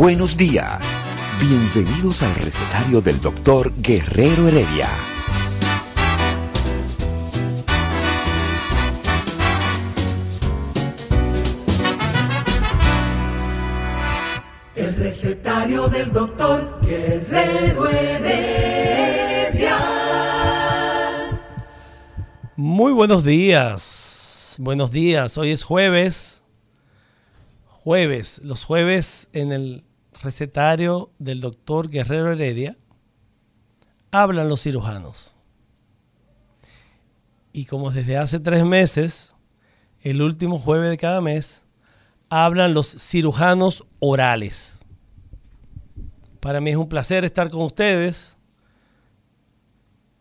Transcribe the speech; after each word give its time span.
Buenos 0.00 0.36
días. 0.36 1.04
Bienvenidos 1.40 2.22
al 2.22 2.32
recetario 2.36 3.00
del 3.00 3.20
doctor 3.20 3.72
Guerrero 3.78 4.46
Heredia. 4.46 4.88
El 14.76 14.94
recetario 14.94 15.88
del 15.88 16.12
doctor 16.12 16.78
Guerrero 16.80 17.88
Heredia. 17.88 19.78
Muy 22.54 22.92
buenos 22.92 23.24
días. 23.24 24.58
Buenos 24.60 24.92
días. 24.92 25.36
Hoy 25.38 25.50
es 25.50 25.64
jueves. 25.64 26.44
Jueves. 27.66 28.40
Los 28.44 28.62
jueves 28.62 29.28
en 29.32 29.50
el 29.50 29.87
recetario 30.22 31.10
del 31.18 31.40
doctor 31.40 31.88
Guerrero 31.88 32.32
Heredia 32.32 32.76
hablan 34.10 34.48
los 34.48 34.62
cirujanos. 34.62 35.36
Y 37.52 37.64
como 37.66 37.90
desde 37.90 38.16
hace 38.16 38.40
tres 38.40 38.64
meses, 38.64 39.34
el 40.00 40.22
último 40.22 40.58
jueves 40.58 40.90
de 40.90 40.96
cada 40.96 41.20
mes, 41.20 41.64
hablan 42.30 42.74
los 42.74 42.88
cirujanos 42.88 43.84
orales. 43.98 44.84
Para 46.40 46.60
mí 46.60 46.70
es 46.70 46.76
un 46.76 46.88
placer 46.88 47.24
estar 47.24 47.50
con 47.50 47.62
ustedes. 47.62 48.36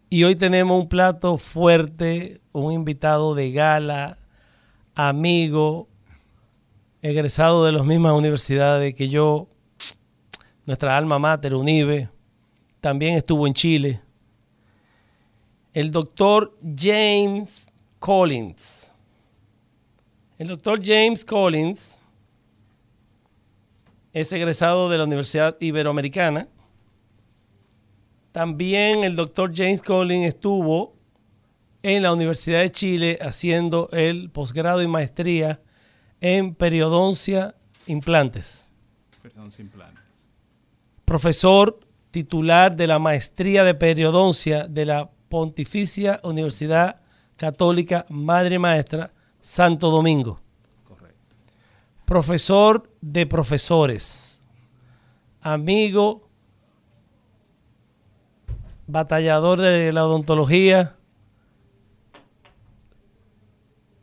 Y 0.09 0.23
hoy 0.23 0.35
tenemos 0.35 0.81
un 0.81 0.87
plato 0.87 1.37
fuerte, 1.37 2.39
un 2.53 2.71
invitado 2.71 3.35
de 3.35 3.51
gala, 3.51 4.17
amigo, 4.95 5.89
egresado 7.01 7.65
de 7.65 7.73
las 7.73 7.85
mismas 7.85 8.13
universidades 8.13 8.95
que 8.95 9.09
yo, 9.09 9.49
nuestra 10.67 10.95
alma 10.95 11.17
mater, 11.17 11.55
UNIBE, 11.55 12.09
también 12.81 13.15
estuvo 13.15 13.47
en 13.47 13.53
Chile. 13.53 14.01
El 15.73 15.91
doctor 15.91 16.55
James 16.75 17.71
Collins. 17.99 18.93
El 20.37 20.49
doctor 20.49 20.79
James 20.83 21.23
Collins 21.23 22.01
es 24.11 24.31
egresado 24.33 24.89
de 24.89 24.97
la 24.97 25.05
Universidad 25.05 25.55
Iberoamericana. 25.59 26.47
También 28.33 29.03
el 29.03 29.15
doctor 29.15 29.52
James 29.55 29.81
Collins 29.81 30.27
estuvo 30.27 30.95
en 31.81 32.03
la 32.03 32.11
Universidad 32.11 32.59
de 32.59 32.71
Chile 32.71 33.17
haciendo 33.21 33.89
el 33.93 34.30
posgrado 34.31 34.81
y 34.81 34.87
maestría 34.87 35.61
en 36.19 36.53
periodoncia 36.53 37.55
implantes. 37.86 38.65
Periodoncia 39.21 39.61
implantes. 39.63 39.96
Profesor 41.07 41.79
titular 42.11 42.75
de 42.75 42.85
la 42.85 42.99
maestría 42.99 43.63
de 43.63 43.73
periodoncia 43.73 44.67
de 44.67 44.85
la 44.85 45.09
Pontificia 45.29 46.19
Universidad 46.21 47.01
Católica 47.37 48.05
Madre 48.09 48.59
Maestra 48.59 49.13
Santo 49.39 49.89
Domingo. 49.89 50.41
Correcto. 50.83 51.35
Profesor 52.03 52.91
de 52.99 53.25
profesores. 53.25 54.41
Amigo. 55.39 56.27
Batallador 58.85 59.61
de 59.61 59.93
la 59.93 60.05
odontología. 60.05 60.97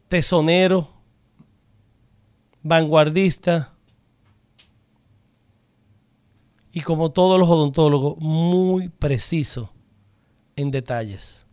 Tesonero. 0.09 0.89
Vanguardista. 2.63 3.74
Y 6.77 6.81
como 6.81 7.13
todos 7.13 7.39
los 7.39 7.49
odontólogos, 7.49 8.19
muy 8.19 8.89
preciso 8.89 9.71
en 10.57 10.73
detalles. 10.73 11.47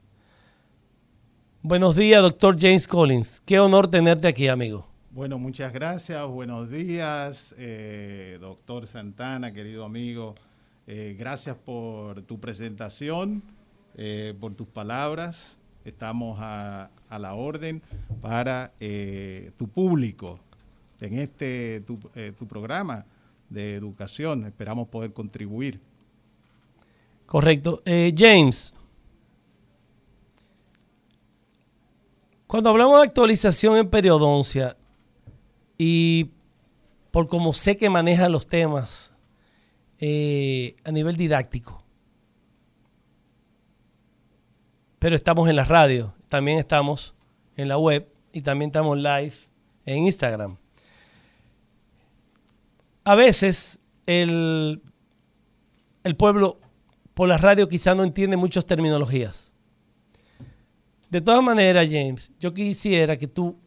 Buenos 1.61 1.95
días, 1.95 2.23
doctor 2.23 2.59
James 2.59 2.87
Collins. 2.87 3.39
Qué 3.45 3.59
honor 3.59 3.87
tenerte 3.87 4.27
aquí, 4.27 4.47
amigo. 4.47 4.87
Bueno, 5.11 5.37
muchas 5.37 5.73
gracias. 5.73 6.25
Buenos 6.25 6.71
días, 6.71 7.53
eh, 7.59 8.39
doctor 8.41 8.87
Santana, 8.87 9.53
querido 9.53 9.85
amigo. 9.85 10.33
Eh, 10.87 11.15
gracias 11.19 11.55
por 11.55 12.23
tu 12.23 12.39
presentación, 12.39 13.43
eh, 13.97 14.33
por 14.39 14.55
tus 14.55 14.69
palabras. 14.69 15.59
Estamos 15.85 16.39
a, 16.41 16.89
la 17.11 17.35
orden 17.35 17.83
para 18.21 18.73
tu 19.55 19.67
público 19.67 20.39
en 20.99 21.19
este 21.19 21.81
tu 21.81 22.47
programa 22.47 23.05
de 23.51 23.75
educación. 23.75 24.45
Esperamos 24.45 24.87
poder 24.87 25.13
contribuir. 25.13 25.79
Correcto. 27.25 27.81
Eh, 27.85 28.13
James, 28.15 28.73
cuando 32.47 32.69
hablamos 32.69 32.99
de 32.99 33.07
actualización 33.07 33.77
en 33.77 33.89
periodoncia 33.89 34.75
y 35.77 36.31
por 37.11 37.27
como 37.27 37.53
sé 37.53 37.77
que 37.77 37.89
maneja 37.89 38.29
los 38.29 38.47
temas 38.47 39.13
eh, 39.99 40.75
a 40.83 40.91
nivel 40.91 41.15
didáctico, 41.15 41.83
pero 44.99 45.15
estamos 45.15 45.49
en 45.49 45.55
la 45.55 45.65
radio, 45.65 46.13
también 46.27 46.57
estamos 46.57 47.15
en 47.55 47.67
la 47.67 47.77
web 47.77 48.07
y 48.33 48.41
también 48.41 48.69
estamos 48.69 48.97
live 48.97 49.33
en 49.85 50.05
Instagram 50.05 50.57
a 53.03 53.15
veces 53.15 53.79
el, 54.05 54.81
el 56.03 56.15
pueblo 56.15 56.59
por 57.13 57.27
la 57.27 57.37
radio 57.37 57.67
quizá 57.67 57.95
no 57.95 58.03
entiende 58.03 58.37
muchas 58.37 58.65
terminologías. 58.65 59.51
De 61.09 61.21
todas 61.21 61.43
maneras, 61.43 61.87
James, 61.91 62.31
yo 62.39 62.53
quisiera 62.53 63.17
que 63.17 63.27
tú 63.27 63.57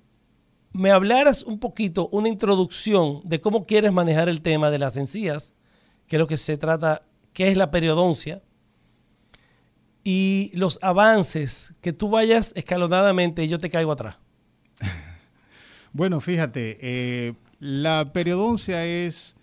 me 0.72 0.90
hablaras 0.90 1.42
un 1.42 1.58
poquito, 1.58 2.08
una 2.08 2.28
introducción 2.28 3.20
de 3.24 3.40
cómo 3.40 3.66
quieres 3.66 3.92
manejar 3.92 4.28
el 4.28 4.42
tema 4.42 4.70
de 4.70 4.78
las 4.78 4.96
encías, 4.96 5.54
que 6.06 6.16
es 6.16 6.20
lo 6.20 6.26
que 6.26 6.36
se 6.36 6.56
trata, 6.56 7.02
que 7.32 7.48
es 7.48 7.56
la 7.56 7.70
periodoncia, 7.70 8.42
y 10.02 10.50
los 10.54 10.78
avances, 10.82 11.74
que 11.80 11.92
tú 11.92 12.10
vayas 12.10 12.52
escalonadamente 12.56 13.44
y 13.44 13.48
yo 13.48 13.58
te 13.58 13.70
caigo 13.70 13.92
atrás. 13.92 14.18
Bueno, 15.96 16.20
fíjate, 16.20 16.76
eh, 16.80 17.34
la 17.60 18.12
periodoncia 18.12 18.87
es 18.87 19.37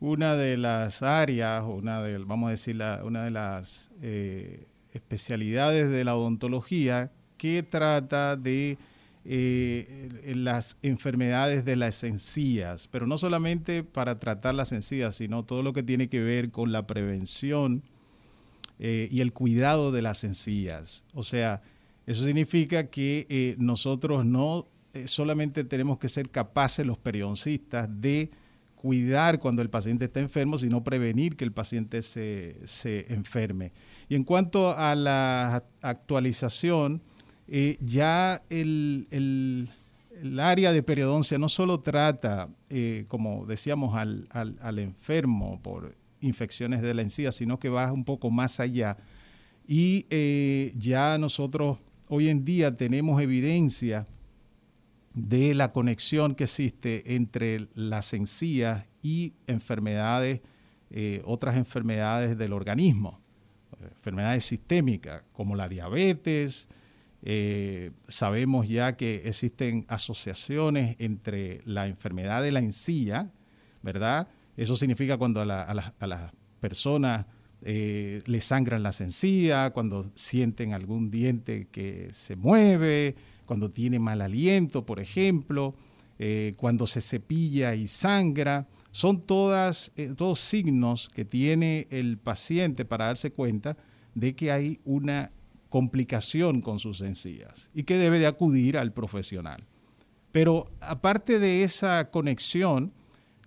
una 0.00 0.36
de 0.36 0.56
las 0.56 1.02
áreas, 1.02 1.64
una 1.66 2.02
de, 2.02 2.18
vamos 2.18 2.48
a 2.48 2.50
decir, 2.50 2.80
una 3.02 3.24
de 3.24 3.30
las 3.30 3.90
eh, 4.02 4.66
especialidades 4.92 5.90
de 5.90 6.04
la 6.04 6.16
odontología 6.16 7.10
que 7.36 7.62
trata 7.62 8.36
de 8.36 8.78
eh, 9.24 10.08
las 10.36 10.76
enfermedades 10.82 11.64
de 11.64 11.76
las 11.76 12.02
encías, 12.04 12.88
pero 12.88 13.06
no 13.06 13.18
solamente 13.18 13.82
para 13.82 14.18
tratar 14.18 14.54
las 14.54 14.72
encías, 14.72 15.16
sino 15.16 15.44
todo 15.44 15.62
lo 15.62 15.72
que 15.72 15.82
tiene 15.82 16.08
que 16.08 16.20
ver 16.20 16.50
con 16.50 16.72
la 16.72 16.86
prevención 16.86 17.82
eh, 18.78 19.08
y 19.10 19.20
el 19.20 19.32
cuidado 19.32 19.90
de 19.90 20.02
las 20.02 20.22
encías. 20.24 21.04
O 21.12 21.24
sea, 21.24 21.62
eso 22.06 22.24
significa 22.24 22.88
que 22.88 23.56
nosotros 23.58 24.24
no 24.24 24.68
eh, 24.94 25.06
solamente 25.06 25.64
tenemos 25.64 25.98
que 25.98 26.08
ser 26.08 26.30
capaces 26.30 26.86
los 26.86 26.96
periodoncistas 26.96 27.88
de 28.00 28.30
cuidar 28.74 29.38
cuando 29.38 29.60
el 29.60 29.68
paciente 29.68 30.06
está 30.06 30.20
enfermo, 30.20 30.56
sino 30.56 30.82
prevenir 30.82 31.36
que 31.36 31.44
el 31.44 31.52
paciente 31.52 32.00
se, 32.00 32.56
enferme. 33.12 33.72
Y 34.08 34.14
en 34.14 34.24
cuanto 34.24 34.76
a 34.76 34.94
la 34.94 35.62
actualización, 35.82 37.02
eh, 37.48 37.76
ya 37.80 38.42
el, 38.48 39.68
área 40.38 40.72
de 40.72 40.82
periodoncia 40.82 41.38
no 41.38 41.48
solo 41.48 41.80
trata, 41.80 42.48
eh, 42.70 43.04
como 43.08 43.44
decíamos, 43.44 43.94
al, 43.94 44.26
al, 44.30 44.78
enfermo 44.78 45.60
por 45.62 45.94
infecciones 46.20 46.80
de 46.80 46.94
la 46.94 47.02
encía, 47.02 47.30
sino 47.30 47.58
que 47.58 47.68
va 47.68 47.92
un 47.92 48.04
poco 48.04 48.30
más 48.30 48.58
allá. 48.58 48.96
Y 49.66 50.06
ya 50.78 51.18
nosotros 51.18 51.78
hoy 52.08 52.28
en 52.28 52.44
día 52.44 52.74
tenemos 52.74 53.20
evidencia 53.20 54.06
de 55.18 55.52
la 55.54 55.72
conexión 55.72 56.36
que 56.36 56.44
existe 56.44 57.16
entre 57.16 57.68
las 57.74 58.14
encías 58.14 58.86
y 59.02 59.34
enfermedades, 59.48 60.40
eh, 60.90 61.22
otras 61.24 61.56
enfermedades 61.56 62.38
del 62.38 62.52
organismo, 62.52 63.20
enfermedades 63.82 64.44
sistémicas 64.44 65.24
como 65.32 65.56
la 65.56 65.68
diabetes. 65.68 66.68
Eh, 67.22 67.90
sabemos 68.06 68.68
ya 68.68 68.96
que 68.96 69.22
existen 69.24 69.84
asociaciones 69.88 70.94
entre 71.00 71.62
la 71.64 71.88
enfermedad 71.88 72.42
de 72.42 72.52
la 72.52 72.60
encía, 72.60 73.32
¿verdad? 73.82 74.28
Eso 74.56 74.76
significa 74.76 75.16
cuando 75.16 75.40
a, 75.40 75.44
las 75.44 76.32
personas 76.60 77.26
eh, 77.62 78.22
le 78.26 78.40
sangran 78.40 78.84
las 78.84 79.00
encías, 79.00 79.72
cuando 79.72 80.12
sienten 80.14 80.74
algún 80.74 81.10
diente 81.10 81.66
que 81.72 82.10
se 82.12 82.36
mueve, 82.36 83.16
cuando 83.48 83.70
tiene 83.70 83.98
mal 83.98 84.20
aliento, 84.20 84.84
por 84.84 85.00
ejemplo, 85.00 85.74
eh, 86.18 86.52
cuando 86.58 86.86
se 86.86 87.00
cepilla 87.00 87.74
y 87.74 87.88
sangra. 87.88 88.68
Son 88.92 89.24
eh, 89.96 90.12
todos 90.16 90.38
signos 90.38 91.08
que 91.08 91.24
tiene 91.24 91.86
el 91.90 92.18
paciente 92.18 92.84
para 92.84 93.06
darse 93.06 93.32
cuenta 93.32 93.78
de 94.14 94.36
que 94.36 94.52
hay 94.52 94.80
una 94.84 95.32
complicación 95.70 96.60
con 96.60 96.78
sus 96.78 97.00
encías 97.00 97.70
y 97.72 97.84
que 97.84 97.96
debe 97.96 98.18
de 98.18 98.26
acudir 98.26 98.76
al 98.76 98.92
profesional. 98.92 99.64
Pero 100.30 100.66
aparte 100.80 101.38
de 101.38 101.62
esa 101.62 102.10
conexión 102.10 102.92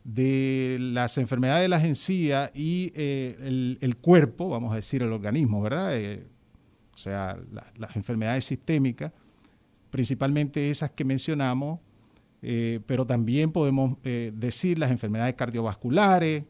de 0.04 0.78
las 0.80 1.20
enfermedades 1.20 1.64
de 1.64 1.70
las 1.70 1.84
encías 1.84 2.50
y 2.56 2.92
eh, 2.96 3.78
el, 3.80 3.98
cuerpo, 3.98 4.50
vamos 4.50 4.74
a 4.74 4.78
decir 4.78 5.04
el 5.04 5.14
organismo, 5.14 5.62
¿verdad? 5.62 5.94
o 6.92 6.98
sea, 6.98 7.38
las 7.78 7.96
enfermedades 7.96 8.46
sistémicas, 8.46 9.12
principalmente 9.92 10.72
esas 10.72 10.90
que 10.90 11.06
mencionamos, 11.06 11.80
eh, 12.42 12.80
pero 12.88 13.06
también 13.06 13.52
podemos 13.52 13.98
eh, 14.04 14.32
decir 14.34 14.80
las 14.80 14.90
enfermedades 14.90 15.36
cardiovasculares, 15.36 16.46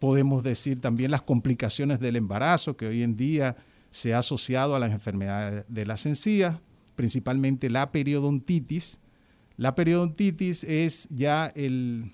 podemos 0.00 0.42
decir 0.42 0.80
también 0.80 1.10
las 1.10 1.22
complicaciones 1.22 2.00
del 2.00 2.16
embarazo, 2.16 2.76
que 2.76 2.86
hoy 2.86 3.02
en 3.02 3.16
día 3.16 3.56
se 3.90 4.12
ha 4.12 4.18
asociado 4.18 4.74
a 4.74 4.80
las 4.80 4.92
enfermedades 4.92 5.64
de 5.68 5.86
las 5.86 6.04
encías, 6.06 6.56
principalmente 6.96 7.70
la 7.70 7.92
periodontitis. 7.92 8.98
La 9.56 9.74
periodontitis 9.74 10.64
es 10.64 11.06
ya 11.10 11.52
el 11.54 12.12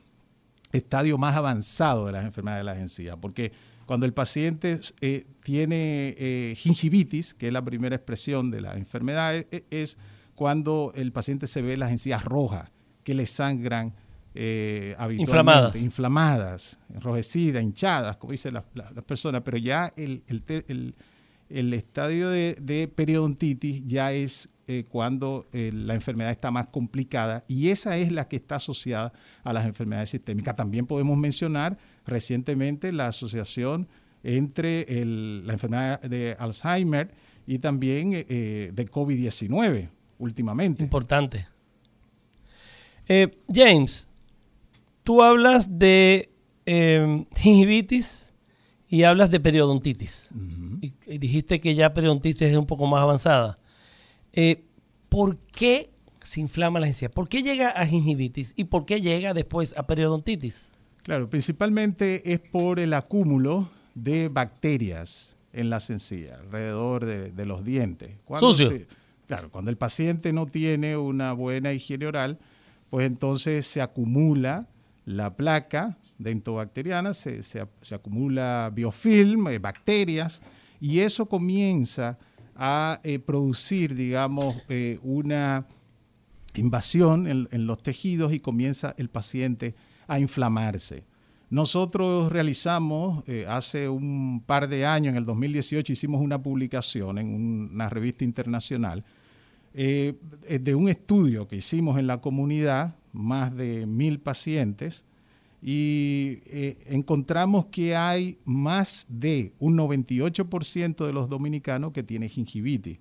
estadio 0.72 1.16
más 1.16 1.36
avanzado 1.36 2.06
de 2.06 2.12
las 2.12 2.24
enfermedades 2.24 2.60
de 2.60 2.70
las 2.70 2.78
encías, 2.78 3.16
porque 3.20 3.52
cuando 3.86 4.06
el 4.06 4.12
paciente 4.12 4.80
eh, 5.00 5.26
tiene 5.42 6.54
gingivitis, 6.56 7.34
que 7.34 7.48
es 7.48 7.52
la 7.52 7.64
primera 7.64 7.96
expresión 7.96 8.50
de 8.50 8.60
la 8.60 8.74
enfermedad, 8.74 9.44
es 9.70 9.98
cuando 10.42 10.92
el 10.96 11.12
paciente 11.12 11.46
se 11.46 11.62
ve 11.62 11.76
las 11.76 11.92
encías 11.92 12.24
rojas, 12.24 12.68
que 13.04 13.14
le 13.14 13.26
sangran 13.26 13.94
eh, 14.34 14.92
habitualmente, 14.98 15.22
inflamadas, 15.22 15.76
inflamadas 15.76 16.78
enrojecidas, 16.92 17.62
hinchadas, 17.62 18.16
como 18.16 18.32
dicen 18.32 18.54
las, 18.54 18.64
personas, 19.06 19.42
pero 19.44 19.56
ya 19.56 19.92
el, 19.94 20.94
estadio 21.48 22.30
de, 22.30 22.92
periodontitis 22.92 23.86
ya 23.86 24.10
es 24.10 24.48
eh, 24.66 24.84
cuando 24.88 25.46
eh, 25.52 25.70
la 25.72 25.94
enfermedad 25.94 26.32
está 26.32 26.50
más 26.50 26.66
complicada 26.66 27.44
y 27.46 27.68
esa 27.68 27.96
es 27.96 28.10
la 28.10 28.26
que 28.26 28.34
está 28.34 28.56
asociada 28.56 29.12
a 29.44 29.52
las 29.52 29.64
enfermedades 29.64 30.10
sistémicas. 30.10 30.56
También 30.56 30.86
podemos 30.86 31.16
mencionar 31.16 31.78
recientemente 32.04 32.90
la 32.90 33.06
asociación 33.06 33.86
entre 34.24 34.86
la 35.04 35.52
enfermedad 35.52 36.00
de 36.00 36.34
Alzheimer 36.36 37.14
y 37.46 37.60
también 37.60 38.10
de 38.10 38.88
COVID-19 38.90 40.01
últimamente. 40.22 40.82
Importante. 40.82 41.46
Eh, 43.08 43.36
James, 43.52 44.08
tú 45.02 45.22
hablas 45.22 45.78
de 45.78 46.30
em, 46.64 47.26
gingivitis 47.34 48.32
y 48.88 49.02
hablas 49.02 49.30
de 49.30 49.40
periodontitis. 49.40 50.30
y, 50.80 51.18
dijiste 51.18 51.60
que 51.60 51.74
ya 51.74 51.92
periodontitis 51.92 52.42
es 52.42 52.56
un 52.56 52.66
poco 52.66 52.86
más 52.86 53.02
avanzada. 53.02 53.58
Eh, 54.32 54.64
¿Por 55.08 55.38
qué 55.38 55.90
se 56.22 56.40
inflama 56.40 56.78
la 56.78 56.86
encía? 56.86 57.10
¿Por 57.10 57.28
qué 57.28 57.42
llega 57.42 57.70
a 57.70 57.84
gingivitis 57.84 58.54
y 58.56 58.64
por 58.64 58.86
qué 58.86 59.00
llega 59.00 59.34
después 59.34 59.74
a 59.76 59.86
periodontitis? 59.86 60.70
Claro, 61.02 61.28
principalmente 61.28 62.32
es 62.32 62.38
por 62.38 62.78
el 62.78 62.94
acúmulo 62.94 63.68
de 63.94 64.28
bacterias 64.28 65.36
en 65.52 65.68
las 65.68 65.90
encías, 65.90 66.38
alrededor 66.38 67.04
de, 67.04 67.46
los 67.46 67.64
dientes. 67.64 68.12
Sucio. 68.38 68.70
Claro, 69.26 69.50
cuando 69.50 69.70
el 69.70 69.76
paciente 69.76 70.32
no 70.32 70.46
tiene 70.46 70.96
una 70.96 71.32
buena 71.32 71.72
higiene 71.72 72.06
oral, 72.06 72.38
pues 72.90 73.06
entonces 73.06 73.66
se 73.66 73.80
acumula 73.80 74.66
la 75.04 75.34
placa 75.36 75.96
dentobacteriana, 76.18 77.14
se, 77.14 77.42
acumula 77.92 78.70
biofilm, 78.74 79.48
eh, 79.48 79.58
bacterias, 79.58 80.42
y 80.80 81.00
eso 81.00 81.26
comienza 81.26 82.18
a 82.54 83.00
eh, 83.02 83.18
producir, 83.18 83.94
digamos, 83.94 84.56
eh, 84.68 84.98
una 85.02 85.66
invasión 86.54 87.26
en, 87.26 87.66
los 87.66 87.82
tejidos 87.82 88.32
y 88.32 88.40
comienza 88.40 88.94
el 88.98 89.08
paciente 89.08 89.74
a 90.06 90.18
inflamarse. 90.18 91.04
Nosotros 91.52 92.32
realizamos, 92.32 93.24
hace 93.46 93.86
un 93.86 94.42
par 94.46 94.70
de 94.70 94.86
años, 94.86 95.12
en 95.12 95.18
el 95.18 95.26
2018, 95.26 95.92
hicimos 95.92 96.22
una 96.22 96.42
publicación 96.42 97.18
en 97.18 97.70
una 97.74 97.90
revista 97.90 98.24
internacional 98.24 99.04
eh, 99.74 100.14
de 100.60 100.74
un 100.74 100.88
estudio 100.88 101.46
que 101.46 101.56
hicimos 101.56 101.98
en 101.98 102.06
la 102.06 102.22
comunidad, 102.22 102.96
más 103.12 103.54
de 103.54 103.84
mil 103.84 104.18
pacientes, 104.18 105.04
y 105.60 106.40
eh, 106.46 106.78
encontramos 106.86 107.66
que 107.66 107.96
hay 107.96 108.38
más 108.46 109.04
de 109.10 109.52
un 109.58 109.76
98% 109.76 111.04
de 111.04 111.12
los 111.12 111.28
dominicanos 111.28 111.92
que 111.92 112.02
tiene 112.02 112.30
gingivitis. 112.30 112.98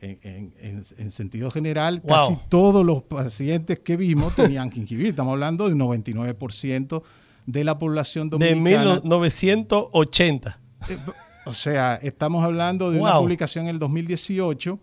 En, 0.00 1.12
sentido 1.12 1.52
general, 1.52 2.02
casi 2.02 2.36
todos 2.48 2.84
los 2.84 3.04
pacientes 3.04 3.78
que 3.78 3.96
vimos 3.96 4.34
tenían 4.34 4.72
gingivitis. 4.72 5.10
Estamos 5.10 5.32
hablando 5.32 5.68
de 5.68 5.74
un 5.74 5.80
99% 5.80 7.02
de 7.48 7.64
la 7.64 7.78
población 7.78 8.28
dominicana. 8.28 8.96
De 8.96 9.00
1980. 9.00 10.60
Eh, 10.90 10.98
o 11.46 11.54
sea, 11.54 11.94
estamos 11.94 12.44
hablando 12.44 12.90
de 12.90 13.00
una 13.00 13.16
publicación 13.16 13.64
en 13.64 13.70
el 13.70 13.78
2018 13.78 14.78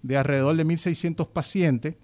de 0.00 0.16
alrededor 0.16 0.56
de 0.56 0.64
1.600 0.64 1.28
pacientes, 1.28 1.96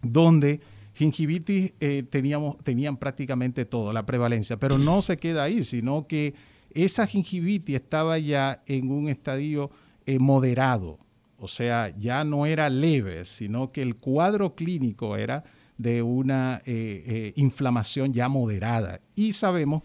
donde 0.00 0.60
gingivitis 0.94 1.74
eh, 1.80 2.02
teníamos, 2.08 2.56
tenían 2.64 2.96
prácticamente 2.96 3.66
todo, 3.66 3.92
la 3.92 4.06
prevalencia, 4.06 4.56
pero 4.56 4.78
no 4.78 5.02
se 5.02 5.18
queda 5.18 5.42
ahí, 5.42 5.62
sino 5.64 6.06
que 6.06 6.34
esa 6.70 7.06
gingivitis 7.06 7.76
estaba 7.76 8.18
ya 8.18 8.62
en 8.64 8.90
un 8.90 9.10
estadio 9.10 9.70
eh, 10.06 10.18
moderado, 10.18 10.98
o 11.38 11.46
sea, 11.46 11.94
ya 11.98 12.24
no 12.24 12.46
era 12.46 12.70
leve, 12.70 13.26
sino 13.26 13.70
que 13.70 13.82
el 13.82 13.96
cuadro 13.96 14.54
clínico 14.54 15.14
era 15.18 15.44
de 15.78 16.02
una 16.02 16.62
eh, 16.64 17.32
inflamación 17.36 18.12
ya 18.12 18.28
moderada. 18.28 19.00
Y 19.14 19.32
sabemos 19.32 19.82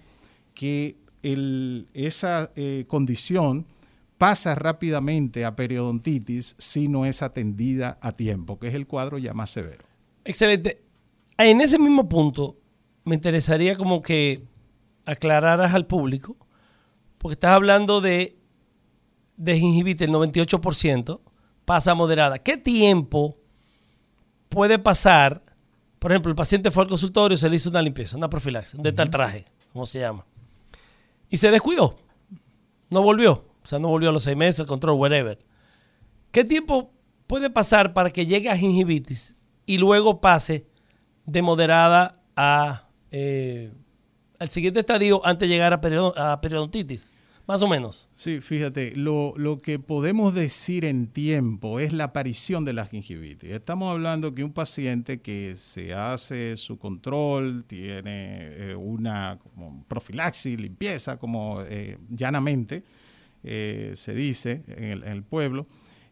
que 0.53 0.98
esa 1.93 2.51
condición 2.88 3.67
pasa 4.17 4.55
rápidamente 4.55 5.45
a 5.45 5.55
periodontitis 5.55 6.55
si 6.57 6.88
no 6.88 7.05
es 7.05 7.21
atendida 7.21 7.98
a 8.01 8.12
tiempo, 8.12 8.60
que 8.60 8.67
es 8.67 8.75
el 8.75 8.88
cuadro 8.88 9.17
ya 9.17 9.33
más 9.33 9.50
severo. 9.50 9.83
Excelente. 10.24 10.83
En 11.38 11.62
ese 11.62 11.79
mismo 11.79 12.07
punto, 12.07 12.57
me 13.03 13.15
interesaría 13.15 13.75
como 13.75 14.01
que 14.01 14.43
aclararas 15.05 15.74
al 15.74 15.88
público, 15.88 16.38
porque 17.17 17.33
estás 17.33 17.51
hablando 17.51 18.01
de, 18.01 18.38
de 19.38 19.57
gingivitis, 19.57 20.07
el 20.07 20.13
98% 20.13 21.19
pasa 21.65 21.95
moderada. 21.95 22.38
¿Qué 22.38 22.57
tiempo 22.57 23.38
puede 24.50 24.77
pasar? 24.77 25.41
Por 26.01 26.12
ejemplo, 26.12 26.31
el 26.31 26.36
paciente 26.36 26.72
fue 26.72 26.84
al 26.84 26.89
consultorio, 26.89 27.38
se 27.38 27.48
le 27.48 27.55
hizo 27.55 27.70
una 27.70 27.81
limpieza, 27.81 28.17
una 28.17 28.29
profilaxis, 28.29 28.74
un 28.74 28.84
dental 28.84 29.10
traje, 29.10 29.46
como 29.72 29.86
se 29.86 30.00
llama, 30.00 30.25
y 31.29 31.38
se 31.38 31.50
descuidó, 31.50 31.96
no 32.89 33.01
volvió 33.01 33.46
o 33.63 33.67
sea, 33.67 33.79
no 33.79 33.89
volvió 33.89 34.10
a 34.10 34.12
los 34.12 34.24
seis 34.24 34.38
meses, 34.38 34.60
el 34.60 34.65
control, 34.65 34.98
whatever. 34.98 35.39
¿Qué 36.31 36.43
tiempo 36.43 36.91
puede 37.27 37.50
pasar 37.50 37.93
para 37.93 38.10
que 38.10 38.25
llegue 38.25 38.50
a 38.50 38.58
gingivitis 38.58 39.36
y 39.65 39.77
luego 39.77 40.20
pase 40.22 40.67
de 41.25 41.41
moderada 41.41 42.20
a 42.36 42.88
eh, 43.12 43.72
al 44.39 44.50
siguiente 44.50 44.79
estadio 44.79 45.22
antes 45.25 45.48
de 45.48 45.53
llegar 45.53 45.74
a, 45.74 46.41
periodontitis? 46.41 47.13
Más 47.51 47.63
o 47.63 47.67
menos. 47.67 48.08
Sí, 48.15 48.39
fíjate, 48.39 48.93
lo, 48.96 49.36
que 49.62 49.77
podemos 49.77 50.34
decir 50.34 50.86
en 50.86 51.08
tiempo 51.08 51.81
es 51.81 51.91
la 51.91 52.05
aparición 52.05 52.63
de 52.63 52.72
la 52.72 52.86
gingivitis. 52.86 53.51
Estamos 53.51 53.91
hablando 53.91 54.34
que 54.34 54.46
un 54.46 54.53
paciente 54.53 55.20
que 55.20 55.58
se 55.58 55.93
hace 55.93 56.55
su 56.55 56.79
control, 56.79 57.65
tiene 57.65 58.38
eh, 58.72 58.75
una 58.77 59.38
profilaxis, 59.89 60.62
limpieza, 60.62 61.17
como 61.17 61.62
eh, 61.63 61.98
llanamente, 62.10 62.86
eh, 63.43 63.96
se 63.98 64.13
dice 64.13 64.63
en 64.67 65.03
el, 65.03 65.24
pueblo, 65.24 65.67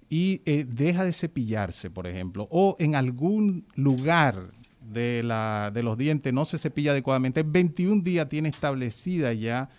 y 0.10 0.40
deja 0.66 1.06
de 1.06 1.14
cepillarse, 1.14 1.90
por 1.90 2.06
ejemplo, 2.06 2.50
o 2.52 2.76
en 2.80 2.96
algún 2.96 3.66
lugar 3.76 4.50
de, 4.92 5.24
la, 5.24 5.72
de 5.74 5.84
los 5.84 5.98
dientes 5.98 6.34
no 6.34 6.46
se 6.46 6.58
cepilla 6.58 6.92
adecuadamente, 6.92 7.42
en 7.42 7.52
21 7.52 8.02
días 8.02 8.28
tiene 8.30 8.50
establecida 8.50 9.34
ya 9.34 9.70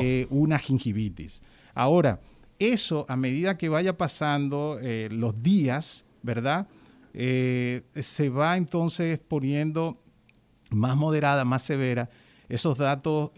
eh, 0.00 0.26
una 0.30 0.58
gingivitis. 0.58 1.42
Ahora, 1.74 2.20
eso 2.58 3.06
a 3.08 3.16
medida 3.16 3.56
que 3.56 3.68
vaya 3.68 3.96
pasando 3.96 4.78
eh, 4.82 5.08
los 5.10 5.42
días, 5.42 6.04
¿verdad? 6.22 6.68
se 7.12 8.28
va 8.28 8.56
entonces 8.56 9.18
poniendo 9.18 10.00
más 10.70 10.96
moderada, 10.96 11.44
más 11.44 11.62
severa. 11.62 12.08
Esos 12.48 12.78
datos, 12.78 13.30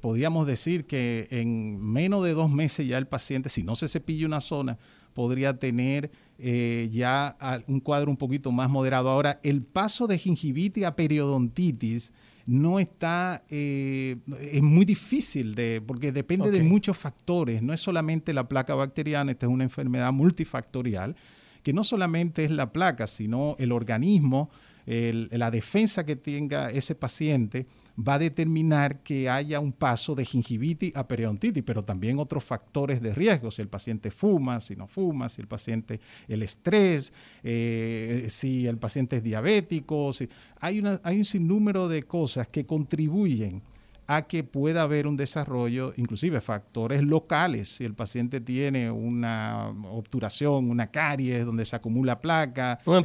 podríamos 0.00 0.46
decir 0.46 0.86
que 0.86 1.28
en 1.30 1.78
menos 1.78 2.24
de 2.24 2.32
dos 2.32 2.50
meses 2.50 2.86
ya 2.86 2.96
el 2.96 3.06
paciente, 3.06 3.50
si 3.50 3.62
no 3.62 3.76
se 3.76 3.86
cepilla 3.86 4.26
una 4.26 4.40
zona, 4.40 4.78
podría 5.12 5.58
tener 5.58 6.10
eh, 6.38 6.88
ya 6.92 7.36
un 7.66 7.80
cuadro 7.80 8.10
un 8.10 8.16
poquito 8.16 8.52
más 8.52 8.70
moderado. 8.70 9.10
Ahora, 9.10 9.40
el 9.42 9.62
paso 9.62 10.06
de 10.06 10.18
gingivitis 10.18 10.84
a 10.84 10.94
periodontitis 10.94 12.12
no 12.46 12.78
está, 12.78 13.44
eh, 13.50 14.16
es 14.40 14.62
muy 14.62 14.84
difícil 14.84 15.54
de, 15.54 15.82
porque 15.84 16.12
depende 16.12 16.50
de 16.50 16.62
muchos 16.62 16.96
factores, 16.96 17.60
no 17.60 17.74
es 17.74 17.80
solamente 17.80 18.32
la 18.32 18.48
placa 18.48 18.74
bacteriana, 18.74 19.32
esta 19.32 19.46
es 19.46 19.52
una 19.52 19.64
enfermedad 19.64 20.12
multifactorial, 20.12 21.16
que 21.62 21.72
no 21.72 21.84
solamente 21.84 22.44
es 22.44 22.50
la 22.50 22.72
placa, 22.72 23.06
sino 23.06 23.56
el 23.58 23.72
organismo, 23.72 24.48
la 24.86 25.50
defensa 25.50 26.06
que 26.06 26.16
tenga 26.16 26.70
ese 26.70 26.94
paciente, 26.94 27.66
va 27.98 28.14
a 28.14 28.18
determinar 28.18 29.02
que 29.02 29.28
haya 29.28 29.58
un 29.58 29.72
paso 29.72 30.14
de 30.14 30.24
gingivitis 30.24 30.94
a 30.94 31.08
periodontitis, 31.08 31.64
pero 31.64 31.82
también 31.84 32.18
otros 32.18 32.44
factores 32.44 33.02
de 33.02 33.14
riesgo, 33.14 33.50
si 33.50 33.62
el 33.62 33.68
paciente 33.68 34.10
fuma, 34.10 34.60
si 34.60 34.76
no 34.76 34.86
fuma, 34.86 35.28
si 35.28 35.40
el 35.40 35.48
paciente, 35.48 36.00
el 36.28 36.42
estrés, 36.42 37.12
eh, 37.42 38.26
si 38.28 38.66
el 38.66 38.78
paciente 38.78 39.16
es 39.16 39.22
diabético, 39.22 40.12
si, 40.12 40.28
hay, 40.60 40.78
una, 40.78 41.00
hay 41.02 41.18
un 41.18 41.24
sinnúmero 41.24 41.88
de 41.88 42.04
cosas 42.04 42.46
que 42.46 42.64
contribuyen 42.64 43.62
a 44.06 44.22
que 44.22 44.42
pueda 44.42 44.82
haber 44.82 45.06
un 45.06 45.18
desarrollo, 45.18 45.92
inclusive 45.96 46.40
factores 46.40 47.04
locales, 47.04 47.68
si 47.68 47.84
el 47.84 47.94
paciente 47.94 48.40
tiene 48.40 48.90
una 48.90 49.68
obturación, 49.90 50.70
una 50.70 50.86
caries 50.86 51.44
donde 51.44 51.66
se 51.66 51.76
acumula 51.76 52.18
placa, 52.18 52.78
un 52.86 53.04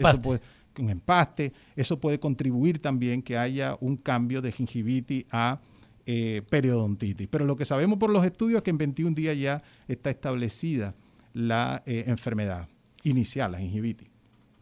un 0.82 0.90
empaste, 0.90 1.54
eso 1.76 2.00
puede 2.00 2.20
contribuir 2.20 2.80
también 2.80 3.22
que 3.22 3.38
haya 3.38 3.78
un 3.80 3.98
cambio 3.98 4.42
de 4.42 4.52
gingivitis 4.52 5.26
a 5.32 5.60
eh, 6.06 6.42
periodontitis. 6.50 7.28
Pero 7.28 7.46
lo 7.46 7.56
que 7.56 7.66
sabemos 7.66 7.98
por 7.98 8.10
los 8.10 8.26
estudios 8.26 8.58
es 8.58 8.64
que 8.64 8.72
en 8.72 8.78
21 8.78 9.16
días 9.16 9.38
ya 9.38 9.64
está 9.88 10.10
establecida 10.10 10.96
la 11.34 11.82
eh, 11.86 12.06
enfermedad 12.08 12.68
inicial, 13.04 13.54
la 13.54 13.60
gingivitis. 13.60 14.10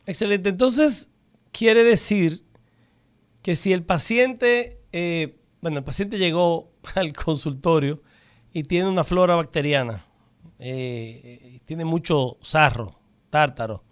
Excelente. 0.05 0.49
Entonces, 0.49 1.09
quiere 1.51 1.83
decir 1.83 2.43
que 3.41 3.55
si 3.55 3.73
el 3.73 3.83
paciente, 3.83 4.79
eh, 4.91 5.37
bueno, 5.61 5.79
el 5.79 5.83
paciente 5.83 6.17
llegó 6.17 6.71
al 6.95 7.13
consultorio 7.13 8.01
y 8.53 8.63
tiene 8.63 8.89
una 8.89 9.03
flora 9.03 9.35
bacteriana, 9.35 10.05
tiene 10.59 11.85
mucho 11.85 12.37
sarro, 12.43 12.99
tártaro, 13.31 13.83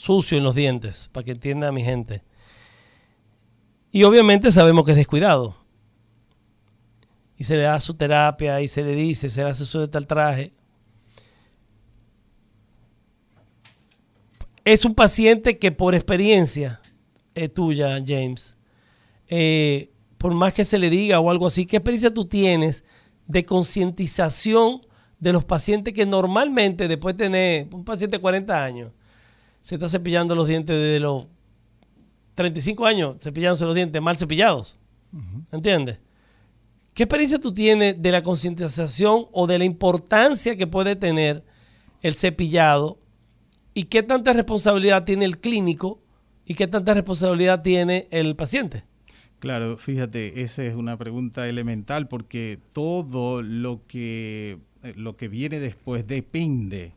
sucio 0.00 0.38
en 0.38 0.44
los 0.44 0.54
dientes, 0.54 1.10
para 1.12 1.24
que 1.24 1.32
entienda 1.32 1.70
mi 1.72 1.84
gente. 1.84 2.22
Y 3.92 4.04
obviamente 4.04 4.50
sabemos 4.50 4.86
que 4.86 4.92
es 4.92 4.96
descuidado. 4.96 5.58
Y 7.36 7.44
se 7.44 7.54
le 7.54 7.64
da 7.64 7.78
su 7.80 7.92
terapia 7.92 8.62
y 8.62 8.68
se 8.68 8.82
le 8.82 8.94
dice, 8.94 9.28
se 9.28 9.44
le 9.44 9.50
hace 9.50 9.66
su 9.66 9.78
de 9.78 9.88
tal 9.88 10.06
traje. 10.06 10.54
Es 14.64 14.86
un 14.86 14.94
paciente 14.94 15.58
que 15.58 15.70
por 15.70 15.94
experiencia 15.94 16.80
es 17.34 17.52
tuya, 17.52 18.02
James, 18.02 18.56
eh, 19.28 19.90
por 20.16 20.32
más 20.32 20.54
que 20.54 20.64
se 20.64 20.78
le 20.78 20.88
diga 20.88 21.20
o 21.20 21.30
algo 21.30 21.46
así, 21.46 21.66
¿qué 21.66 21.76
experiencia 21.76 22.14
tú 22.14 22.24
tienes 22.24 22.84
de 23.26 23.44
concientización 23.44 24.80
de 25.18 25.32
los 25.34 25.44
pacientes 25.44 25.92
que 25.92 26.06
normalmente 26.06 26.88
después 26.88 27.18
de 27.18 27.24
tener 27.24 27.68
un 27.74 27.84
paciente 27.84 28.16
de 28.16 28.22
40 28.22 28.64
años, 28.64 28.92
se 29.60 29.74
está 29.74 29.88
cepillando 29.88 30.34
los 30.34 30.48
dientes 30.48 30.74
desde 30.76 31.00
los 31.00 31.26
35 32.34 32.86
años, 32.86 33.16
cepillándose 33.20 33.64
los 33.64 33.74
dientes 33.74 34.00
mal 34.00 34.16
cepillados. 34.16 34.78
¿Entiendes? 35.50 35.98
¿Qué 36.94 37.04
experiencia 37.04 37.38
tú 37.38 37.52
tienes 37.52 38.00
de 38.00 38.12
la 38.12 38.22
concientización 38.22 39.26
o 39.32 39.46
de 39.46 39.58
la 39.58 39.64
importancia 39.64 40.56
que 40.56 40.66
puede 40.66 40.96
tener 40.96 41.44
el 42.02 42.14
cepillado 42.14 42.98
y 43.74 43.84
qué 43.84 44.02
tanta 44.02 44.32
responsabilidad 44.32 45.04
tiene 45.04 45.24
el 45.24 45.38
clínico 45.38 46.00
y 46.44 46.54
qué 46.54 46.66
tanta 46.66 46.94
responsabilidad 46.94 47.62
tiene 47.62 48.08
el 48.10 48.36
paciente? 48.36 48.84
Claro, 49.38 49.78
fíjate, 49.78 50.42
esa 50.42 50.64
es 50.64 50.74
una 50.74 50.98
pregunta 50.98 51.48
elemental 51.48 52.08
porque 52.08 52.58
todo 52.72 53.42
lo 53.42 53.86
que, 53.86 54.58
eh, 54.82 54.92
lo 54.96 55.16
que 55.16 55.28
viene 55.28 55.60
después 55.60 56.06
depende 56.06 56.92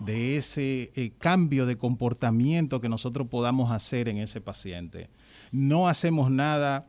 de 0.00 0.36
ese 0.36 0.92
eh, 0.94 1.12
cambio 1.18 1.66
de 1.66 1.76
comportamiento 1.76 2.80
que 2.80 2.88
nosotros 2.88 3.28
podamos 3.28 3.72
hacer 3.72 4.08
en 4.08 4.18
ese 4.18 4.40
paciente. 4.40 5.08
No 5.52 5.88
hacemos 5.88 6.30
nada 6.30 6.86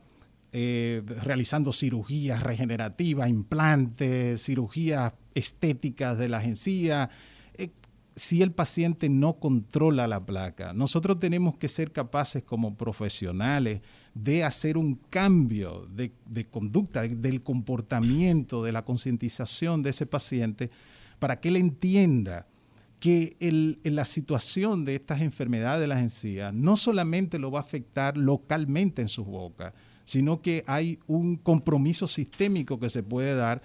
eh, 0.52 1.02
realizando 1.06 1.72
cirugías 1.72 2.42
regenerativas, 2.42 3.28
implantes, 3.28 4.42
cirugías 4.42 5.12
estéticas 5.34 6.18
de 6.18 6.28
la 6.28 6.42
encías, 6.42 7.10
eh, 7.54 7.70
si 8.16 8.42
el 8.42 8.52
paciente 8.52 9.08
no 9.08 9.34
controla 9.34 10.06
la 10.06 10.24
placa. 10.24 10.72
Nosotros 10.72 11.18
tenemos 11.18 11.56
que 11.56 11.68
ser 11.68 11.92
capaces 11.92 12.42
como 12.42 12.76
profesionales 12.76 13.80
de 14.14 14.42
hacer 14.42 14.76
un 14.78 14.94
cambio 14.94 15.86
de, 15.86 16.12
de 16.26 16.46
conducta, 16.46 17.02
del 17.02 17.42
comportamiento, 17.42 18.64
de 18.64 18.72
la 18.72 18.84
concientización 18.84 19.82
de 19.82 19.90
ese 19.90 20.06
paciente, 20.06 20.70
para 21.18 21.40
que 21.40 21.48
él 21.48 21.56
entienda 21.56 22.46
que 23.00 23.80
la 23.84 24.04
situación 24.04 24.84
de 24.84 24.96
estas 24.96 25.20
enfermedades 25.20 25.80
de 25.80 25.86
las 25.86 26.00
encías 26.00 26.52
no 26.52 26.76
solamente 26.76 27.38
lo 27.38 27.50
va 27.50 27.60
a 27.60 27.62
afectar 27.62 28.16
localmente 28.16 29.02
en 29.02 29.08
sus 29.08 29.26
bocas, 29.26 29.72
sino 30.04 30.40
que 30.40 30.64
hay 30.66 30.98
un 31.06 31.36
compromiso 31.36 32.08
sistémico 32.08 32.80
que 32.80 32.88
se 32.88 33.02
puede 33.02 33.34
dar 33.34 33.62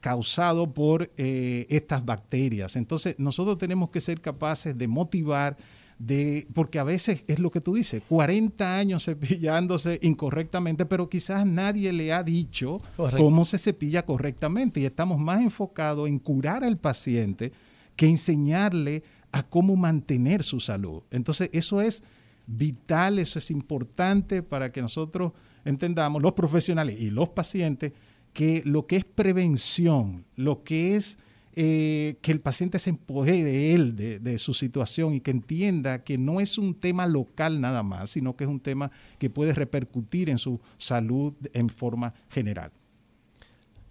causado 0.00 0.72
por 0.72 1.10
eh, 1.16 1.66
estas 1.70 2.04
bacterias. 2.04 2.76
Entonces, 2.76 3.14
nosotros 3.18 3.58
tenemos 3.58 3.90
que 3.90 4.00
ser 4.00 4.20
capaces 4.20 4.76
de 4.76 4.86
motivar, 4.86 5.56
de, 5.98 6.46
porque 6.52 6.78
a 6.78 6.84
veces 6.84 7.24
es 7.26 7.38
lo 7.38 7.50
que 7.50 7.60
tú 7.60 7.74
dices, 7.74 8.02
40 8.08 8.78
años 8.78 9.04
cepillándose 9.04 9.98
incorrectamente, 10.02 10.84
pero 10.84 11.08
quizás 11.08 11.44
nadie 11.46 11.92
le 11.92 12.12
ha 12.12 12.22
dicho 12.22 12.78
cómo 13.16 13.44
se 13.44 13.58
cepilla 13.58 14.04
correctamente 14.04 14.80
y 14.80 14.84
estamos 14.84 15.18
más 15.18 15.40
enfocados 15.40 16.08
en 16.08 16.18
curar 16.18 16.62
al 16.64 16.76
paciente 16.76 17.52
que 17.98 18.06
enseñarle 18.06 19.02
a 19.32 19.42
cómo 19.42 19.74
mantener 19.74 20.44
su 20.44 20.60
salud. 20.60 21.02
Entonces, 21.10 21.50
eso 21.52 21.80
es 21.80 22.04
vital, 22.46 23.18
eso 23.18 23.40
es 23.40 23.50
importante 23.50 24.40
para 24.40 24.70
que 24.70 24.80
nosotros 24.80 25.32
entendamos, 25.64 26.22
los 26.22 26.32
profesionales 26.32 26.98
y 27.00 27.10
los 27.10 27.30
pacientes, 27.30 27.92
que 28.32 28.62
lo 28.64 28.86
que 28.86 28.98
es 28.98 29.04
prevención, 29.04 30.24
lo 30.36 30.62
que 30.62 30.94
es 30.94 31.18
eh, 31.56 32.18
que 32.22 32.30
el 32.30 32.40
paciente 32.40 32.78
se 32.78 32.90
empodere 32.90 33.74
él 33.74 33.96
de, 33.96 34.38
su 34.38 34.54
situación 34.54 35.14
y 35.14 35.20
que 35.20 35.32
entienda 35.32 36.04
que 36.04 36.18
no 36.18 36.38
es 36.38 36.56
un 36.56 36.74
tema 36.74 37.04
local 37.08 37.60
nada 37.60 37.82
más, 37.82 38.10
sino 38.10 38.36
que 38.36 38.44
es 38.44 38.50
un 38.50 38.60
tema 38.60 38.92
que 39.18 39.28
puede 39.28 39.54
repercutir 39.54 40.30
en 40.30 40.38
su 40.38 40.60
salud 40.76 41.34
en 41.52 41.68
forma 41.68 42.14
general. 42.28 42.70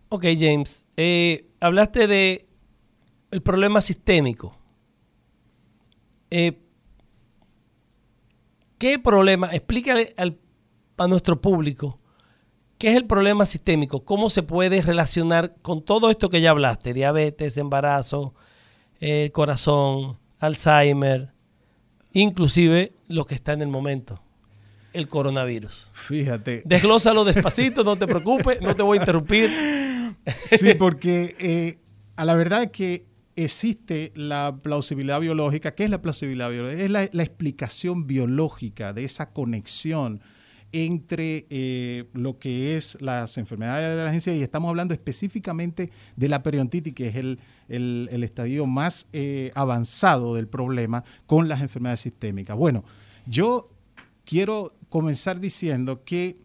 Ok, 0.07 0.23
James, 0.39 0.85
eh, 0.95 1.45
hablaste 1.59 2.07
de 2.07 2.46
el 3.31 3.41
problema 3.41 3.81
sistémico. 3.81 4.57
Eh, 6.29 6.59
¿Qué 8.77 8.99
problema? 8.99 9.53
Explícale 9.53 10.13
a 10.97 11.07
nuestro 11.07 11.41
público 11.41 11.99
qué 12.77 12.89
es 12.89 12.95
el 12.95 13.05
problema 13.05 13.45
sistémico, 13.45 14.05
cómo 14.05 14.29
se 14.29 14.43
puede 14.43 14.81
relacionar 14.81 15.55
con 15.61 15.83
todo 15.83 16.09
esto 16.09 16.29
que 16.29 16.41
ya 16.41 16.51
hablaste, 16.51 16.93
diabetes, 16.93 17.57
embarazo, 17.57 18.35
el 18.99 19.31
corazón, 19.31 20.19
Alzheimer, 20.39 21.31
inclusive 22.13 22.93
lo 23.07 23.25
que 23.25 23.35
está 23.35 23.53
en 23.53 23.61
el 23.61 23.67
momento, 23.67 24.21
el 24.93 25.07
coronavirus. 25.07 25.91
Fíjate. 25.93 26.61
Desglósalo 26.65 27.25
despacito, 27.25 27.83
no 27.83 27.95
te 27.95 28.05
preocupes, 28.05 28.61
no 28.61 28.75
te 28.75 28.83
voy 28.83 28.97
a 28.97 29.01
interrumpir. 29.01 29.49
Sí, 30.45 30.73
porque 30.75 31.35
eh, 31.39 31.79
a 32.15 32.25
la 32.25 32.35
verdad 32.35 32.69
que 32.69 33.06
existe 33.37 34.11
la 34.15 34.59
plausibilidad 34.61 35.21
biológica. 35.21 35.75
¿Qué 35.75 35.85
es 35.85 35.89
la 35.89 36.01
plausibilidad 36.01 36.49
biológica? 36.49 36.83
Es 36.83 36.89
la, 36.89 37.23
explicación 37.23 38.07
biológica 38.07 38.93
de 38.93 39.03
esa 39.03 39.31
conexión 39.31 40.21
entre 40.73 41.45
eh, 41.49 42.09
lo 42.13 42.39
que 42.39 42.75
es 42.75 42.99
las 42.99 43.37
enfermedades 43.37 43.95
de 43.95 44.03
la 44.03 44.09
agencia 44.09 44.35
y 44.35 44.41
estamos 44.41 44.67
hablando 44.67 44.93
específicamente 44.93 45.91
de 46.17 46.27
la 46.27 46.43
periodontitis, 46.43 46.93
que 46.93 47.07
es 47.07 47.15
el, 47.15 47.39
estadio 48.23 48.65
más 48.65 49.07
eh, 49.13 49.51
avanzado 49.55 50.35
del 50.35 50.47
problema 50.47 51.05
con 51.25 51.47
las 51.47 51.61
enfermedades 51.61 52.01
sistémicas. 52.01 52.57
Bueno, 52.57 52.83
yo 53.27 53.69
quiero 54.25 54.75
comenzar 54.89 55.39
diciendo 55.39 56.03
que 56.03 56.41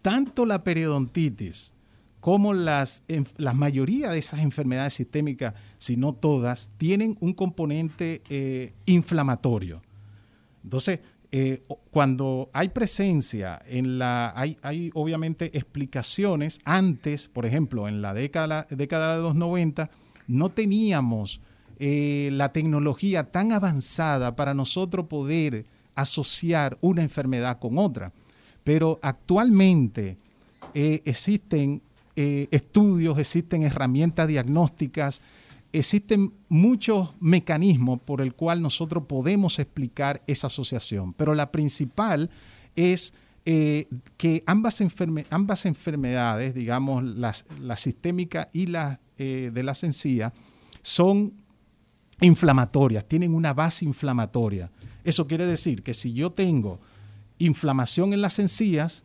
tanto 0.00 0.46
la 0.46 0.64
periodontitis 0.64 1.73
como 2.24 2.54
las, 2.54 3.02
la 3.36 3.52
mayoría 3.52 4.08
de 4.08 4.18
esas 4.18 4.40
enfermedades 4.40 4.94
sistémicas, 4.94 5.54
si 5.76 5.98
no 5.98 6.14
todas, 6.14 6.70
tienen 6.78 7.18
un 7.20 7.34
componente 7.34 8.22
eh, 8.30 8.72
inflamatorio. 8.86 9.82
Entonces, 10.62 11.00
eh, 11.30 11.62
cuando 11.90 12.48
hay 12.54 12.70
presencia 12.70 13.60
en 13.66 13.98
la, 13.98 14.32
hay, 14.34 14.56
hay, 14.62 14.90
obviamente 14.94 15.54
explicaciones, 15.54 16.60
antes, 16.64 17.28
por 17.28 17.44
ejemplo, 17.44 17.88
en 17.88 18.00
la 18.00 18.14
década, 18.14 18.66
década 18.70 19.18
de 19.18 19.22
los 19.22 19.34
90, 19.34 19.90
no 20.26 20.48
teníamos 20.48 21.42
eh, 21.78 22.30
la 22.32 22.54
tecnología 22.54 23.32
tan 23.32 23.52
avanzada 23.52 24.34
para 24.34 24.54
nosotros 24.54 25.08
poder 25.08 25.66
asociar 25.94 26.78
una 26.80 27.02
enfermedad 27.02 27.58
con 27.58 27.76
otra. 27.76 28.14
Pero 28.64 28.98
actualmente 29.02 30.16
existen 30.72 31.82
estudios, 32.16 33.18
existen 33.18 33.62
herramientas 33.62 34.28
diagnósticas, 34.28 35.20
existen 35.72 36.32
muchos 36.48 37.14
mecanismos 37.18 38.00
por 38.00 38.20
el 38.20 38.34
cual 38.34 38.62
nosotros 38.62 39.04
podemos 39.08 39.58
explicar 39.58 40.22
esa 40.26 40.46
asociación, 40.46 41.12
pero 41.12 41.34
la 41.34 41.50
principal 41.50 42.30
es 42.76 43.14
eh, 43.44 43.88
que 44.16 44.44
ambas, 44.46 44.80
ambas, 45.30 45.66
enfermedades, 45.66 46.54
digamos, 46.54 47.04
la 47.04 47.76
sistémica 47.76 48.48
y 48.52 48.66
la 48.66 49.00
eh, 49.16 49.52
de 49.54 49.62
la 49.62 49.76
sencilla, 49.76 50.32
son 50.82 51.34
inflamatorias, 52.20 53.06
tienen 53.06 53.32
una 53.32 53.54
base 53.54 53.84
inflamatoria. 53.84 54.72
Eso 55.04 55.28
quiere 55.28 55.46
decir 55.46 55.84
que 55.84 55.94
si 55.94 56.12
yo 56.12 56.32
tengo 56.32 56.80
inflamación 57.38 58.12
en 58.12 58.22
las 58.22 58.40
encías, 58.40 59.04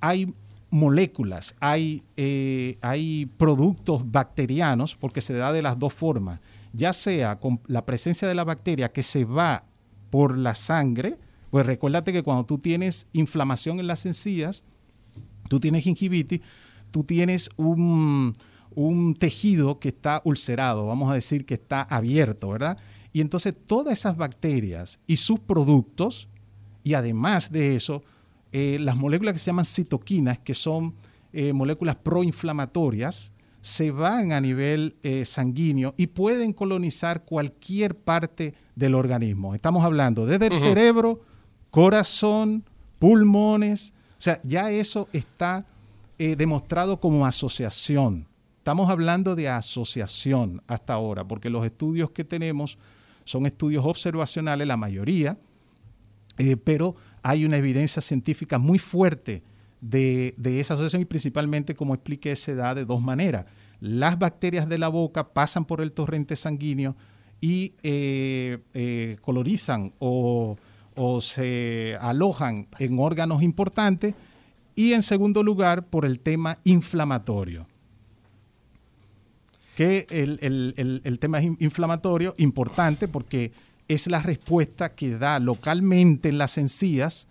hay 0.00 0.34
moléculas, 0.70 1.54
hay, 1.60 2.02
eh, 2.16 2.78
hay 2.82 3.26
productos 3.36 4.10
bacterianos, 4.10 4.96
porque 4.96 5.20
se 5.20 5.34
da 5.34 5.52
de 5.52 5.62
las 5.62 5.78
dos 5.78 5.92
formas, 5.92 6.40
ya 6.72 6.92
sea 6.92 7.38
con 7.38 7.60
la 7.66 7.86
presencia 7.86 8.26
de 8.28 8.34
la 8.34 8.44
bacteria 8.44 8.92
que 8.92 9.02
se 9.02 9.24
va 9.24 9.64
por 10.10 10.36
la 10.36 10.54
sangre, 10.54 11.18
pues 11.50 11.64
recuérdate 11.64 12.12
que 12.12 12.22
cuando 12.22 12.44
tú 12.44 12.58
tienes 12.58 13.06
inflamación 13.12 13.80
en 13.80 13.86
las 13.86 14.04
encías, 14.06 14.64
tú 15.48 15.60
tienes 15.60 15.84
gingivitis, 15.84 16.40
tú 16.90 17.04
tienes 17.04 17.48
un, 17.56 18.34
un 18.74 19.14
tejido 19.14 19.78
que 19.78 19.88
está 19.88 20.20
ulcerado, 20.24 20.86
vamos 20.86 21.10
a 21.10 21.14
decir 21.14 21.46
que 21.46 21.54
está 21.54 21.82
abierto, 21.82 22.50
¿verdad? 22.50 22.78
Y 23.12 23.22
entonces 23.22 23.54
todas 23.66 23.98
esas 23.98 24.16
bacterias 24.16 25.00
y 25.06 25.16
sus 25.16 25.40
productos, 25.40 26.28
y 26.82 26.94
además 26.94 27.50
de 27.50 27.74
eso, 27.74 28.02
eh, 28.58 28.78
las 28.78 28.96
moléculas 28.96 29.34
que 29.34 29.38
se 29.38 29.50
llaman 29.50 29.66
citoquinas, 29.66 30.38
que 30.38 30.54
son 30.54 30.94
eh, 31.34 31.52
moléculas 31.52 31.94
proinflamatorias, 31.96 33.30
se 33.60 33.90
van 33.90 34.32
a 34.32 34.40
nivel 34.40 34.96
eh, 35.02 35.26
sanguíneo 35.26 35.92
y 35.98 36.06
pueden 36.06 36.54
colonizar 36.54 37.22
cualquier 37.22 37.94
parte 37.94 38.54
del 38.74 38.94
organismo. 38.94 39.54
Estamos 39.54 39.84
hablando 39.84 40.24
desde 40.24 40.46
el 40.46 40.54
cerebro, 40.54 41.20
corazón, 41.70 42.64
pulmones. 42.98 43.92
O 44.12 44.22
sea, 44.22 44.40
ya 44.42 44.70
eso 44.70 45.06
está 45.12 45.66
demostrado 46.16 46.98
como 46.98 47.26
asociación. 47.26 48.26
Estamos 48.56 48.88
hablando 48.88 49.36
de 49.36 49.50
asociación 49.50 50.62
hasta 50.66 50.94
ahora, 50.94 51.28
porque 51.28 51.50
los 51.50 51.66
estudios 51.66 52.10
que 52.10 52.24
tenemos 52.24 52.78
son 53.24 53.44
estudios 53.44 53.84
observacionales, 53.84 54.66
la 54.66 54.78
mayoría, 54.78 55.36
pero 56.64 56.96
hay 57.26 57.44
una 57.44 57.56
evidencia 57.56 58.00
científica 58.00 58.56
muy 58.56 58.78
fuerte 58.78 59.42
de, 59.80 60.32
esa 60.44 60.74
asociación 60.74 61.02
y 61.02 61.06
principalmente, 61.06 61.74
como 61.74 61.92
expliqué, 61.92 62.36
se 62.36 62.54
da 62.54 62.72
de 62.72 62.84
dos 62.84 63.02
maneras. 63.02 63.46
Las 63.80 64.16
bacterias 64.16 64.68
de 64.68 64.78
la 64.78 64.86
boca 64.86 65.32
pasan 65.32 65.64
por 65.64 65.80
el 65.80 65.90
torrente 65.90 66.36
sanguíneo 66.36 66.94
y 67.40 67.74
eh, 67.82 68.58
eh, 68.74 69.16
colorizan 69.22 69.92
o, 69.98 70.56
se 71.20 71.98
alojan 72.00 72.68
en 72.78 72.98
órganos 73.00 73.42
importantes 73.42 74.14
y 74.76 74.92
en 74.92 75.02
segundo 75.02 75.42
lugar 75.42 75.84
por 75.86 76.04
el 76.04 76.20
tema 76.20 76.58
inflamatorio. 76.62 77.66
Que 79.74 80.06
el, 80.10 80.38
el 81.04 81.18
tema 81.18 81.42
inflamatorio 81.42 82.36
importante 82.38 83.08
porque 83.08 83.52
es 83.88 84.06
la 84.06 84.20
respuesta 84.20 84.94
que 84.94 85.18
da 85.18 85.38
localmente 85.38 86.28
en 86.28 86.38
las 86.38 86.58
encías 86.58 87.28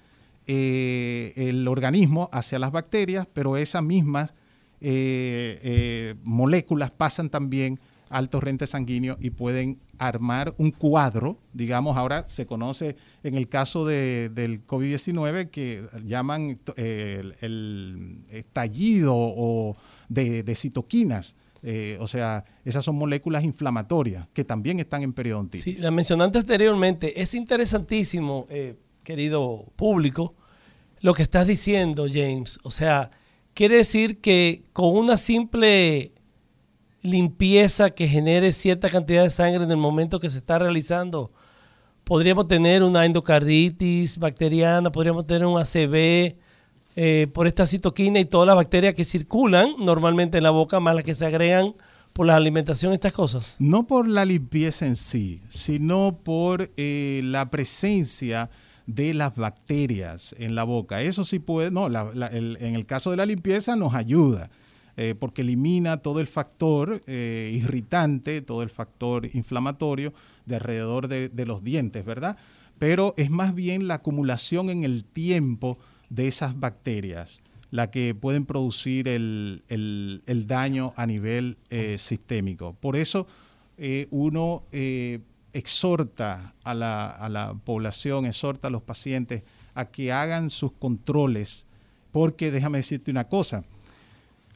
eh, 0.48 1.34
el 1.36 1.68
organismo 1.68 2.30
hacia 2.32 2.60
las 2.60 2.72
bacterias, 2.72 3.28
pero 3.34 3.58
esas 3.58 3.84
mismas 3.84 4.34
eh, 4.82 5.60
eh, 5.63 6.15
moléculas 6.24 6.91
pasan 6.91 7.30
también 7.30 7.80
al 8.10 8.30
torrente 8.30 8.68
sanguíneo 8.68 9.18
y 9.20 9.32
pueden 9.32 9.80
armar 9.98 10.54
un 10.58 10.70
cuadro, 10.70 11.39
digamos, 11.54 11.98
ahora 11.98 12.28
se 12.28 12.46
conoce 12.46 12.96
en 13.24 13.34
el 13.34 13.50
caso 13.50 13.86
del 13.86 14.65
COVID-19 14.68 15.50
que 15.50 15.84
llaman 16.06 16.60
el, 16.78 18.22
estallido 18.30 19.15
o 19.15 19.76
de 20.08 20.56
citoquinas 20.56 21.36
eh, 21.67 21.97
o 21.99 22.06
sea, 22.06 22.45
esas 22.63 22.86
son 22.86 22.95
moléculas 22.95 23.43
inflamatorias 23.43 24.28
que 24.34 24.43
también 24.43 24.80
están 24.80 25.01
en 25.01 25.13
periodontitis. 25.13 25.63
Sí, 25.63 25.82
la 25.82 25.89
mencionaste 25.89 26.38
anteriormente. 26.38 27.19
Es 27.19 27.34
interesantísimo, 27.34 28.45
eh, 28.49 28.75
querido 29.04 29.65
público, 29.75 30.36
lo 30.99 31.15
que 31.15 31.23
estás 31.23 31.47
diciendo, 31.47 32.06
James. 32.08 32.60
O 32.62 32.69
sea, 32.69 33.10
quiere 33.56 33.78
decir 33.78 34.21
que 34.21 34.65
con 34.73 34.95
una 34.95 35.17
simple 35.17 36.12
limpieza 37.01 37.89
que 37.89 38.08
genere 38.08 38.51
cierta 38.51 38.88
cantidad 38.88 39.23
de 39.23 39.32
sangre 39.32 39.63
en 39.63 39.71
el 39.71 39.78
momento 39.78 40.19
que 40.19 40.30
se 40.30 40.38
está 40.38 40.60
realizando, 40.60 41.32
podríamos 42.04 42.47
tener 42.47 42.84
una 42.84 43.08
endocarditis 43.08 44.19
bacteriana, 44.19 44.91
podríamos 44.91 45.25
tener 45.25 45.47
un 45.47 45.58
ACV, 45.60 46.36
eh, 46.97 47.27
por 47.34 47.45
esta 47.45 47.65
citoquina 47.65 48.21
y 48.21 48.25
todas 48.25 48.47
las 48.47 48.55
bacterias 48.55 48.93
que 48.93 49.03
circulan 49.03 49.75
normalmente 49.79 50.38
en 50.38 50.43
la 50.43 50.51
boca, 50.51 50.79
más 50.79 50.95
las 50.95 51.03
que 51.03 51.13
se 51.13 51.25
agregan 51.25 51.73
por 52.13 52.25
la 52.25 52.38
alimentación, 52.38 52.93
estas 52.93 53.12
cosas? 53.12 53.58
No 53.60 53.86
por 53.86 54.08
la 54.08 54.23
limpieza 54.23 54.86
en 54.86 54.95
sí, 54.95 55.41
sino 55.49 56.17
por 56.23 56.71
eh, 56.77 57.19
la 57.25 57.51
presencia 57.51 58.49
de 58.88 59.13
las 59.13 59.36
bacterias 59.36 60.34
en 60.38 60.55
la 60.55 60.63
boca. 60.63 61.01
Eso 61.01 61.25
sí 61.25 61.39
puede, 61.39 61.69
no, 61.69 61.88
en 61.88 62.75
el 62.75 62.86
caso 62.86 63.12
de 63.12 63.17
la 63.17 63.25
limpieza 63.25 63.75
nos 63.75 63.93
ayuda. 63.93 64.49
Eh, 64.97 65.13
porque 65.19 65.41
elimina 65.41 65.97
todo 65.97 66.21
el 66.21 66.27
factor 66.27 67.01
irritante, 67.05 68.41
todo 68.41 68.63
el 68.63 68.69
factor 68.69 69.27
inflamatorio 69.34 70.13
de 70.45 70.55
alrededor 70.55 71.10
de, 71.10 71.27
de, 71.27 71.45
los 71.45 71.62
dientes, 71.62 72.05
¿verdad? 72.05 72.38
Pero 72.79 73.13
es 73.17 73.29
más 73.29 73.53
bien 73.53 73.89
la 73.89 73.95
acumulación 73.95 74.69
en 74.69 74.86
el 74.86 75.03
tiempo 75.03 75.77
de 76.10 76.28
esas 76.28 76.60
bacterias 76.60 77.41
la 77.72 77.91
que 77.91 78.15
pueden 78.15 78.46
producir 78.46 79.08
el, 79.10 79.63
daño 80.48 80.94
a 80.96 81.06
nivel 81.06 81.58
eh, 81.70 81.98
sistémico. 81.98 82.74
Por 82.74 82.96
eso 82.96 83.28
eh, 83.78 84.08
uno 84.12 84.63
eh, 84.72 85.20
exhorta 85.52 86.54
a 86.63 86.74
la, 86.74 87.10
a 87.10 87.28
la, 87.28 87.54
población, 87.54 88.26
exhorta 88.26 88.70
a 88.70 88.72
los 88.72 88.82
pacientes 88.82 89.44
a 89.74 89.86
que 89.86 90.13
hagan 90.13 90.50
sus 90.50 90.72
controles, 90.72 91.65
porque 92.13 92.50
déjame 92.50 92.78
decirte 92.78 93.12
una 93.12 93.28
cosa, 93.28 93.65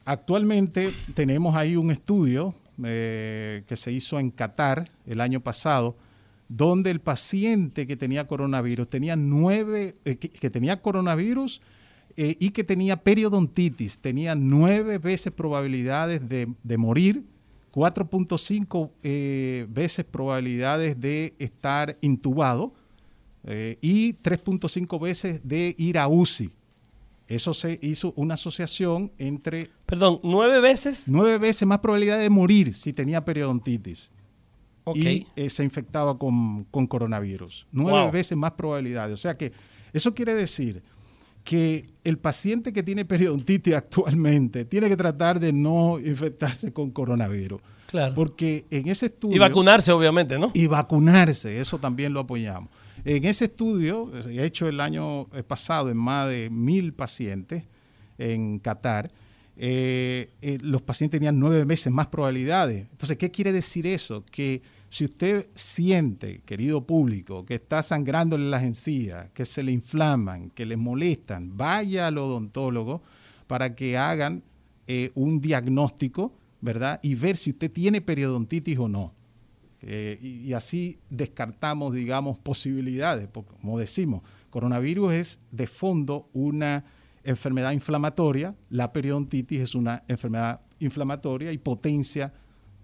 actualmente 0.06 0.94
tenemos 1.14 1.56
ahí 1.56 1.76
un 1.76 1.92
estudio 1.92 2.56
que 2.82 3.76
se 3.76 3.92
hizo 3.92 4.18
en 4.18 4.32
Qatar 4.32 4.90
el 5.06 5.20
año 5.20 5.42
pasado, 5.42 5.98
donde 6.50 6.90
el 6.90 7.00
paciente 7.00 7.86
que 7.86 7.96
tenía 7.96 8.26
coronavirus 8.26 8.90
tenía 8.90 9.16
nueve, 9.16 9.96
eh, 10.04 10.18
que, 10.18 10.50
tenía 10.50 10.82
coronavirus 10.82 11.62
eh, 12.18 12.36
y 12.40 12.50
que 12.50 12.64
tenía 12.64 12.98
periodontitis, 12.98 14.00
tenía 14.00 14.34
nueve 14.34 14.98
veces 14.98 15.32
probabilidades 15.32 16.28
de, 16.28 16.78
morir, 16.78 17.24
4.5 17.72 18.92
eh, 19.04 19.68
veces 19.70 20.04
probabilidades 20.04 21.00
de 21.00 21.36
estar 21.38 21.98
intubado 22.02 22.74
y 23.82 24.14
3.5 24.16 25.02
veces 25.02 25.42
de 25.44 25.74
ir 25.78 25.98
a 25.98 26.08
UCI. 26.08 26.52
Eso 27.28 27.54
se 27.54 27.80
hizo 27.82 28.14
una 28.16 28.34
asociación 28.36 29.12
entre... 29.18 29.70
Perdón, 29.86 30.20
nueve 30.24 30.60
veces. 30.60 31.06
Nueve 31.08 31.38
veces 31.40 31.68
más 31.68 31.80
probabilidad 31.80 32.20
de 32.20 32.30
morir 32.30 32.74
si 32.76 32.92
tenía 32.92 33.24
periodontitis 33.24 34.12
y 34.94 35.28
eh, 35.36 35.50
se 35.50 35.64
infectaba 35.64 36.18
con, 36.18 36.66
coronavirus. 36.66 37.68
Nueve 37.72 38.12
veces 38.12 38.38
más 38.38 38.52
probabilidades. 38.52 39.14
O 39.14 39.18
sea 39.18 39.38
que 39.38 39.52
eso 39.94 40.14
quiere 40.14 40.34
decir 40.36 40.84
que 41.44 41.90
el 42.04 42.18
paciente 42.18 42.74
que 42.74 42.84
tiene 42.84 43.06
periodontitis 43.06 43.74
actualmente 43.76 44.66
tiene 44.66 44.90
que 44.90 44.98
tratar 44.98 45.40
de 45.40 45.54
no 45.54 46.00
infectarse 46.00 46.74
con 46.74 46.92
coronavirus. 46.92 47.62
Claro. 47.88 48.14
Porque 48.14 48.66
en 48.70 48.88
ese 48.88 49.08
estudio... 49.08 49.36
Y 49.36 49.40
vacunarse, 49.40 49.92
obviamente, 49.92 50.38
¿no? 50.38 50.52
Y 50.54 50.68
vacunarse, 50.68 51.60
eso 51.60 51.80
también 51.80 52.14
lo 52.14 52.20
apoyamos. 52.20 52.70
En 53.04 53.26
ese 53.26 53.46
estudio, 53.46 54.12
hecho 54.30 54.68
el 54.68 54.80
año 54.80 55.26
pasado 55.48 55.90
en 55.90 55.98
más 55.98 56.30
de 56.30 56.50
mil 56.52 56.94
pacientes 56.94 57.64
en 58.18 58.60
Qatar, 58.60 59.10
eh, 59.62 60.32
eh, 60.42 60.58
los 60.62 60.82
pacientes 60.82 61.20
tenían 61.20 61.38
nueve 61.38 61.66
veces 61.66 61.92
más 61.92 62.08
probabilidades. 62.08 62.88
Entonces, 62.92 63.18
¿qué 63.18 63.30
quiere 63.30 63.52
decir 63.52 63.86
eso? 63.86 64.24
Que 64.32 64.62
si 64.88 65.04
usted 65.04 65.50
siente, 65.54 66.40
querido 66.46 66.88
público, 66.88 67.44
que 67.44 67.56
está 67.56 67.84
sangrando 67.84 68.38
en 68.38 68.52
las 68.52 68.64
encías, 68.64 69.30
que 69.32 69.44
se 69.44 69.62
le 69.62 69.74
inflaman, 69.74 70.50
que 70.52 70.66
le 70.66 70.78
molestan, 70.78 71.58
vaya 71.58 72.08
al 72.08 72.18
odontólogo 72.20 73.04
para 73.48 73.76
que 73.76 73.98
hagan 73.98 74.44
eh, 74.88 75.12
un 75.14 75.42
diagnóstico, 75.42 76.34
¿verdad? 76.62 77.02
Y 77.04 77.16
ver 77.16 77.36
si 77.36 77.50
usted 77.50 77.70
tiene 77.70 78.00
periodontitis 78.00 78.78
o 78.80 78.88
no. 78.88 79.14
y, 79.82 80.54
así 80.54 81.00
descartamos, 81.10 81.94
digamos, 81.94 82.38
posibilidades, 82.40 83.28
como 83.62 83.78
decimos, 83.78 84.24
coronavirus 84.50 85.14
es 85.14 85.40
de 85.52 85.68
fondo 85.68 86.30
una 86.32 86.86
enfermedad 87.30 87.72
inflamatoria, 87.72 88.56
la 88.70 88.92
periodontitis 88.92 89.62
es 89.62 89.76
una 89.76 90.04
enfermedad 90.08 90.62
inflamatoria 90.80 91.52
y 91.52 91.58
potencia 91.58 92.34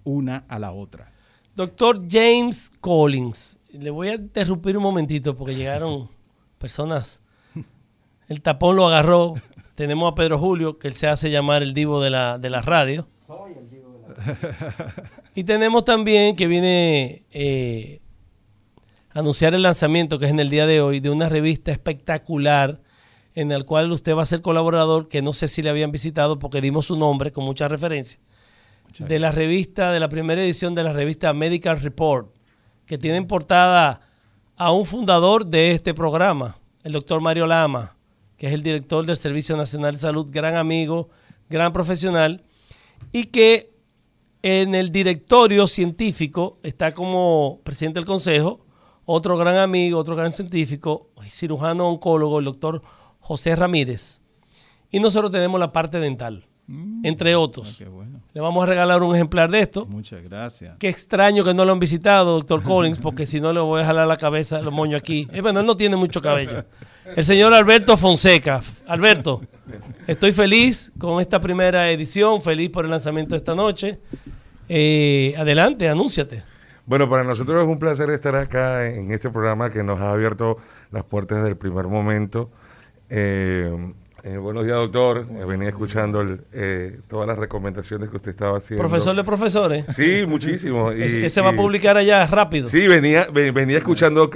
una 0.04 0.46
a 0.48 0.60
la 0.60 0.72
otra. 0.72 1.12
Doctor 1.56 2.02
James 2.10 2.72
Collins, 2.80 3.60
le 3.72 3.90
voy 3.90 4.10
a 4.10 4.16
interrumpir 4.16 4.78
un 4.78 4.84
momentito 4.84 5.36
porque 5.36 5.56
llegaron 5.56 6.10
personas. 6.58 7.22
El 8.28 8.42
tapón 8.42 8.76
lo 8.76 8.88
agarró. 8.88 9.36
Tenemos 9.76 10.12
a 10.12 10.16
Pedro 10.16 10.40
Julio, 10.40 10.80
que 10.80 10.88
él 10.88 10.94
se 10.94 11.08
hace 11.08 11.30
llamar 11.30 11.62
el 11.62 11.74
divo 11.74 12.02
de 12.02 12.10
la, 12.10 12.38
de 12.38 12.50
la 12.50 12.62
radio. 12.62 13.08
Soy 13.28 13.54
el 13.54 13.70
divo 13.70 13.92
de 13.94 14.00
la 14.00 14.32
radio. 14.32 14.94
Y 15.36 15.44
tenemos 15.44 15.84
también 15.84 16.36
que 16.36 16.48
viene 16.48 17.24
eh, 17.32 18.00
a 19.14 19.20
anunciar 19.20 19.54
el 19.54 19.64
lanzamiento, 19.64 20.18
que 20.18 20.26
es 20.26 20.32
en 20.32 20.40
el 20.40 20.50
día 20.50 20.66
de 20.66 20.82
hoy, 20.82 21.02
de 21.02 21.10
una 21.10 21.28
revista 21.28 21.72
espectacular 21.72 22.80
en 23.36 23.52
el 23.52 23.66
cual 23.66 23.92
usted 23.92 24.16
va 24.16 24.24
a 24.24 24.26
ser 24.26 24.42
colaborador, 24.42 25.08
que 25.08 25.22
no 25.22 25.34
sé 25.34 25.48
si 25.48 25.62
le 25.62 25.70
habían 25.70 25.92
visitado 25.92 26.40
porque 26.40 26.62
dimos 26.62 26.88
su 26.88 26.98
nombre 26.98 27.32
con 27.32 27.44
mucha 27.44 27.68
referencia, 27.68 28.20
de 28.98 29.20
la 29.20 29.32
revista, 29.32 29.92
de 29.92 30.00
la 30.00 30.08
primera 30.08 30.42
edición 30.42 30.74
de 30.74 30.84
la 30.84 30.94
revista 30.94 31.34
Medical 31.34 31.82
Report, 31.82 32.34
que 32.86 32.98
tiene 32.98 33.18
en 33.18 33.28
portada 33.28 34.02
a 34.56 34.72
un 34.72 34.86
fundador 34.86 35.46
de 35.46 35.72
este 35.72 35.94
programa, 35.94 36.58
el 36.84 36.94
doctor 36.94 37.20
Mario 37.20 37.46
Lama, 37.46 37.98
que 38.38 38.48
es 38.48 38.54
el 38.54 38.64
director 38.64 39.06
del 39.06 39.18
Servicio 39.18 39.58
Nacional 39.58 39.94
de 39.94 40.00
Salud, 40.00 40.30
gran 40.32 40.56
amigo, 40.56 41.10
gran 41.50 41.74
profesional, 41.74 42.44
y 43.12 43.26
que 43.26 43.76
en 44.42 44.76
el 44.76 44.92
directorio 44.92 45.68
científico 45.68 46.60
está 46.64 46.92
como 46.92 47.60
presidente 47.64 48.00
del 48.00 48.08
consejo 48.08 48.66
otro 49.06 49.38
gran 49.38 49.58
amigo, 49.58 50.00
otro 50.00 50.16
gran 50.16 50.32
científico, 50.32 51.10
cirujano 51.28 51.88
oncólogo, 51.88 52.40
el 52.40 52.46
doctor 52.46 52.82
José 53.26 53.56
Ramírez. 53.56 54.22
Y 54.92 55.00
nosotros 55.00 55.32
tenemos 55.32 55.60
la 55.60 55.72
parte 55.72 56.00
dental, 56.00 56.46
mm. 56.68 57.04
entre 57.04 57.36
otros. 57.36 57.82
Ah, 57.82 57.90
Le 58.34 58.40
vamos 58.40 58.62
a 58.62 58.68
regalar 58.68 59.02
un 59.02 59.16
ejemplar 59.16 59.50
de 59.50 59.62
esto. 59.62 59.88
Muchas 59.88 60.22
gracias. 60.22 60.76
Qué 60.78 60.90
extraño 60.90 61.44
que 61.44 61.52
no 61.56 61.66
lo 61.66 61.72
han 61.72 61.80
visitado, 61.80 62.34
doctor 62.34 62.62
Collins, 62.70 63.00
porque 63.00 63.26
si 63.26 63.42
no 63.42 63.52
le 63.52 63.62
voy 63.62 63.82
a 63.82 63.86
jalar 63.86 64.08
la 64.08 64.18
cabeza, 64.18 64.62
lo 64.62 64.72
moño 64.72 64.96
aquí. 64.96 65.28
Eh, 65.34 65.42
bueno, 65.42 65.62
él 65.62 65.66
no 65.66 65.76
tiene 65.76 65.96
mucho 65.96 66.22
cabello. 66.22 66.66
El 67.16 67.24
señor 67.24 67.52
Alberto 67.52 67.98
Fonseca. 67.98 68.60
Alberto, 68.86 69.42
estoy 70.06 70.32
feliz 70.32 70.92
con 71.00 71.20
esta 71.20 71.42
primera 71.42 71.90
edición, 71.90 72.42
feliz 72.42 72.70
por 72.70 72.86
el 72.86 72.92
lanzamiento 72.92 73.32
de 73.32 73.38
esta 73.38 73.56
noche. 73.56 74.00
Eh, 74.70 75.34
adelante, 75.36 75.90
anúnciate. 75.90 76.44
Bueno, 76.86 77.10
para 77.10 77.24
nosotros 77.24 77.64
es 77.64 77.68
un 77.68 77.80
placer 77.80 78.12
estar 78.12 78.36
acá 78.36 78.88
en 78.88 79.12
este 79.12 79.32
programa 79.32 79.72
que 79.72 79.84
nos 79.84 80.00
ha 80.00 80.12
abierto 80.12 80.58
las 80.92 81.04
puertas 81.06 81.40
desde 81.40 81.50
el 81.50 81.58
primer 81.58 81.88
momento. 81.88 82.52
Eh, 83.10 83.94
eh, 84.24 84.38
buenos 84.38 84.66
días, 84.66 84.78
doctor. 84.78 85.28
Eh, 85.30 85.46
venía 85.46 85.70
escuchando 85.70 86.26
todas 87.08 87.28
las 87.28 87.38
recomendaciones 87.38 88.10
que 88.10 88.16
usted 88.16 88.32
estaba 88.32 88.58
haciendo. 88.58 88.82
¿Profesor 88.82 89.16
de 89.16 89.24
profesores? 89.24 89.86
Sí, 89.90 90.26
muchísimo. 90.28 90.92
Y, 90.94 91.30
se 91.30 91.42
va 91.42 91.50
a 91.50 91.56
publicar 91.56 91.98
allá 91.98 92.26
rápido. 92.26 92.68
Sí, 92.68 92.88
venía, 92.88 93.28
venía 93.32 93.78
escuchando 93.78 94.32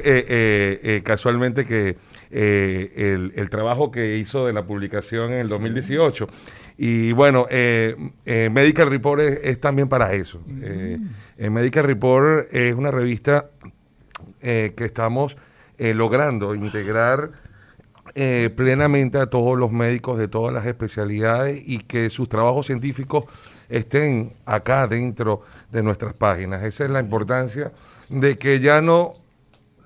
casualmente 1.03 1.65
que 1.65 1.97
el, 2.29 3.49
trabajo 3.49 3.89
que 3.91 4.17
hizo 4.17 4.45
de 4.45 4.53
la 4.53 4.65
publicación 4.65 5.31
en 5.31 5.39
el 5.39 5.49
2018. 5.49 6.27
Y 6.77 7.11
bueno, 7.13 7.47
Medical 8.25 8.89
Report 8.89 9.21
es, 9.21 9.59
también 9.59 9.89
para 9.89 10.13
eso. 10.13 10.39
Mm. 10.45 11.51
Medical 11.51 11.85
Report 11.85 12.53
es 12.53 12.75
una 12.75 12.91
revista 12.91 13.49
que 14.39 14.73
estamos 14.77 15.35
logrando 15.79 16.53
integrar 16.53 17.31
eh, 18.15 18.49
plenamente 18.55 19.17
a 19.17 19.27
todos 19.27 19.57
los 19.57 19.71
médicos 19.71 20.17
de 20.17 20.27
todas 20.27 20.53
las 20.53 20.65
especialidades 20.65 21.61
y 21.65 21.79
que 21.79 22.09
sus 22.09 22.29
trabajos 22.29 22.67
científicos 22.67 23.25
estén 23.69 24.33
acá 24.45 24.87
dentro 24.87 25.41
de 25.71 25.83
nuestras 25.83 26.13
páginas. 26.13 26.63
Esa 26.63 26.85
es 26.85 26.89
la 26.89 26.99
importancia 26.99 27.71
de 28.09 28.37
que 28.37 28.59
ya 28.59 28.81
no 28.81 29.13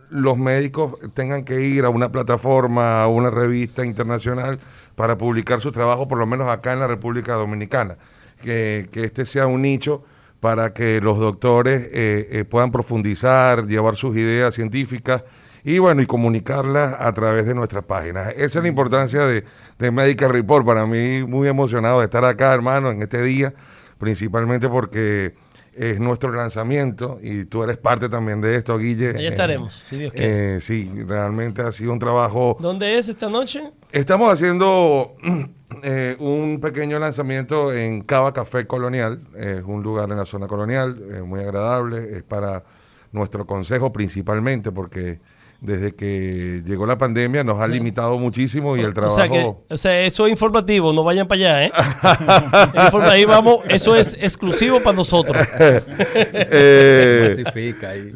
los 0.10 0.38
médicos 0.38 0.94
tengan 1.16 1.44
que 1.44 1.62
ir 1.62 1.86
a 1.86 1.90
una 1.90 2.12
plataforma, 2.12 3.02
a 3.02 3.08
una 3.08 3.32
revista 3.32 3.84
internacional 3.84 4.60
para 4.96 5.18
publicar 5.18 5.60
su 5.60 5.72
trabajo, 5.72 6.08
por 6.08 6.20
lo 6.20 6.28
menos 6.28 6.50
acá 6.50 6.74
en 6.74 6.80
la 6.80 6.88
República 6.88 7.34
Dominicana. 7.34 7.98
Que, 8.42 8.90
este 8.94 9.26
sea 9.26 9.48
un 9.48 9.62
nicho 9.64 10.04
para 10.40 10.74
que 10.74 11.02
los 11.02 11.18
doctores 11.18 11.90
eh, 11.92 12.28
eh, 12.32 12.46
puedan 12.46 12.72
profundizar, 12.72 13.66
llevar 13.66 13.96
sus 13.96 14.16
ideas 14.16 14.54
científicas 14.54 15.24
y 15.64 15.80
bueno, 15.80 16.02
y 16.02 16.06
comunicarla 16.06 16.98
a 17.00 17.12
través 17.14 17.46
de 17.46 17.54
nuestras 17.54 17.84
páginas. 17.84 18.34
Esa 18.36 18.60
es 18.60 18.64
la 18.64 18.68
importancia 18.68 19.26
de, 19.26 19.44
de 19.80 19.92
Medical 19.92 20.30
Report. 20.30 20.66
Para 20.66 20.86
mí, 20.86 21.24
muy 21.24 21.48
emocionado 21.48 22.00
de 22.00 22.06
estar 22.06 22.26
acá, 22.26 22.54
hermano, 22.54 22.92
en 22.92 23.02
este 23.02 23.22
día, 23.22 23.54
principalmente 23.98 24.68
porque 24.68 25.36
es 25.76 26.00
nuestro 26.00 26.32
lanzamiento 26.32 27.20
y 27.22 27.46
tú 27.46 27.64
eres 27.64 27.78
parte 27.78 28.10
también 28.10 28.42
de 28.42 28.58
esto, 28.58 28.78
Guille. 28.78 29.16
Ahí 29.18 29.28
estaremos, 29.28 29.84
si 29.90 29.98
Dios 29.98 30.14
quiere. 30.14 30.58
Eh, 30.58 30.62
sí, 30.62 30.92
realmente 31.08 31.62
ha 31.62 31.72
sido 31.72 31.94
un 31.94 32.00
trabajo. 32.00 32.58
¿Dónde 32.60 32.98
es 32.98 33.10
esta 33.10 33.30
noche? 33.30 33.64
Estamos 33.92 34.32
haciendo 34.32 35.14
eh, 35.84 36.16
un 36.20 36.60
pequeño 36.60 37.00
lanzamiento 37.00 37.74
en 37.74 38.02
Cava 38.02 38.34
Café 38.34 38.68
Colonial, 38.68 39.22
es 39.36 39.64
un 39.64 39.82
lugar 39.82 40.12
en 40.12 40.18
la 40.18 40.26
zona 40.26 40.48
colonial, 40.48 40.96
muy 41.26 41.40
agradable, 41.40 42.18
es 42.18 42.24
para 42.24 42.64
nuestro 43.12 43.46
consejo 43.46 43.94
principalmente 43.94 44.72
porque 44.72 45.20
desde 45.64 45.96
que 45.96 46.62
llegó 46.66 46.86
la 46.86 46.98
pandemia 46.98 47.44
nos 47.44 47.60
ha 47.60 47.68
limitado 47.68 48.18
muchísimo 48.20 48.76
y 48.76 48.82
el 48.82 48.94
trabajo... 48.94 49.16
O 49.16 49.28
sea, 49.28 49.48
o 49.70 49.78
sea, 49.78 50.02
eso 50.02 50.26
es 50.26 50.32
informativo, 50.32 50.92
no 50.94 51.04
vayan 51.04 51.28
para 51.28 51.40
allá, 51.40 51.66
¿eh? 51.66 51.72
ahí 53.10 53.26
vamos, 53.26 53.62
eso 53.70 53.96
es 53.96 54.16
exclusivo 54.22 54.82
para 54.82 54.96
nosotros. 54.96 55.38
eh, 55.60 57.44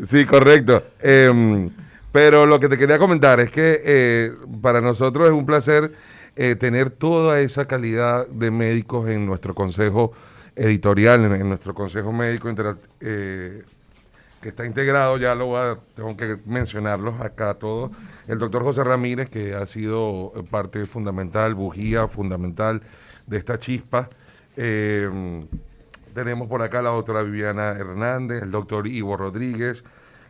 sí, 0.03 0.25
correcto. 0.25 0.83
Em, 1.01 1.69
pero 2.11 2.45
lo 2.45 2.59
que 2.59 2.67
te 2.67 2.77
quería 2.77 2.99
comentar 2.99 3.39
es 3.39 3.49
que 3.49 3.79
eh, 3.83 4.31
para 4.61 4.81
nosotros 4.81 5.27
es 5.27 5.33
un 5.33 5.45
placer 5.45 5.93
eh, 6.35 6.55
tener 6.55 6.89
toda 6.89 7.39
esa 7.39 7.65
calidad 7.65 8.27
de 8.27 8.51
médicos 8.51 9.09
en 9.09 9.25
nuestro 9.25 9.55
consejo 9.55 10.11
editorial, 10.55 11.25
en, 11.25 11.47
nuestro 11.47 11.73
consejo 11.73 12.11
médico 12.11 12.49
eh, 13.01 13.63
está 14.49 14.65
integrado, 14.65 15.17
ya 15.17 15.35
lo 15.35 15.47
voy 15.47 15.59
a, 15.59 15.77
tengo 15.95 16.15
que 16.15 16.37
mencionarlos 16.45 17.19
acá 17.21 17.53
todos, 17.55 17.91
el 18.27 18.39
doctor 18.39 18.63
José 18.63 18.83
Ramírez, 18.83 19.29
que 19.29 19.53
ha 19.53 19.65
sido 19.65 20.33
parte 20.49 20.85
fundamental, 20.85 21.55
bujía 21.55 22.07
fundamental 22.07 22.81
de 23.25 23.37
esta 23.37 23.59
chispa. 23.59 24.09
Eh, 24.55 25.09
tenemos 26.13 26.47
por 26.47 26.63
acá 26.63 26.81
la 26.81 26.89
doctora 26.89 27.21
Viviana 27.21 27.69
Hernández, 27.71 28.41
el 28.41 28.51
doctor 28.51 28.87
Ivo 28.87 29.17
Rodríguez, 29.17 29.83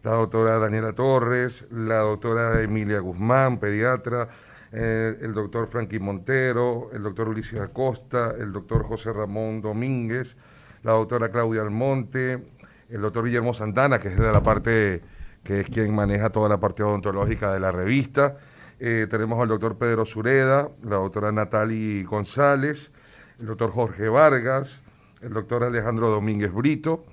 la 0.03 0.11
doctora 0.11 0.59
Daniela 0.59 0.91
Torres, 0.91 1.65
la 1.71 1.99
doctora 1.99 2.61
Emilia 2.61 2.99
Guzmán, 2.99 3.57
pediatra, 3.57 4.27
eh, 4.71 5.17
el 5.21 5.33
doctor 5.33 5.67
Frankie 5.67 5.99
Montero, 5.99 6.89
el 6.91 7.03
doctor 7.03 7.29
Ulises 7.29 7.61
Acosta, 7.61 8.33
el 8.37 8.51
doctor 8.51 8.83
José 8.83 9.13
Ramón 9.13 9.61
Domínguez, 9.61 10.35
la 10.83 10.91
doctora 10.91 11.29
Claudia 11.29 11.61
Almonte, 11.61 12.45
el 12.89 13.01
doctor 13.01 13.25
Guillermo 13.25 13.53
Santana, 13.53 13.99
que 13.99 14.09
es 14.09 14.19
la 14.19 14.41
parte 14.43 15.01
que 15.43 15.61
es 15.61 15.69
quien 15.69 15.95
maneja 15.95 16.29
toda 16.29 16.49
la 16.49 16.59
parte 16.59 16.83
odontológica 16.83 17.53
de 17.53 17.59
la 17.59 17.71
revista. 17.71 18.37
Eh, 18.79 19.07
tenemos 19.09 19.39
al 19.39 19.47
doctor 19.47 19.77
Pedro 19.77 20.05
Sureda, 20.05 20.69
la 20.83 20.97
doctora 20.97 21.31
Natali 21.31 22.03
González, 22.03 22.91
el 23.39 23.47
doctor 23.47 23.71
Jorge 23.71 24.09
Vargas, 24.09 24.83
el 25.21 25.33
doctor 25.33 25.63
Alejandro 25.63 26.09
Domínguez 26.09 26.51
Brito 26.51 27.05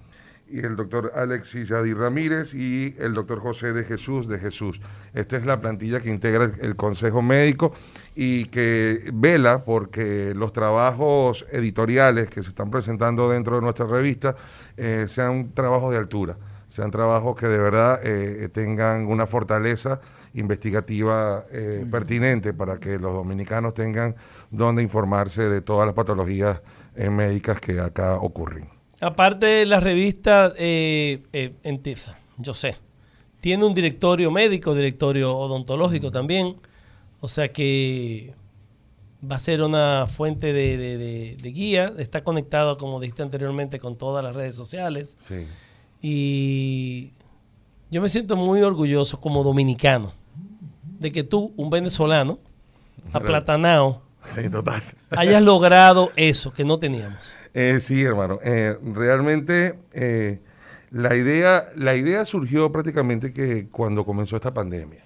y 0.49 0.61
el 0.61 0.77
doctor 0.77 1.13
Alexis 1.15 1.69
Yadir 1.69 1.97
Ramírez 1.97 2.55
y 2.55 2.95
el 2.99 3.15
doctor 3.15 3.41
José 3.41 3.73
de 3.73 3.85
Jesús 3.85 4.29
de 4.29 4.39
Jesús. 4.39 4.81
Esta 5.15 5.37
es 5.37 5.47
la 5.47 5.61
plantilla 5.61 6.01
que 6.01 6.11
integra 6.11 6.51
el, 6.61 6.77
Consejo 6.77 7.23
Médico 7.23 7.73
y 8.15 8.47
que 8.47 9.11
vela 9.15 9.65
porque 9.65 10.35
los 10.35 10.53
trabajos 10.53 11.47
editoriales 11.51 12.29
que 12.29 12.43
se 12.43 12.51
están 12.51 12.71
presentando 12.71 13.31
dentro 13.31 13.57
de 13.57 13.63
nuestra 13.63 13.87
revista 13.87 14.37
eh, 14.77 15.07
sean 15.09 15.53
trabajos 15.55 15.93
de 15.93 15.99
altura, 15.99 16.37
sean 16.69 16.91
trabajos 16.91 17.37
que 17.37 17.47
de 17.47 17.59
verdad 17.59 18.01
eh, 18.03 18.49
tengan 18.53 19.07
una 19.07 19.27
fortaleza 19.27 20.01
investigativa 20.35 21.47
eh, 21.51 21.87
pertinente 21.91 22.53
para 22.53 22.79
que 22.79 22.99
los 22.99 23.13
dominicanos 23.15 23.73
tengan 23.73 24.15
donde 24.51 24.83
informarse 24.83 25.43
de 25.49 25.61
todas 25.61 25.87
las 25.87 25.95
patologías 25.95 26.61
médicas 26.97 27.61
que 27.61 27.81
acá 27.81 28.17
ocurren. 28.17 28.74
Aparte, 29.05 29.67
la 29.67 29.81
revista 29.81 30.53
eh, 30.57 31.23
eh, 31.33 31.53
en 31.63 31.79
TIFSA, 31.83 32.19
yo 32.39 32.55
sé, 32.55 32.77
tiene 33.41 33.65
un 33.65 33.73
directorio 33.73 34.31
médico, 34.31 34.75
directorio 34.75 35.37
odontológico 35.37 36.11
también. 36.11 36.57
O 37.21 37.29
sea 37.29 37.53
que 37.53 38.35
va 39.31 39.37
a 39.37 39.39
ser 39.39 39.63
una 39.63 40.07
fuente 40.07 40.53
de, 40.53 40.77
de- 40.77 40.99
de- 40.99 41.37
de 41.41 41.53
guía. 41.53 41.93
Está 41.99 42.23
conectado, 42.25 42.77
como 42.79 43.01
dijiste 43.01 43.23
anteriormente, 43.23 43.79
con 43.79 43.97
todas 43.97 44.23
las 44.25 44.35
redes 44.37 44.55
sociales. 44.55 45.17
Sí. 45.21 45.47
Y 46.03 47.13
yo 47.91 48.03
me 48.03 48.09
siento 48.09 48.37
muy 48.37 48.61
orgulloso 48.63 49.21
como 49.21 49.43
dominicano 49.43 50.13
de 50.99 51.13
que 51.13 51.25
tú, 51.25 51.53
un 51.57 51.71
venezolano, 51.71 52.39
aplatanado, 53.13 54.03
Sí, 54.27 54.49
total. 54.49 54.83
hayas 55.11 55.43
logrado 55.43 56.11
eso 56.17 56.53
que 56.53 56.65
no 56.65 56.79
teníamos. 56.79 57.35
Eh, 57.53 57.79
sí, 57.81 58.03
hermano. 58.03 58.39
Eh, 58.43 58.77
realmente 58.95 59.79
eh, 59.93 60.41
la, 60.91 61.15
idea, 61.17 61.67
la 61.77 61.95
idea 61.95 62.25
surgió 62.25 62.73
prácticamente 62.73 63.33
que 63.33 63.69
cuando 63.69 64.05
comenzó 64.05 64.37
esta 64.37 64.53
pandemia. 64.55 65.05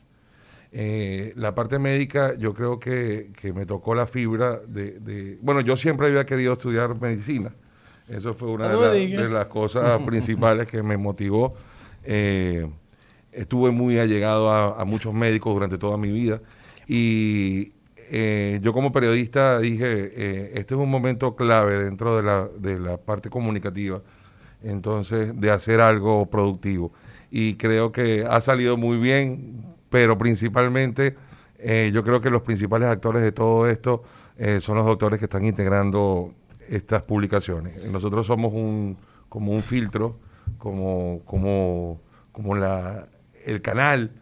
La 0.71 1.55
parte 1.55 1.79
médica, 1.79 2.35
yo 2.37 2.53
creo 2.55 2.79
que, 2.79 3.31
que 3.41 3.53
me 3.53 3.65
tocó 3.67 3.95
la 3.95 4.07
fibra 4.07 4.61
de, 4.67 4.99
de- 5.01 5.39
Bueno, 5.41 5.61
yo 5.63 5.77
siempre 5.77 6.07
había 6.09 6.25
querido 6.27 6.53
estudiar 6.53 6.95
medicina. 7.01 7.55
Eso 8.07 8.35
fue 8.35 8.49
una 8.51 8.69
de, 8.69 9.09
la- 9.17 9.29
las 9.29 9.47
cosas 9.47 9.99
principales 10.07 10.67
que 10.67 10.83
me 10.83 10.97
motivó. 10.97 11.55
Estuve 13.33 13.71
muy 13.71 13.99
allegado 13.99 14.51
a, 14.51 14.81
a 14.81 14.85
muchos 14.85 15.15
médicos 15.15 15.53
durante 15.55 15.79
toda 15.79 15.97
mi 15.97 16.11
vida 16.11 16.41
y 16.87 17.73
eh, 18.11 18.61
yo 18.63 18.73
como 18.73 18.93
periodista 18.93 19.59
dije, 19.59 20.11
eh, 20.15 20.53
este 20.55 20.75
es 20.75 20.81
un 20.81 20.91
momento 20.91 21.37
clave 21.37 21.85
dentro 21.85 22.17
de 22.17 22.23
la, 22.23 22.49
de 22.59 22.79
la 22.79 22.97
parte 22.97 23.31
comunicativa, 23.31 24.03
entonces 24.63 25.39
de 25.41 25.51
hacer 25.51 25.81
algo 25.81 26.27
productivo. 26.27 26.93
Y 27.31 27.55
creo 27.55 27.93
que 27.93 28.27
ha 28.29 28.41
salido 28.41 28.77
muy 28.77 28.97
bien, 28.99 29.65
pero 29.91 30.17
principalmente 30.19 31.15
eh, 31.59 31.91
yo 31.93 32.05
creo 32.05 32.21
que 32.21 32.31
los 32.31 32.43
principales 32.43 32.89
actores 32.89 33.23
de 33.23 33.33
todo 33.33 33.69
esto 33.69 34.03
eh, 34.37 34.61
son 34.61 34.77
los 34.77 34.87
doctores 34.87 35.19
que 35.19 35.25
están 35.25 35.45
integrando 35.45 36.33
estas 36.69 37.03
publicaciones. 37.03 37.85
Nosotros 37.87 38.27
somos 38.27 38.53
un, 38.53 38.97
como 39.29 39.53
un 39.53 39.63
filtro, 39.63 40.17
como, 40.59 41.21
como, 41.25 42.01
como 42.33 42.55
la, 42.55 43.09
el 43.45 43.61
canal 43.61 44.13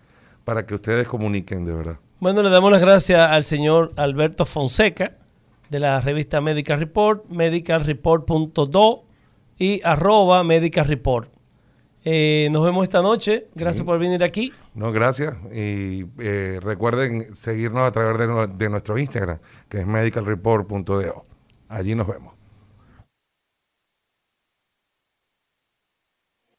para 0.45 0.65
que 0.65 0.75
ustedes 0.75 1.07
comuniquen 1.07 1.65
de 1.65 1.75
verdad. 1.75 1.99
Bueno, 2.19 2.43
le 2.43 2.49
damos 2.49 2.73
las 2.73 2.81
gracias 2.81 3.31
al 3.31 3.45
señor 3.45 3.93
Alberto 3.97 4.47
Fonseca 4.47 5.19
de 5.69 5.81
la 5.81 6.01
revista 6.01 6.41
Medical 6.41 6.79
Report, 6.79 7.27
medicalreport.do 7.29 9.05
y 9.59 9.81
arroba 9.85 10.43
Medical 10.43 10.87
Report. 10.87 11.31
Eh, 12.05 12.49
nos 12.53 12.65
vemos 12.65 12.85
esta 12.85 13.03
noche. 13.03 13.49
Gracias 13.55 13.85
por 13.85 13.99
venir 13.99 14.25
aquí. 14.25 14.51
No, 14.75 14.93
gracias. 14.93 15.37
Y 15.53 16.07
eh, 16.19 16.59
recuerden 16.63 17.35
seguirnos 17.35 17.87
a 17.87 17.93
través 17.93 18.17
de 18.57 18.71
nuestro 18.71 18.97
Instagram, 18.97 19.39
que 19.69 19.81
es 19.81 19.87
medicalreport.do. 19.87 21.25
Allí 21.69 21.95
nos 21.95 22.07
vemos. 22.07 22.35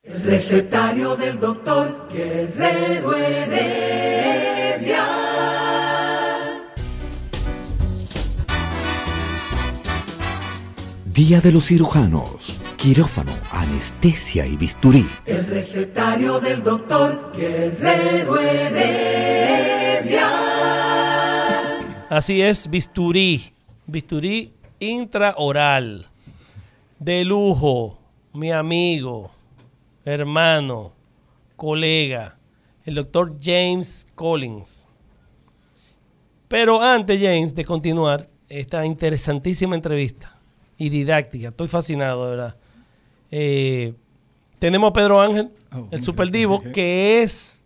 El 0.03 0.21
recetario 0.21 1.15
del 1.15 1.39
doctor 1.39 2.07
Guerrero 2.13 3.15
Heredia. 3.15 4.46
Día 11.17 11.41
de 11.41 11.51
los 11.51 11.65
cirujanos, 11.65 12.61
quirófano, 12.75 13.31
anestesia 13.49 14.45
y 14.45 14.55
bisturí. 14.55 15.03
El 15.25 15.47
recetario 15.47 16.39
del 16.39 16.61
doctor 16.61 17.31
Guerrero 17.35 18.37
Heredia. 18.39 20.29
Así 22.07 22.39
es, 22.39 22.69
bisturí. 22.69 23.51
Bisturí 23.87 24.53
intraoral. 24.79 26.07
De 26.99 27.25
lujo. 27.25 27.97
Mi 28.33 28.51
amigo, 28.51 29.31
hermano, 30.05 30.93
colega, 31.55 32.37
el 32.85 32.93
doctor 32.93 33.39
James 33.41 34.05
Collins. 34.13 34.87
Pero 36.47 36.79
antes, 36.79 37.19
James, 37.19 37.55
de 37.55 37.65
continuar 37.65 38.29
esta 38.49 38.85
interesantísima 38.85 39.73
entrevista 39.73 40.36
y 40.77 40.89
didáctica, 40.89 41.49
estoy 41.49 41.67
fascinado, 41.67 42.25
de 42.25 42.35
verdad. 42.35 42.55
Eh, 43.31 43.93
tenemos 44.59 44.89
a 44.89 44.93
Pedro 44.93 45.21
Ángel, 45.21 45.51
Oh, 45.71 45.87
el 45.91 46.01
super 46.01 46.31
divo, 46.31 46.61
que 46.61 47.21
es 47.21 47.61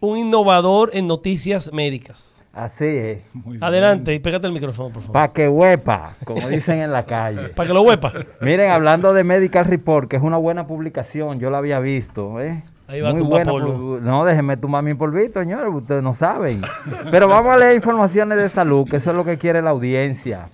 un 0.00 0.18
innovador 0.18 0.90
en 0.92 1.06
noticias 1.06 1.72
médicas. 1.72 2.40
Así 2.52 2.84
es. 2.84 3.18
Muy 3.32 3.54
bien. 3.54 3.64
Adelante 3.64 4.14
y 4.14 4.20
pégate 4.20 4.46
el 4.46 4.52
micrófono, 4.52 4.90
por 4.90 5.02
favor. 5.02 5.12
Pa' 5.12 5.32
que 5.32 5.48
huepa, 5.48 6.14
como 6.24 6.48
dicen 6.48 6.78
en 6.78 6.92
la 6.92 7.04
calle. 7.04 7.48
Para 7.48 7.66
que 7.66 7.74
lo 7.74 7.82
huepa. 7.82 8.12
Miren, 8.40 8.70
hablando 8.70 9.12
de 9.12 9.24
Medical 9.24 9.64
Report, 9.64 10.08
que 10.08 10.16
es 10.16 10.22
una 10.22 10.36
buena 10.36 10.66
publicación, 10.68 11.40
yo 11.40 11.50
la 11.50 11.58
había 11.58 11.80
visto, 11.80 12.40
¿eh? 12.40 12.62
Ahí 12.86 13.00
va 13.00 13.10
Muy 13.10 13.18
tu 13.18 13.26
buena 13.26 13.50
polvo. 13.50 13.98
No, 14.00 14.24
déjenme 14.24 14.56
tomar 14.56 14.84
mi 14.84 14.94
polvito, 14.94 15.40
señores, 15.40 15.72
ustedes 15.74 16.02
no 16.02 16.14
saben. 16.14 16.62
Pero 17.10 17.26
vamos 17.26 17.52
a 17.52 17.58
leer 17.58 17.74
informaciones 17.74 18.38
de 18.38 18.48
salud, 18.48 18.88
que 18.88 18.98
eso 18.98 19.10
es 19.10 19.16
lo 19.16 19.24
que 19.24 19.36
quiere 19.36 19.60
la 19.60 19.70
audiencia. 19.70 20.48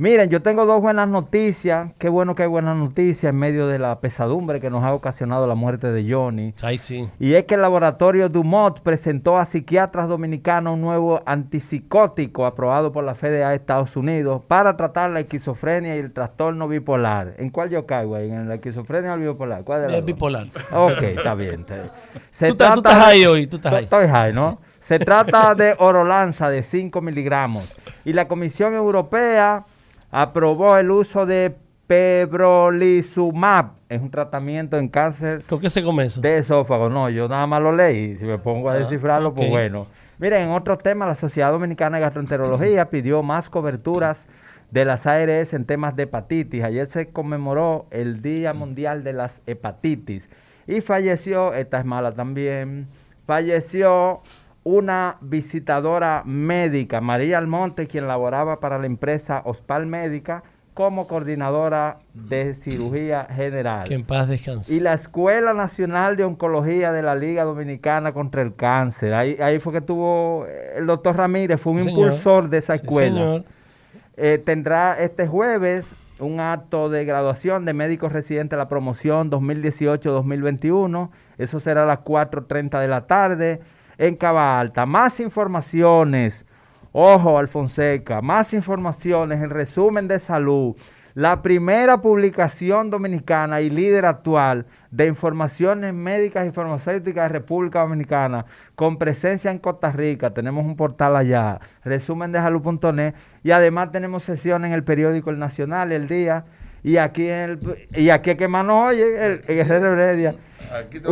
Miren, 0.00 0.30
yo 0.30 0.40
tengo 0.42 0.64
dos 0.64 0.80
buenas 0.80 1.08
noticias. 1.08 1.90
Qué 1.98 2.08
bueno 2.08 2.36
que 2.36 2.44
hay 2.44 2.48
buenas 2.48 2.76
noticias 2.76 3.32
en 3.32 3.38
medio 3.40 3.66
de 3.66 3.80
la 3.80 3.98
pesadumbre 3.98 4.60
que 4.60 4.70
nos 4.70 4.84
ha 4.84 4.94
ocasionado 4.94 5.48
la 5.48 5.56
muerte 5.56 5.90
de 5.90 6.08
Johnny. 6.08 6.54
Ay, 6.62 6.78
sí. 6.78 7.08
Y 7.18 7.34
es 7.34 7.46
que 7.46 7.56
el 7.56 7.62
laboratorio 7.62 8.28
Dumont 8.28 8.78
presentó 8.78 9.38
a 9.38 9.44
psiquiatras 9.44 10.08
dominicanos 10.08 10.74
un 10.74 10.82
nuevo 10.82 11.20
antipsicótico 11.26 12.46
aprobado 12.46 12.92
por 12.92 13.02
la 13.02 13.16
FDA 13.16 13.48
de 13.48 13.56
Estados 13.56 13.96
Unidos 13.96 14.40
para 14.46 14.76
tratar 14.76 15.10
la 15.10 15.18
esquizofrenia 15.18 15.96
y 15.96 15.98
el 15.98 16.12
trastorno 16.12 16.68
bipolar. 16.68 17.34
¿En 17.38 17.50
cuál 17.50 17.68
yo 17.68 17.84
caigo 17.84 18.14
ahí? 18.14 18.30
¿En 18.30 18.48
la 18.48 18.54
esquizofrenia 18.54 19.10
o 19.10 19.14
el 19.16 19.22
bipolar? 19.22 19.64
¿Cuál 19.64 19.86
Es 19.86 19.90
dos? 19.96 20.04
bipolar. 20.04 20.46
Ok, 20.74 21.02
está 21.02 21.34
bien. 21.34 21.66
Se 22.30 22.46
Tú 22.46 22.52
estás- 22.52 22.80
tú 22.80 22.88
high 22.88 23.26
hoy, 23.26 23.48
tú 23.48 23.56
estás 23.56 23.72
high. 23.72 23.82
Estoy 23.82 24.06
high, 24.06 24.32
¿no? 24.32 24.60
Se 24.80 25.00
trata 25.00 25.56
de 25.56 25.74
orolanza 25.80 26.48
de 26.50 26.62
5 26.62 27.00
miligramos. 27.00 27.76
Y 28.04 28.12
la 28.12 28.28
Comisión 28.28 28.74
Europea 28.74 29.64
aprobó 30.10 30.76
el 30.78 30.90
uso 30.90 31.26
de 31.26 31.56
pembrolizumab. 31.86 33.70
Es 33.88 34.00
un 34.00 34.10
tratamiento 34.10 34.78
en 34.78 34.88
cáncer 34.88 35.42
¿Con 35.48 35.60
qué 35.60 35.70
se 35.70 35.82
come 35.82 36.04
eso? 36.04 36.20
de 36.20 36.38
esófago. 36.38 36.88
No, 36.88 37.08
yo 37.10 37.28
nada 37.28 37.46
más 37.46 37.60
lo 37.62 37.72
leí. 37.72 38.16
Si 38.16 38.24
me 38.24 38.38
pongo 38.38 38.68
a 38.68 38.74
Ah, 38.74 38.76
descifrarlo, 38.76 39.34
pues 39.34 39.48
bueno. 39.50 39.86
Miren, 40.18 40.44
en 40.44 40.50
otros 40.50 40.78
temas, 40.78 41.08
la 41.08 41.14
Sociedad 41.14 41.50
Dominicana 41.52 41.96
de 41.96 42.02
Gastroenterología 42.02 42.90
pidió 42.90 43.22
más 43.22 43.48
coberturas 43.48 44.28
de 44.70 44.84
las 44.84 45.06
ARS 45.06 45.54
en 45.54 45.64
temas 45.64 45.96
de 45.96 46.02
hepatitis. 46.04 46.62
Ayer 46.64 46.86
se 46.86 47.08
conmemoró 47.08 47.86
el 47.90 48.20
Día 48.20 48.52
Mundial 48.52 49.04
de 49.04 49.12
las 49.14 49.40
Hepatitis. 49.46 50.28
Y 50.66 50.80
falleció, 50.82 51.54
esta 51.54 51.78
es 51.78 51.86
mala 51.86 52.12
también, 52.12 52.86
falleció 53.26 54.20
una 54.70 55.16
visitadora 55.22 56.22
médica, 56.26 57.00
María 57.00 57.38
Almonte, 57.38 57.86
quien 57.86 58.06
laboraba 58.06 58.60
para 58.60 58.78
la 58.78 58.84
empresa 58.84 59.40
Ospal 59.46 59.86
Médica 59.86 60.42
como 60.74 61.08
coordinadora 61.08 62.00
de 62.12 62.52
cirugía 62.52 63.24
general. 63.34 63.88
Que 63.88 63.94
en 63.94 64.04
paz 64.04 64.28
descanse. 64.28 64.74
Y 64.74 64.80
la 64.80 64.92
Escuela 64.92 65.54
Nacional 65.54 66.18
de 66.18 66.24
Oncología 66.24 66.92
de 66.92 67.00
la 67.00 67.14
Liga 67.14 67.44
Dominicana 67.44 68.12
contra 68.12 68.42
el 68.42 68.54
Cáncer. 68.54 69.14
Ahí, 69.14 69.38
ahí 69.40 69.58
fue 69.58 69.72
que 69.72 69.80
tuvo 69.80 70.46
el 70.76 70.84
doctor 70.86 71.16
Ramírez, 71.16 71.58
fue 71.58 71.72
un 71.72 71.78
Sí, 71.78 71.86
señor. 71.86 72.00
impulsor 72.08 72.50
de 72.50 72.58
esa 72.58 72.76
Sí, 72.76 72.84
escuela. 72.84 73.14
señor. 73.20 73.44
Eh, 74.18 74.36
tendrá 74.44 75.00
este 75.00 75.26
jueves 75.26 75.94
un 76.20 76.40
acto 76.40 76.90
de 76.90 77.06
graduación 77.06 77.64
de 77.64 77.72
médicos 77.72 78.12
residentes 78.12 78.50
de 78.50 78.58
la 78.58 78.68
promoción 78.68 79.30
2018-2021. 79.30 81.10
Eso 81.38 81.58
será 81.58 81.84
a 81.84 81.86
las 81.86 82.00
4.30 82.00 82.80
de 82.80 82.88
la 82.88 83.06
tarde 83.06 83.60
en 83.98 84.16
Cava 84.16 84.58
Alta. 84.58 84.86
Más 84.86 85.20
informaciones. 85.20 86.46
Ojo, 86.92 87.38
Alfonseca, 87.38 88.22
más 88.22 88.54
informaciones, 88.54 89.42
el 89.42 89.50
resumen 89.50 90.08
de 90.08 90.18
salud 90.18 90.74
la 91.18 91.42
primera 91.42 92.00
publicación 92.00 92.90
dominicana 92.90 93.60
y 93.60 93.70
líder 93.70 94.06
actual 94.06 94.66
de 94.92 95.08
informaciones 95.08 95.92
médicas 95.92 96.46
y 96.46 96.52
farmacéuticas 96.52 97.24
de 97.24 97.28
República 97.28 97.80
Dominicana, 97.80 98.46
con 98.76 98.98
presencia 98.98 99.50
en 99.50 99.58
Costa 99.58 99.90
Rica. 99.90 100.30
Tenemos 100.32 100.64
un 100.64 100.76
portal 100.76 101.16
allá, 101.16 101.58
resumen 101.82 102.30
de 102.30 102.38
salud.net, 102.38 103.14
y 103.42 103.50
además 103.50 103.90
tenemos 103.90 104.22
sesión 104.22 104.64
en 104.64 104.72
el 104.72 104.84
periódico 104.84 105.30
El 105.30 105.40
Nacional, 105.40 105.90
El 105.90 106.06
Día, 106.06 106.44
y 106.84 106.98
aquí, 106.98 107.26
el, 107.26 107.58
y 107.96 108.10
aquí 108.10 108.36
que 108.36 108.46
más 108.46 108.64
nos 108.64 108.90
oye, 108.90 109.26
el, 109.26 109.42
el 109.48 109.58
Heredia. 109.58 110.36
Aquí 110.72 111.00
te 111.00 111.08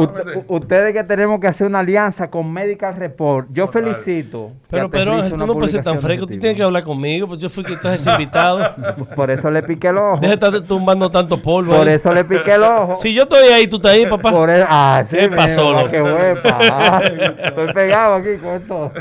ustedes 0.49 0.93
que 0.93 1.05
tenemos 1.05 1.41
que 1.41 1.47
hacer 1.47 1.67
una 1.67 1.79
alianza 1.79 2.31
con 2.31 2.53
Medical 2.53 2.95
Report, 2.95 3.49
yo 3.53 3.67
Total. 3.67 3.83
felicito. 3.85 4.53
Pero, 4.69 4.91
pero 4.91 5.29
tú 5.29 5.35
una 5.35 5.47
no 5.47 5.55
puedes 5.55 5.71
ser 5.73 5.83
tan 5.83 5.99
fresco. 5.99 6.27
Tú 6.27 6.37
tienes 6.39 6.57
que 6.57 6.63
hablar 6.63 6.83
conmigo, 6.85 7.27
porque 7.27 7.43
yo 7.43 7.49
fui 7.49 7.65
que 7.65 7.75
ese 7.75 8.11
invitado. 8.11 8.59
Por 9.17 9.31
eso 9.31 9.51
le 9.51 9.63
piqué 9.63 9.89
el 9.89 9.99
ojo. 9.99 10.19
Deja 10.21 10.37
de 10.37 10.47
estar 10.47 10.61
tumbando 10.67 11.11
tanto 11.11 11.41
polvo. 11.41 11.75
Por 11.77 11.89
ahí. 11.89 11.95
eso 11.95 12.13
le 12.13 12.25
piqué 12.25 12.55
el 12.55 12.63
ojo. 12.63 12.97
Si 12.97 13.15
yo 13.15 13.23
estoy 13.23 13.49
ahí, 13.49 13.67
tú 13.67 13.77
estás 13.77 13.93
ahí, 13.93 14.07
papá. 14.07 14.31
Por 14.31 14.51
eso, 14.51 14.67
ah, 14.69 15.05
sí, 15.09 15.17
¿Qué 15.17 15.29
pasó, 15.29 15.85
qué 15.91 16.03
huepa. 16.03 17.01
Estoy 17.45 17.73
pegado 17.73 18.15
aquí 18.17 18.37
con 18.43 18.51
esto. 18.55 18.93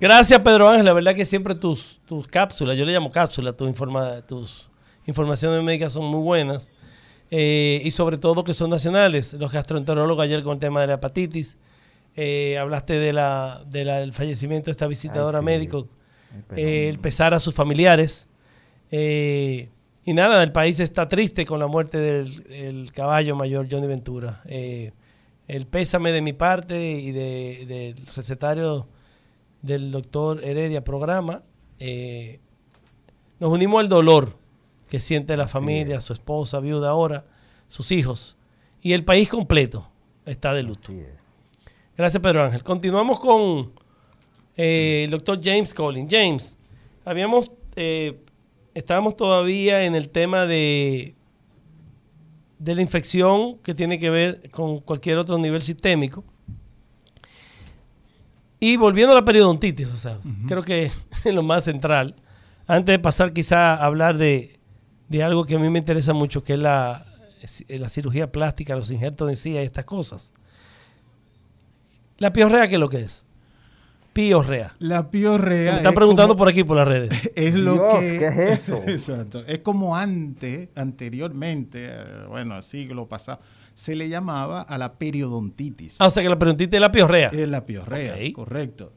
Gracias, 0.00 0.40
Pedro 0.40 0.68
Ángel. 0.68 0.84
La 0.84 0.92
verdad 0.92 1.14
que 1.14 1.24
siempre 1.24 1.54
tus, 1.54 2.00
tus 2.06 2.26
cápsulas, 2.26 2.76
yo 2.76 2.84
le 2.84 2.92
llamo 2.92 3.10
cápsulas, 3.10 3.56
tus, 3.56 3.68
informa- 3.68 4.20
tus 4.26 4.68
informaciones 5.06 5.62
médicas 5.62 5.92
son 5.92 6.04
muy 6.06 6.20
buenas. 6.20 6.68
Eh, 7.34 7.80
y 7.82 7.90
sobre 7.92 8.18
todo 8.18 8.44
que 8.44 8.52
son 8.52 8.68
nacionales. 8.68 9.32
Los 9.32 9.50
gastroenterólogos 9.52 10.22
ayer 10.22 10.42
con 10.42 10.52
el 10.54 10.58
tema 10.60 10.82
de 10.82 10.86
la 10.88 10.94
hepatitis. 10.94 11.56
eh, 12.14 12.58
hablaste 12.58 12.92
de 12.98 13.10
la, 13.14 13.64
de 13.70 13.86
la- 13.86 14.00
del 14.00 14.12
fallecimiento 14.12 14.66
de 14.66 14.72
esta 14.72 14.86
visitadora 14.86 15.38
sí. 15.38 15.44
médico. 15.46 15.88
eh, 16.56 16.88
el 16.90 16.98
pesar 16.98 17.32
a 17.32 17.40
sus 17.40 17.54
familiares. 17.54 18.28
Eh, 18.90 19.70
y 20.04 20.12
nada, 20.12 20.42
el 20.42 20.52
país 20.52 20.78
está 20.80 21.08
triste 21.08 21.46
con 21.46 21.58
la 21.58 21.66
muerte 21.68 21.96
del 21.98 22.44
el 22.50 22.92
caballo 22.92 23.34
mayor 23.34 23.66
Johnny 23.70 23.86
Ventura. 23.86 24.42
El 24.46 25.66
pésame 25.70 26.12
de 26.12 26.20
mi 26.20 26.34
parte 26.34 26.78
y 27.00 27.12
de- 27.12 27.64
del 27.66 28.06
recetario 28.14 28.86
del 29.62 29.90
doctor 29.90 30.44
Heredia 30.44 30.84
programa. 30.84 31.42
nos 33.40 33.50
unimos 33.52 33.80
al 33.80 33.88
dolor 33.88 34.36
que 34.92 35.00
siente 35.00 35.38
la 35.38 35.48
familia, 35.48 36.02
su 36.02 36.12
esposa, 36.12 36.60
viuda 36.60 36.90
ahora, 36.90 37.24
sus 37.66 37.90
hijos. 37.92 38.36
Y 38.82 38.92
el 38.92 39.06
país 39.06 39.26
completo 39.26 39.88
está 40.26 40.52
de 40.52 40.62
luto. 40.62 40.92
Gracias, 41.96 42.22
Pedro 42.22 42.44
Ángel. 42.44 42.62
Continuamos 42.62 43.18
con 43.18 43.72
eh, 44.54 45.04
el 45.04 45.10
doctor 45.10 45.40
James 45.42 45.72
Collins. 45.72 46.12
James, 46.12 46.58
habíamos, 47.06 47.52
eh, 47.74 48.22
estábamos 48.74 49.16
todavía 49.16 49.82
en 49.86 49.94
el 49.94 50.10
tema 50.10 50.44
de, 50.44 51.14
de 52.58 52.74
la 52.74 52.82
infección 52.82 53.56
que 53.60 53.72
tiene 53.72 53.98
que 53.98 54.10
ver 54.10 54.50
con 54.50 54.80
cualquier 54.80 55.16
otro 55.16 55.38
nivel 55.38 55.62
sistémico. 55.62 56.22
Y 58.60 58.76
volviendo 58.76 59.12
a 59.12 59.14
la 59.14 59.24
periodontitis, 59.24 59.90
o 59.90 59.96
sea, 59.96 60.18
creo 60.46 60.62
que 60.62 60.90
es 61.24 61.34
lo 61.34 61.42
más 61.42 61.64
central. 61.64 62.14
Antes 62.66 62.92
de 62.92 62.98
pasar 62.98 63.32
quizá 63.32 63.72
a 63.72 63.86
hablar 63.86 64.18
de, 64.18 64.60
de 65.12 65.22
algo 65.22 65.44
que 65.44 65.54
a 65.54 65.58
mí 65.58 65.68
me 65.70 65.78
interesa 65.78 66.12
mucho, 66.12 66.42
que 66.42 66.54
es 66.54 66.58
la, 66.58 67.06
la 67.68 67.88
cirugía 67.88 68.32
plástica, 68.32 68.74
los 68.74 68.90
injertos 68.90 69.26
de 69.28 69.32
encía 69.34 69.62
y 69.62 69.66
estas 69.66 69.84
cosas. 69.84 70.32
La 72.18 72.32
piorrea, 72.32 72.68
¿qué 72.68 72.74
es 72.74 72.80
lo 72.80 72.88
que 72.88 73.00
es? 73.02 73.26
Piorrea. 74.12 74.74
La 74.78 75.10
piorrea. 75.10 75.72
Me 75.72 75.76
están 75.78 75.92
es 75.92 75.96
preguntando 75.96 76.34
como- 76.34 76.38
por 76.38 76.48
aquí, 76.48 76.64
por 76.64 76.76
las 76.76 76.86
redes. 76.86 77.30
Es 77.34 77.54
lo 77.54 77.74
Dios, 77.74 77.94
que. 77.98 78.18
¿qué 78.18 78.28
es 78.52 78.60
eso? 78.68 78.82
Exacto. 78.86 79.42
Es 79.46 79.60
como 79.60 79.96
antes, 79.96 80.68
anteriormente, 80.74 81.86
eh, 81.90 82.26
bueno, 82.28 82.60
siglo 82.62 83.06
pasado, 83.08 83.40
se 83.74 83.94
le 83.96 84.08
llamaba 84.10 84.60
a 84.62 84.76
la 84.76 84.92
periodontitis. 84.94 85.98
Ah, 86.00 86.08
o 86.08 86.10
sea 86.10 86.22
que 86.22 86.28
la 86.28 86.38
periodontitis 86.38 86.74
es 86.74 86.80
la 86.80 86.92
piorrea. 86.92 87.28
Es 87.32 87.48
la 87.48 87.64
piorrea, 87.64 88.16
correcto. 88.34 88.92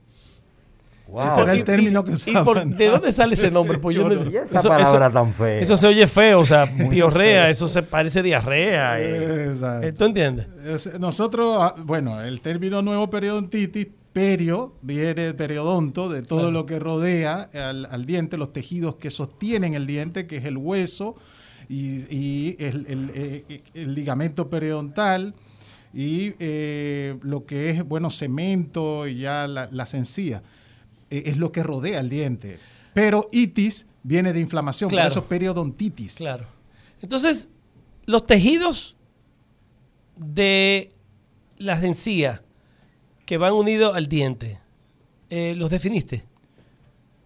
Wow. 1.07 1.27
Ese 1.27 1.41
era 1.41 1.53
el 1.53 1.59
Y- 1.59 1.63
término 1.63 2.03
que 2.03 2.11
y 2.11 2.33
por- 2.33 2.57
usaban. 2.57 2.75
¿De 2.77 2.87
dónde 2.87 3.11
sale 3.11 3.35
ese 3.35 3.51
nombre? 3.51 3.77
Pues 3.77 3.95
yo 3.95 4.09
no- 4.09 4.21
esa 4.21 4.61
palabra 4.69 5.11
tan 5.11 5.33
fea. 5.33 5.59
Eso 5.59 5.77
se 5.77 5.87
oye 5.87 6.07
feo, 6.07 6.39
o 6.39 6.45
sea, 6.45 6.65
piorrea, 6.89 7.49
eso 7.49 7.67
se 7.67 7.83
parece 7.83 8.23
diarrea. 8.23 8.99
eh. 8.99 9.49
Exacto. 9.51 9.93
¿Tú 9.93 10.05
entiendes? 10.05 10.47
Es- 10.65 10.99
Nosotros, 10.99 11.57
ah, 11.59 11.75
bueno, 11.77 12.21
el 12.21 12.41
término 12.41 12.81
nuevo 12.81 13.09
periodontitis, 13.09 13.87
perio, 14.13 14.75
viene 14.81 15.13
de 15.13 15.33
periodonto, 15.33 16.09
de 16.09 16.21
todo 16.23 16.49
lo 16.49 16.65
que 16.65 16.79
rodea 16.79 17.49
al, 17.53 17.85
al 17.91 18.05
diente, 18.05 18.37
los 18.37 18.51
tejidos 18.53 18.95
que 18.95 19.09
sostienen 19.09 19.73
el 19.73 19.85
diente, 19.85 20.25
que 20.25 20.37
es 20.37 20.45
el 20.45 20.57
hueso 20.57 21.15
y, 21.69 22.05
y 22.09 22.55
el, 22.59 22.85
el- 22.87 23.11
eh, 23.13 23.61
el 23.73 23.93
ligamento 23.93 24.49
periodontal 24.49 25.33
y 25.93 26.33
eh, 26.39 27.17
lo 27.21 27.45
que 27.45 27.69
es, 27.71 27.83
bueno, 27.85 28.09
cemento 28.09 29.05
y 29.07 29.19
ya 29.19 29.47
la- 29.47 29.67
las 29.71 29.93
encías. 29.93 30.41
Eh, 31.09 31.23
es 31.27 31.37
lo 31.37 31.51
que 31.51 31.63
rodea 31.63 31.99
el 31.99 32.09
diente. 32.09 32.59
Pero 32.93 33.29
itis 33.31 33.85
viene 34.03 34.33
de 34.33 34.39
inflamación, 34.39 34.89
Claro. 34.89 35.05
por 35.05 35.11
eso 35.11 35.19
es 35.21 35.25
periodontitis. 35.25 36.15
Claro. 36.15 36.45
Entonces, 37.01 37.49
los 38.05 38.25
tejidos 38.25 38.95
de 40.17 40.91
las 41.57 41.83
encías 41.83 42.41
que 43.25 43.37
van 43.37 43.53
unidos 43.53 43.95
al 43.95 44.07
diente, 44.07 44.59
eh, 45.29 45.53
¿los 45.57 45.69
definiste? 45.71 46.23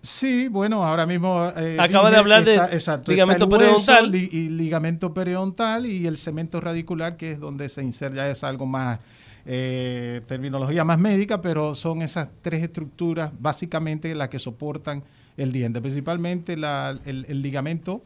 Sí, 0.01 0.47
bueno, 0.47 0.83
ahora 0.85 1.05
mismo... 1.05 1.51
eh, 1.57 1.75
Acaba 1.77 2.09
de 2.09 2.17
hablar 2.17 2.45
de 2.45 2.55
exacto, 2.55 3.11
ligamento 3.11 3.45
hueso, 3.47 3.57
periodontal. 3.59 4.11
li- 4.11 4.29
y 4.31 4.47
ligamento 4.49 5.13
periodontal 5.13 5.85
y 5.85 6.07
el 6.07 6.17
cemento 6.17 6.61
radicular, 6.61 7.17
que 7.17 7.33
es 7.33 7.39
donde 7.39 7.67
se 7.67 7.83
inserta, 7.83 8.15
ya 8.15 8.29
es 8.29 8.43
algo 8.45 8.65
más, 8.65 8.99
eh, 9.45 10.21
terminología 10.27 10.83
más 10.83 10.99
médica, 10.99 11.41
pero 11.41 11.75
son 11.75 12.01
esas 12.01 12.29
tres 12.41 12.61
estructuras 12.61 13.31
básicamente 13.39 14.13
las 14.15 14.29
que 14.29 14.39
soportan 14.39 15.03
el 15.37 15.51
diente, 15.51 15.81
principalmente 15.81 16.53
el, 16.53 17.41
ligamento, 17.41 18.01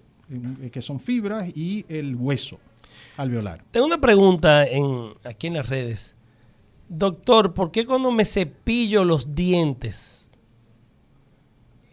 eh, 0.61 0.69
que 0.69 0.81
son 0.81 0.99
fibras, 0.99 1.49
y 1.55 1.85
el 1.89 2.15
hueso 2.15 2.59
alveolar. 3.17 3.63
Tengo 3.71 3.85
una 3.85 3.99
pregunta 3.99 4.65
en, 4.65 5.13
aquí 5.23 5.47
en 5.47 5.55
las 5.55 5.67
redes. 5.67 6.15
Doctor, 6.89 7.53
¿por 7.53 7.71
qué 7.71 7.85
cuando 7.85 8.11
me 8.11 8.25
cepillo 8.25 9.03
los 9.03 9.33
dientes 9.33 10.29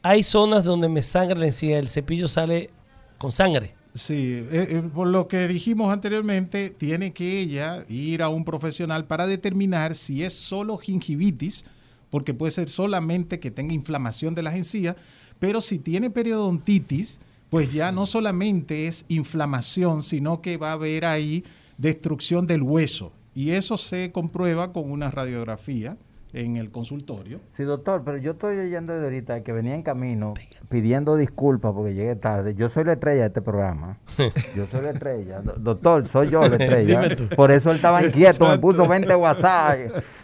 hay 0.03 0.23
zonas 0.23 0.65
donde 0.65 0.89
me 0.89 1.03
sangra 1.03 1.39
la 1.39 1.47
encía? 1.47 1.79
El 1.79 1.89
cepillo 1.89 2.29
sale 2.29 2.71
con 3.19 3.33
sangre. 3.33 3.80
Sí, 3.95 4.47
eh, 4.51 4.67
eh, 4.71 4.83
por 4.95 5.09
lo 5.09 5.27
que 5.27 5.49
dijimos 5.49 5.93
anteriormente, 5.93 6.71
tiene 6.71 7.13
que 7.13 7.41
ella 7.41 7.85
ir 7.89 8.23
a 8.23 8.29
un 8.29 8.45
profesional 8.45 9.07
para 9.07 9.27
determinar 9.27 9.95
si 9.95 10.23
es 10.23 10.33
solo 10.33 10.79
gingivitis, 10.79 11.65
porque 12.09 12.35
puede 12.35 12.53
ser 12.53 12.69
solamente 12.71 13.41
que 13.41 13.51
tenga 13.51 13.75
inflamación 13.75 14.35
de 14.35 14.43
las 14.43 14.55
encías, 14.55 14.97
pero 15.39 15.61
si 15.61 15.79
tiene 15.79 16.11
periodontitis, 16.11 17.21
pues 17.49 17.73
ya 17.73 17.91
no 17.91 18.07
solamente 18.07 18.87
es 18.87 19.05
inflamación, 19.09 20.03
sino 20.03 20.41
que 20.41 20.57
va 20.57 20.71
a 20.71 20.75
haber 20.75 21.05
ahí 21.05 21.45
destrucción 21.79 22.47
del 22.47 22.63
hueso. 22.63 23.13
Y 23.35 23.51
eso 23.51 23.77
se 23.77 24.13
comprueba 24.13 24.73
con 24.73 24.91
una 24.91 25.11
radiografía 25.11 25.97
en 26.33 26.57
el 26.57 26.71
consultorio. 26.71 27.41
Sí, 27.51 27.65
doctor, 27.65 28.03
pero 28.05 28.19
yo 28.19 28.33
estoy 28.33 28.57
oyendo 28.57 28.93
de 28.93 29.05
ahorita 29.05 29.43
que 29.43 29.53
venía 29.53 29.75
en 29.75 29.83
camino 29.83 30.35
pidiendo 30.71 31.17
disculpas 31.17 31.73
porque 31.75 31.93
llegué 31.95 32.15
tarde. 32.17 32.55
Yo 32.55 32.69
soy 32.69 32.85
la 32.85 32.93
estrella 32.95 33.23
de 33.23 33.27
este 33.27 33.43
programa. 33.43 33.99
Yo 34.57 34.65
soy 34.67 34.83
la 34.83 34.91
estrella. 34.91 35.41
Do- 35.41 35.57
Doctor, 35.59 36.09
soy 36.09 36.29
yo 36.29 36.41
la 36.47 36.47
estrella. 36.57 37.03
Por 37.37 37.51
eso 37.51 37.71
él 37.71 37.77
estaba 37.77 38.03
inquieto, 38.07 38.49
me 38.49 38.59
puso 38.59 38.87
20 38.87 39.15
WhatsApp. 39.17 39.79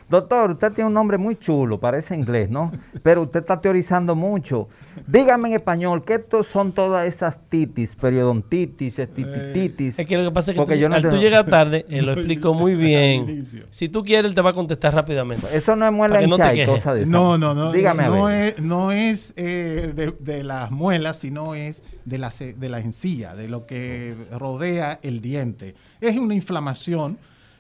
Doctor, 0.08 0.52
usted 0.52 0.72
tiene 0.72 0.86
un 0.86 0.94
nombre 0.94 1.18
muy 1.18 1.34
chulo, 1.36 1.80
parece 1.80 2.14
inglés, 2.14 2.48
¿no? 2.48 2.70
Pero 3.02 3.22
usted 3.22 3.40
está 3.40 3.60
teorizando 3.60 4.14
mucho. 4.14 4.68
Dígame 5.08 5.48
en 5.48 5.54
español, 5.54 6.04
¿qué 6.04 6.24
son 6.44 6.70
todas 6.72 7.06
esas 7.08 7.40
titis? 7.48 7.96
Periodontitis, 7.96 9.00
estititis. 9.00 9.98
Es 9.98 10.06
que 10.06 10.16
lo 10.16 10.24
que 10.24 10.30
pasa 10.30 10.52
es 10.52 10.54
que 10.54 10.60
Porque 10.60 10.74
tú, 10.74 10.80
yo 10.80 10.88
no 10.88 10.94
al 10.94 11.02
tú 11.08 11.16
llegar 11.16 11.44
tarde, 11.46 11.84
él 11.88 12.06
lo 12.06 12.12
explicó 12.12 12.54
muy 12.54 12.76
bien. 12.76 13.44
Si 13.70 13.88
tú 13.88 14.04
quieres, 14.04 14.30
él 14.30 14.34
te 14.36 14.42
va 14.42 14.50
a 14.50 14.54
contestar 14.54 14.94
rápidamente. 14.94 15.44
Eso 15.52 15.74
no 15.74 15.84
es 15.84 15.92
muela 15.92 16.20
que 16.20 16.28
no 16.28 16.36
y 16.36 16.56
de 16.56 16.62
eso. 16.62 16.76
No, 17.06 17.36
no, 17.36 17.52
no. 17.52 17.72
Dígame 17.72 18.04
a 18.04 18.08
no 18.08 18.24
ver. 18.26 18.54
es, 18.56 18.60
no 18.60 18.92
es 18.92 19.32
eh, 19.36 19.92
de, 19.94 20.14
de 20.20 20.35
las 20.44 20.70
muelas, 20.70 21.18
sino 21.18 21.54
es 21.54 21.82
de 22.04 22.18
la, 22.18 22.30
de 22.30 22.68
la 22.68 22.80
encía, 22.80 23.34
de 23.34 23.48
lo 23.48 23.66
que 23.66 24.16
rodea 24.32 24.98
el 25.02 25.20
diente. 25.20 25.74
Es 26.00 26.16
una 26.16 26.34
inflamación, 26.34 27.18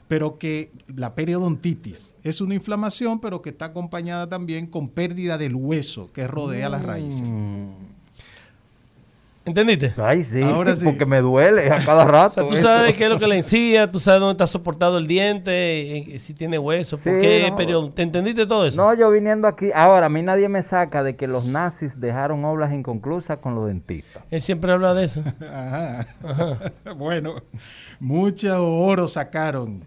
pero 0.08 0.38
que 0.38 0.72
la 0.94 1.14
periodontitis 1.14 2.14
es 2.22 2.40
una 2.40 2.54
inflamación, 2.54 3.20
pero 3.20 3.42
que 3.42 3.50
está 3.50 3.66
acompañada 3.66 4.28
también 4.28 4.66
con 4.66 4.88
pérdida 4.88 5.38
del 5.38 5.54
hueso 5.54 6.12
que 6.12 6.26
rodea 6.26 6.68
las 6.68 6.82
raíces. 6.82 7.28
¿Entendiste? 9.46 9.92
Ay, 10.02 10.24
sí, 10.24 10.42
Ahora 10.42 10.74
sí. 10.74 10.84
porque 10.84 11.06
me 11.06 11.20
duele 11.20 11.70
a 11.70 11.82
cada 11.84 12.04
rato. 12.04 12.26
O 12.26 12.30
sea, 12.30 12.46
tú 12.48 12.54
eso. 12.54 12.62
sabes 12.66 12.96
qué 12.96 13.04
es 13.04 13.10
lo 13.10 13.18
que 13.18 13.28
le 13.28 13.36
encía, 13.36 13.88
tú 13.90 14.00
sabes 14.00 14.18
dónde 14.20 14.32
está 14.32 14.46
soportado 14.48 14.98
el 14.98 15.06
diente, 15.06 16.04
y- 16.08 16.14
y 16.14 16.18
si 16.18 16.34
tiene 16.34 16.58
hueso, 16.58 16.98
por 16.98 17.14
Sí, 17.14 17.20
qué 17.20 17.46
no. 17.48 17.54
periodo. 17.56 17.90
¿Te 17.92 18.02
entendiste 18.02 18.44
todo 18.44 18.66
eso? 18.66 18.76
No, 18.82 18.92
yo 18.94 19.08
viniendo 19.10 19.46
aquí. 19.46 19.70
Ahora, 19.72 20.06
a 20.06 20.08
mí 20.08 20.20
nadie 20.20 20.48
me 20.48 20.62
saca 20.64 21.04
de 21.04 21.14
que 21.14 21.28
los 21.28 21.46
nazis 21.46 22.00
dejaron 22.00 22.44
obras 22.44 22.72
inconclusas 22.72 23.38
con 23.38 23.54
los 23.54 23.68
dentistas. 23.68 24.22
Él 24.30 24.40
siempre 24.40 24.72
habla 24.72 24.94
de 24.94 25.04
eso. 25.04 25.22
Ajá. 25.40 26.06
bueno, 26.96 27.34
mucho 28.00 28.66
oro 28.68 29.06
sacaron 29.08 29.84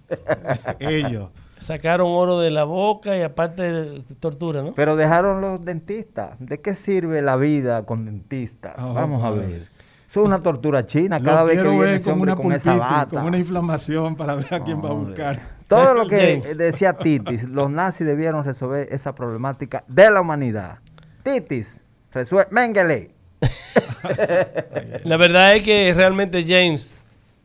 ellos. 0.79 1.27
Sacaron 1.59 2.07
oro 2.11 2.39
de 2.39 2.51
la 2.51 2.63
boca 2.63 3.17
y 3.17 3.21
aparte 3.21 4.03
tortura, 4.19 4.61
¿no? 4.61 4.73
Pero 4.73 4.95
dejaron 4.95 5.41
los 5.41 5.63
dentistas. 5.63 6.31
¿De 6.39 6.59
qué 6.61 6.73
sirve 6.73 7.21
la 7.21 7.35
vida 7.35 7.85
con 7.85 8.05
dentistas? 8.05 8.75
Oh, 8.79 8.93
Vamos 8.93 9.23
a 9.23 9.31
ver. 9.31 9.67
Es 10.09 10.17
una 10.17 10.41
tortura 10.41 10.85
china 10.87 11.21
cada 11.21 11.41
Lo 11.41 11.47
vez 11.47 11.57
que 11.57 11.63
viene 11.63 11.79
ver 11.79 11.93
ese 11.95 12.03
con 12.05 12.13
hombre 12.13 12.31
una 12.33 12.41
con 12.41 12.51
esa 12.53 12.71
pulpitis, 12.71 12.89
bata. 12.97 13.09
con 13.11 13.25
una 13.27 13.37
inflamación 13.37 14.15
para 14.15 14.33
ver 14.35 14.53
a 14.53 14.63
quién 14.63 14.83
va 14.83 14.89
a 14.89 14.93
buscar. 14.93 15.39
Todo 15.67 15.93
lo 15.93 16.07
que 16.07 16.17
James. 16.41 16.57
decía 16.57 16.93
Titis, 16.93 17.43
los 17.43 17.69
nazis 17.69 18.07
debieron 18.07 18.43
resolver 18.43 18.87
esa 18.91 19.13
problemática 19.13 19.83
de 19.87 20.09
la 20.09 20.21
humanidad. 20.21 20.79
Titis, 21.23 21.79
resuelve. 22.11 22.49
Mengele. 22.51 23.11
La 25.03 25.17
verdad 25.17 25.55
es 25.55 25.63
que 25.63 25.93
realmente 25.93 26.43
James, 26.45 26.97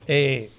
eh, 0.06 0.50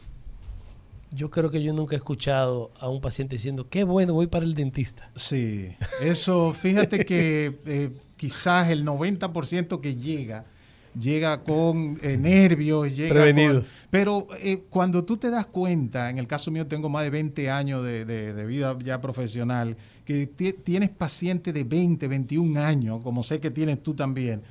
yo 1.16 1.30
creo 1.30 1.50
que 1.50 1.64
yo 1.64 1.74
nunca 1.74 1.96
he 1.96 1.98
escuchado 1.98 2.72
a 2.80 2.90
un 2.90 3.02
paciente 3.02 3.36
diciendo, 3.36 3.68
qué 3.70 3.84
bueno, 3.84 4.14
voy 4.14 4.28
para 4.28 4.46
el 4.46 4.54
dentista. 4.54 5.10
Sí, 5.16 5.70
eso, 6.02 6.54
fíjate 6.54 7.06
que 7.06 7.60
eh, 7.66 7.92
quizás 8.18 8.70
el 8.70 8.86
90% 8.86 9.80
que 9.82 9.96
llega, 9.96 10.46
llega 11.00 11.44
con 11.44 12.00
eh, 12.02 12.18
nervios, 12.18 12.96
llega 12.96 13.14
Prevenido. 13.14 13.62
con- 13.62 13.66
pero 13.90 14.28
eh, 14.42 14.64
cuando 14.70 15.04
tú 15.06 15.18
te 15.18 15.30
das 15.30 15.46
cuenta, 15.46 16.10
en 16.10 16.18
el 16.18 16.28
caso 16.28 16.52
mío 16.52 16.68
tengo 16.68 16.90
más 16.90 17.04
de 17.04 17.10
20 17.10 17.50
años 17.50 17.84
de, 17.84 18.06
de- 18.06 18.34
de 18.34 18.46
vida 18.46 18.78
ya 18.84 19.00
profesional, 19.02 19.78
que 20.06 20.28
ti- 20.28 20.54
tienes 20.54 20.90
pacientes 20.90 21.54
de 21.54 21.64
20, 21.64 22.08
21 22.08 22.60
años, 22.62 23.00
como 23.04 23.24
sé 23.24 23.40
que 23.40 23.52
tienes 23.52 23.82
tú 23.84 23.94
también, 23.94 24.42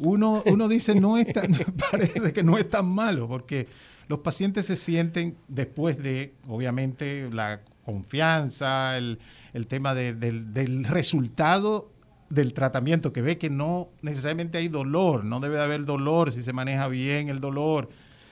uno, 0.00 0.42
uno 0.46 0.68
dice, 0.68 0.94
no 0.94 1.16
es 1.18 1.32
tan, 1.32 1.52
parece 1.90 2.32
que 2.32 2.42
no 2.42 2.58
es 2.58 2.68
tan 2.68 2.86
malo, 2.86 3.28
porque 3.28 3.68
los 4.08 4.20
pacientes 4.20 4.66
se 4.66 4.76
sienten 4.76 5.36
después 5.48 6.02
de, 6.02 6.34
obviamente, 6.48 7.28
la 7.32 7.60
confianza, 7.84 8.96
el, 8.96 9.18
el 9.52 9.66
tema 9.66 9.94
de- 9.94 10.14
del, 10.14 10.52
del 10.52 10.84
resultado 10.84 11.90
del 12.30 12.52
tratamiento, 12.54 13.12
que 13.12 13.22
ve 13.22 13.38
que 13.38 13.50
no 13.50 13.88
necesariamente 14.02 14.58
hay 14.58 14.68
dolor, 14.68 15.24
no 15.24 15.40
debe 15.40 15.56
de 15.56 15.62
haber 15.62 15.84
dolor 15.84 16.32
si 16.32 16.42
se 16.42 16.52
maneja 16.52 16.88
bien 16.88 17.28
el 17.28 17.40
dolor. 17.40 17.88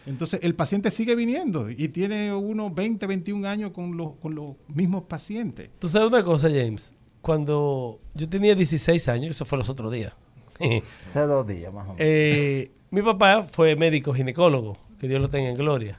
Entonces, 0.06 0.40
el 0.42 0.54
paciente 0.54 0.90
sigue 0.90 1.14
viniendo 1.14 1.70
y 1.70 1.88
tiene 1.88 2.34
unos 2.34 2.74
20, 2.74 3.06
21 3.06 3.46
años 3.48 3.70
con 3.72 3.96
los, 3.96 4.12
con 4.16 4.34
los 4.34 4.56
mismos 4.68 5.04
pacientes. 5.04 5.70
Tú 5.78 5.88
sabes 5.88 6.08
una 6.08 6.24
cosa, 6.24 6.48
James, 6.48 6.92
cuando 7.20 8.00
yo 8.14 8.28
tenía 8.28 8.54
16 8.56 9.08
años, 9.08 9.30
eso 9.36 9.44
fue 9.44 9.58
los 9.58 9.68
otros 9.68 9.92
días, 9.92 10.12
Hace 10.58 11.20
dos 11.20 11.46
días 11.46 11.72
más 11.72 11.84
o 11.84 11.94
menos. 11.94 11.96
eh, 12.00 12.70
mi 12.90 13.02
papá 13.02 13.44
fue 13.44 13.76
médico 13.76 14.12
ginecólogo, 14.12 14.76
que 15.02 15.08
Dios 15.08 15.20
lo 15.20 15.26
tenga 15.28 15.50
en 15.50 15.56
gloria. 15.56 15.98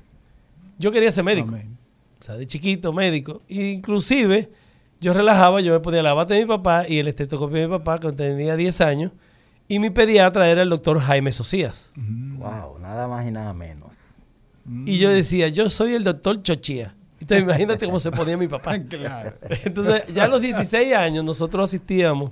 Yo 0.80 0.90
quería 0.90 1.12
ser 1.12 1.26
médico. 1.26 1.50
Amén. 1.50 1.78
O 2.22 2.24
sea, 2.24 2.36
de 2.36 2.48
chiquito, 2.48 2.94
médico. 2.94 3.42
E 3.50 3.66
inclusive, 3.72 4.50
yo 5.02 5.12
relajaba, 5.14 5.60
yo 5.60 5.74
me 5.74 5.82
ponía 5.82 6.02
la 6.02 6.14
bata 6.14 6.34
de 6.36 6.40
mi 6.40 6.46
papá 6.48 6.86
y 6.88 7.00
el 7.00 7.10
estetoscopio 7.10 7.58
de 7.58 7.68
mi 7.68 7.72
papá 7.78 8.00
cuando 8.00 8.24
tenía 8.24 8.56
10 8.56 8.80
años. 8.80 9.12
Y 9.68 9.80
mi 9.80 9.90
pediatra 9.90 10.48
era 10.48 10.62
el 10.62 10.70
doctor 10.70 11.02
Jaime 11.02 11.34
Socias. 11.34 11.92
Wow, 11.98 12.80
nada 12.80 13.10
más 13.10 13.28
y 13.28 13.32
nada 13.32 13.52
menos. 13.52 13.92
Y 14.86 14.98
yo 15.00 15.10
decía, 15.10 15.50
yo 15.50 15.70
soy 15.70 15.96
el 15.96 16.06
doctor 16.06 16.42
Chochía. 16.42 16.96
Entonces 17.20 17.44
imagínate 17.44 17.86
cómo 17.86 18.00
se 18.00 18.10
ponía 18.10 18.38
mi 18.38 18.48
papá. 18.48 18.80
Claro. 18.88 19.34
Entonces, 19.66 20.06
ya 20.14 20.24
a 20.24 20.28
los 20.30 20.40
16 20.40 20.94
años 20.96 21.26
nosotros 21.26 21.66
asistíamos, 21.66 22.32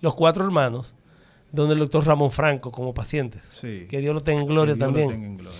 los 0.00 0.16
cuatro 0.16 0.44
hermanos, 0.44 0.96
donde 1.52 1.74
el 1.74 1.78
doctor 1.78 2.04
Ramón 2.04 2.32
Franco 2.32 2.72
como 2.72 2.92
pacientes. 2.92 3.44
Sí. 3.44 3.86
Que 3.88 3.98
Dios 4.00 4.12
lo 4.14 4.20
tenga 4.20 4.40
en 4.40 4.48
gloria 4.48 4.74
Que 4.74 4.78
Dios 4.78 4.88
lo 4.88 4.94
también. 4.94 5.08
tenga 5.10 5.26
en 5.28 5.36
gloria. 5.36 5.58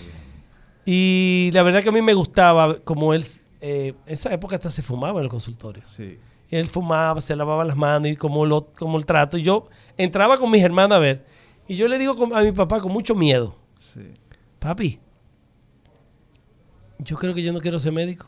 Y 0.90 1.50
la 1.52 1.62
verdad 1.62 1.82
que 1.82 1.90
a 1.90 1.92
mí 1.92 2.00
me 2.00 2.14
gustaba 2.14 2.78
como 2.78 3.12
él, 3.12 3.22
eh, 3.60 3.92
en 4.06 4.12
esa 4.14 4.32
época 4.32 4.56
hasta 4.56 4.70
se 4.70 4.80
fumaba 4.80 5.18
en 5.18 5.24
los 5.24 5.30
consultorios. 5.30 5.86
Sí. 5.86 6.18
Él 6.48 6.66
fumaba, 6.66 7.20
se 7.20 7.36
lavaba 7.36 7.62
las 7.62 7.76
manos 7.76 8.08
y 8.08 8.16
como, 8.16 8.46
lo, 8.46 8.68
como 8.72 8.96
el 8.96 9.04
trato. 9.04 9.36
Y 9.36 9.42
yo 9.42 9.68
entraba 9.98 10.38
con 10.38 10.50
mis 10.50 10.62
hermanas 10.62 10.96
a 10.96 10.98
ver. 10.98 11.26
Y 11.66 11.76
yo 11.76 11.88
le 11.88 11.98
digo 11.98 12.16
a 12.34 12.42
mi 12.42 12.52
papá 12.52 12.80
con 12.80 12.90
mucho 12.90 13.14
miedo, 13.14 13.54
Sí. 13.76 14.00
papi, 14.58 14.98
yo 17.00 17.16
creo 17.16 17.34
que 17.34 17.42
yo 17.42 17.52
no 17.52 17.60
quiero 17.60 17.78
ser 17.78 17.92
médico. 17.92 18.26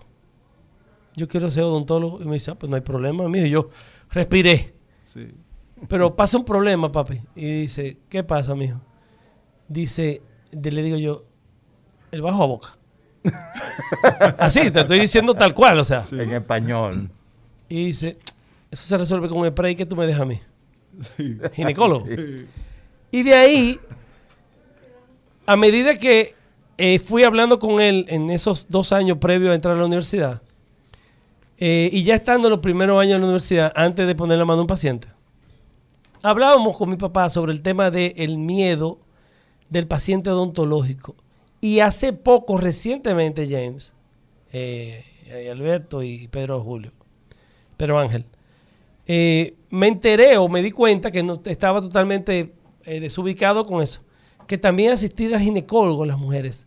Yo 1.16 1.28
quiero 1.28 1.48
ser 1.48 1.62
odontólogo. 1.62 2.20
Y 2.20 2.26
me 2.26 2.34
dice, 2.34 2.50
ah, 2.50 2.56
pues 2.56 2.68
no 2.68 2.76
hay 2.76 2.82
problema, 2.82 3.26
mijo. 3.26 3.46
Y 3.46 3.50
yo 3.50 3.68
respiré. 4.10 4.74
Sí. 5.02 5.32
Pero 5.88 6.14
pasa 6.14 6.36
un 6.36 6.44
problema, 6.44 6.92
papi. 6.92 7.22
Y 7.34 7.62
dice, 7.62 7.96
¿qué 8.10 8.22
pasa, 8.22 8.54
mijo? 8.54 8.82
Dice, 9.66 10.20
le 10.52 10.82
digo 10.82 10.98
yo, 10.98 11.24
el 12.10 12.22
bajo 12.22 12.42
a 12.42 12.46
boca. 12.46 12.68
Así, 14.38 14.70
te 14.70 14.80
estoy 14.80 15.00
diciendo 15.00 15.34
tal 15.34 15.54
cual, 15.54 15.78
o 15.78 15.84
sea. 15.84 16.02
En 16.12 16.32
español. 16.32 17.10
Y 17.68 17.86
dice, 17.86 18.18
eso 18.70 18.86
se 18.86 18.98
resuelve 18.98 19.28
con 19.28 19.38
un 19.38 19.48
spray 19.48 19.76
que 19.76 19.86
tú 19.86 19.96
me 19.96 20.06
dejas 20.06 20.22
a 20.22 20.26
mí. 20.26 20.40
Sí. 21.16 21.38
Ginecólogo. 21.52 22.06
Y 23.10 23.22
de 23.22 23.34
ahí, 23.34 23.80
a 25.46 25.56
medida 25.56 25.96
que 25.96 26.34
eh, 26.78 26.98
fui 26.98 27.24
hablando 27.24 27.58
con 27.58 27.80
él 27.80 28.06
en 28.08 28.30
esos 28.30 28.66
dos 28.68 28.92
años 28.92 29.18
previos 29.18 29.52
a 29.52 29.54
entrar 29.54 29.76
a 29.76 29.78
la 29.78 29.86
universidad, 29.86 30.42
eh, 31.58 31.90
y 31.92 32.04
ya 32.04 32.14
estando 32.14 32.48
en 32.48 32.52
los 32.52 32.60
primeros 32.60 33.00
años 33.00 33.14
de 33.14 33.18
la 33.18 33.24
universidad, 33.26 33.72
antes 33.76 34.06
de 34.06 34.14
poner 34.14 34.38
la 34.38 34.44
mano 34.44 34.60
a 34.60 34.62
un 34.62 34.66
paciente, 34.66 35.08
hablábamos 36.22 36.76
con 36.76 36.88
mi 36.88 36.96
papá 36.96 37.28
sobre 37.28 37.52
el 37.52 37.60
tema 37.60 37.90
del 37.90 38.38
miedo 38.38 38.98
del 39.68 39.86
paciente 39.86 40.30
odontológico. 40.30 41.16
Y 41.60 41.80
hace 41.80 42.12
poco, 42.12 42.58
recientemente, 42.58 43.46
James, 43.48 43.92
eh, 44.52 45.04
y 45.26 45.48
Alberto 45.48 46.02
y 46.02 46.28
Pedro 46.28 46.62
Julio, 46.62 46.92
Pedro 47.76 47.98
Ángel, 47.98 48.24
eh, 49.06 49.54
me 49.70 49.88
enteré 49.88 50.36
o 50.36 50.48
me 50.48 50.62
di 50.62 50.70
cuenta 50.70 51.10
que 51.10 51.22
no 51.22 51.40
estaba 51.44 51.80
totalmente 51.80 52.52
eh, 52.84 53.00
desubicado 53.00 53.66
con 53.66 53.82
eso. 53.82 54.02
Que 54.46 54.58
también 54.58 54.92
asistir 54.92 55.34
al 55.34 55.40
ginecólogo 55.40 56.04
las 56.04 56.18
mujeres 56.18 56.66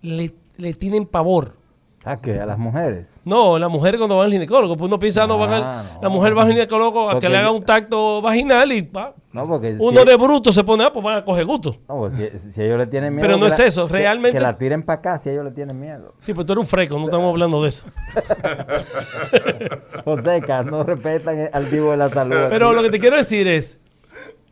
le, 0.00 0.34
le 0.56 0.74
tienen 0.74 1.06
pavor. 1.06 1.59
¿A 2.02 2.18
qué? 2.18 2.40
¿A 2.40 2.46
las 2.46 2.58
mujeres? 2.58 3.08
No, 3.26 3.58
las 3.58 3.68
mujeres 3.70 3.98
cuando 3.98 4.16
van 4.16 4.24
al 4.26 4.32
ginecólogo, 4.32 4.74
pues 4.74 4.88
uno 4.88 4.98
piensa, 4.98 5.26
no, 5.26 5.36
van 5.36 5.52
al- 5.52 5.62
Ah, 5.62 5.84
no. 5.96 6.02
la 6.02 6.08
mujer 6.08 6.36
va 6.36 6.42
al 6.44 6.48
ginecólogo 6.48 7.10
a 7.10 7.18
que 7.20 7.28
le 7.28 7.36
haga 7.36 7.50
un 7.50 7.62
tacto 7.62 8.22
vaginal 8.22 8.72
y 8.72 8.80
pa, 8.82 9.14
No, 9.34 9.44
porque 9.44 9.76
uno 9.78 10.00
si, 10.00 10.06
de 10.06 10.16
bruto 10.16 10.50
se 10.50 10.64
pone, 10.64 10.82
ah, 10.84 10.90
pues 10.92 11.04
van 11.04 11.18
a 11.18 11.24
coger 11.26 11.44
gusto. 11.44 11.76
no, 11.86 11.98
pues 11.98 12.14
si, 12.14 12.38
si 12.52 12.62
ellos 12.62 12.78
le 12.78 12.86
tienen 12.86 13.12
miedo. 13.14 13.26
Pero 13.26 13.36
no 13.38 13.46
es 13.46 13.58
la- 13.58 13.66
eso, 13.66 13.86
realmente- 13.86 14.38
Que 14.38 14.42
la 14.42 14.54
tiren 14.56 14.82
para 14.82 14.98
acá 15.00 15.18
si 15.18 15.28
ellos 15.28 15.44
le 15.44 15.50
tienen 15.50 15.78
miedo. 15.78 16.14
Sí, 16.20 16.32
pues 16.32 16.46
tú 16.46 16.54
eres 16.54 16.60
un 16.62 16.66
freco, 16.66 16.96
no 16.98 17.04
estamos 17.04 17.28
hablando 17.28 17.62
de 17.62 17.68
eso. 17.68 17.84
Joseca, 20.04 20.62
no 20.62 20.82
respetan 20.82 21.50
al 21.52 21.66
vivo 21.66 21.90
de 21.90 21.96
la 21.98 22.08
salud. 22.08 22.36
Pero 22.48 22.72
lo 22.72 22.82
que 22.82 22.90
te 22.90 22.98
quiero 22.98 23.16
decir 23.16 23.46
es, 23.46 23.78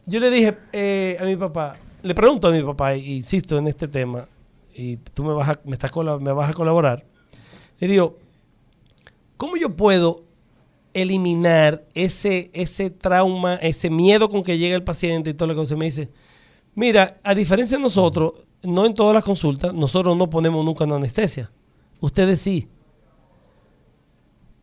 yo 0.06 0.20
le 0.20 0.30
dije 0.30 0.56
eh, 0.72 1.16
a 1.20 1.24
mi 1.24 1.36
papá, 1.36 1.76
le 2.02 2.14
pregunto 2.14 2.48
a 2.48 2.50
mi 2.50 2.62
papá, 2.62 2.94
insisto 2.94 3.56
en 3.58 3.68
este 3.68 3.88
tema, 3.88 4.26
y 4.74 4.96
tú 4.98 5.24
me 5.24 5.32
vas 5.32 5.48
a, 5.48 5.60
me 5.64 5.72
estás 5.72 5.90
me 6.20 6.32
vas 6.32 6.50
a 6.50 6.52
colaborar, 6.52 7.04
le 7.78 7.88
digo, 7.88 8.18
¿cómo 9.36 9.56
yo 9.56 9.76
puedo 9.76 10.24
eliminar 10.94 11.84
ese, 11.94 12.50
ese 12.52 12.90
trauma, 12.90 13.56
ese 13.56 13.90
miedo 13.90 14.28
con 14.28 14.42
que 14.42 14.58
llega 14.58 14.74
el 14.74 14.84
paciente 14.84 15.30
y 15.30 15.34
todo 15.34 15.48
lo 15.48 15.60
que 15.60 15.66
se 15.66 15.76
me 15.76 15.86
dice? 15.86 16.10
Mira, 16.74 17.18
a 17.22 17.34
diferencia 17.34 17.76
de 17.76 17.82
nosotros, 17.82 18.32
no 18.62 18.86
en 18.86 18.94
todas 18.94 19.14
las 19.14 19.24
consultas, 19.24 19.72
nosotros 19.74 20.16
no 20.16 20.28
ponemos 20.30 20.64
nunca 20.64 20.84
una 20.84 20.96
anestesia. 20.96 21.50
Ustedes 22.00 22.40
sí. 22.40 22.68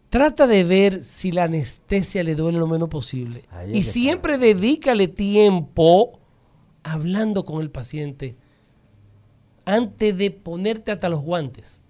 Trata 0.09 0.47
de 0.47 0.63
ver 0.63 1.03
si 1.03 1.31
la 1.31 1.43
anestesia 1.43 2.23
le 2.23 2.35
duele 2.35 2.57
lo 2.57 2.67
menos 2.67 2.87
posible. 2.87 3.43
Y 3.73 3.83
siempre 3.83 4.37
dedícale 4.37 5.07
tiempo 5.07 6.19
hablando 6.83 7.43
con 7.43 7.61
el 7.61 7.69
paciente 7.69 8.37
antes 9.65 10.17
de 10.17 10.31
ponerte 10.31 10.91
hasta 10.91 11.09
los 11.09 11.21
guantes. 11.21 11.81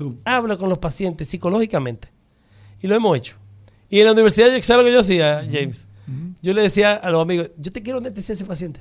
Tú. 0.00 0.18
Habla 0.24 0.56
con 0.56 0.70
los 0.70 0.78
pacientes 0.78 1.28
psicológicamente. 1.28 2.08
Y 2.80 2.86
lo 2.86 2.94
hemos 2.94 3.14
hecho. 3.18 3.36
Y 3.90 4.00
en 4.00 4.06
la 4.06 4.12
universidad, 4.12 4.46
yo 4.46 4.62
¿sabes 4.62 4.82
lo 4.82 4.88
que 4.88 4.94
yo 4.94 5.00
hacía, 5.00 5.46
James? 5.52 5.86
Yo 6.40 6.54
le 6.54 6.62
decía 6.62 6.94
a 6.94 7.10
los 7.10 7.20
amigos, 7.20 7.50
yo 7.58 7.70
te 7.70 7.82
quiero 7.82 7.98
anestesiar 7.98 8.32
a 8.32 8.36
ese 8.36 8.44
paciente. 8.46 8.80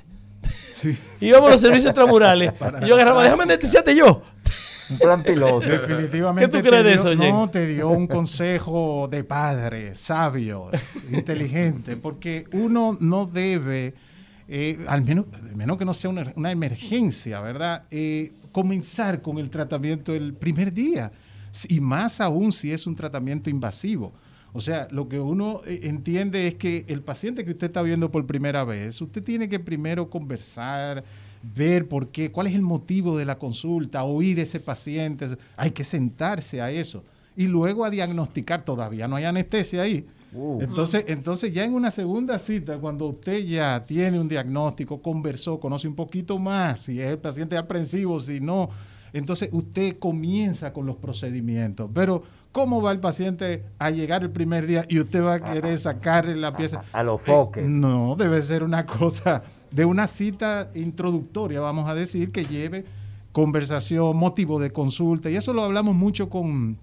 Sí. 0.72 0.98
Íbamos 1.20 1.50
a 1.50 1.52
los 1.52 1.60
servicios 1.60 1.88
extramurales. 1.90 2.54
y 2.84 2.86
yo 2.88 2.96
agarraba, 2.96 3.22
déjame 3.22 3.44
anestesiarte 3.44 3.94
yo. 3.98 4.22
Un 4.92 4.98
plan 4.98 5.22
piloto. 5.22 5.60
Definitivamente. 5.68 6.50
¿Qué 6.50 6.58
tú 6.58 6.66
crees 6.66 6.86
de 6.86 6.94
eso, 6.94 7.14
No, 7.16 7.22
James? 7.22 7.52
te 7.52 7.68
dio 7.68 7.90
un 7.90 8.08
consejo 8.08 9.10
de 9.12 9.26
padre, 9.26 9.94
sabio, 9.96 10.72
inteligente, 11.12 11.98
porque 11.98 12.46
uno 12.54 12.98
no 13.02 13.26
debe 13.26 13.94
eh, 14.52 14.80
al 14.88 15.04
menos, 15.04 15.28
menos 15.56 15.78
que 15.78 15.86
no 15.86 15.94
sea 15.94 16.10
una, 16.10 16.34
una 16.36 16.52
emergencia, 16.52 17.40
¿verdad? 17.40 17.86
Eh, 17.92 18.34
comenzar 18.52 19.22
con 19.22 19.38
el 19.38 19.50
tratamiento 19.50 20.16
el 20.16 20.34
primer 20.34 20.74
día, 20.74 21.12
y 21.68 21.80
más 21.80 22.20
aún 22.20 22.52
si 22.52 22.72
es 22.72 22.88
un 22.88 22.96
tratamiento 22.96 23.52
invasivo. 23.52 24.12
O 24.52 24.60
sea, 24.60 24.88
lo 24.90 25.08
que 25.08 25.20
uno 25.20 25.62
eh, 25.68 25.82
entiende 25.84 26.48
es 26.48 26.56
que 26.56 26.84
el 26.88 27.04
paciente 27.04 27.46
que 27.46 27.52
usted 27.52 27.68
está 27.68 27.84
viendo 27.84 28.10
por 28.10 28.26
primera 28.26 28.64
vez, 28.64 29.00
usted 29.00 29.24
tiene 29.24 29.48
que 29.48 29.60
primero 29.60 30.10
conversar, 30.10 31.04
ver 31.44 31.88
por 31.88 32.10
qué, 32.10 32.32
cuál 32.32 32.48
es 32.48 32.56
el 32.56 32.64
motivo 32.64 33.18
de 33.20 33.26
la 33.26 33.38
consulta, 33.38 34.04
oír 34.04 34.40
ese 34.40 34.60
paciente, 34.60 35.28
hay 35.58 35.70
que 35.72 35.84
sentarse 35.84 36.60
a 36.60 36.72
eso 36.72 37.04
y 37.36 37.48
luego 37.48 37.86
a 37.86 37.92
diagnosticar, 37.92 38.66
todavía 38.66 39.08
no 39.08 39.16
hay 39.16 39.26
anestesia 39.26 39.84
ahí. 39.84 40.08
Uh. 40.34 40.60
Entonces, 40.62 41.06
entonces 41.08 41.54
ya 41.54 41.64
en 41.64 41.74
una 41.74 41.92
segunda 41.92 42.38
cita, 42.38 42.78
cuando 42.78 43.08
usted 43.08 43.40
ya 43.46 43.86
tiene 43.86 44.20
un 44.20 44.30
diagnóstico, 44.30 45.02
conversó, 45.02 45.60
conoce 45.60 45.88
un 45.88 45.96
poquito 45.96 46.38
más, 46.38 46.82
si 46.82 47.02
es 47.02 47.10
el 47.10 47.18
paciente 47.18 47.58
aprensivo, 47.58 48.20
si 48.20 48.40
no, 48.40 48.70
entonces 49.12 49.50
usted 49.52 49.98
comienza 49.98 50.72
con 50.72 50.86
los 50.86 50.98
procedimientos. 50.98 51.90
Pero, 51.94 52.24
¿cómo 52.52 52.82
va 52.82 52.92
el 52.92 53.00
paciente 53.00 53.64
a 53.80 53.90
llegar 53.90 54.22
el 54.22 54.30
primer 54.30 54.68
día 54.68 54.86
y 54.88 55.00
usted 55.00 55.24
va 55.24 55.36
a 55.36 55.40
querer 55.40 55.80
sacarle 55.80 56.36
la 56.36 56.56
pieza? 56.56 56.84
A 56.94 57.02
los 57.02 57.22
foques. 57.22 57.64
Eh, 57.64 57.68
no, 57.68 58.16
debe 58.16 58.42
ser 58.42 58.64
una 58.64 58.86
cosa 58.86 59.44
de 59.72 59.86
una 59.86 60.06
cita 60.06 60.70
introductoria, 60.76 61.60
vamos 61.60 61.90
a 61.90 61.96
decir, 61.96 62.32
que 62.32 62.46
lleve 62.46 62.86
conversación, 63.32 64.16
motivo 64.16 64.60
de 64.60 64.72
consulta. 64.72 65.30
Y 65.32 65.36
eso 65.36 65.54
lo 65.54 65.64
hablamos 65.64 65.96
mucho 65.96 66.30
con, 66.30 66.78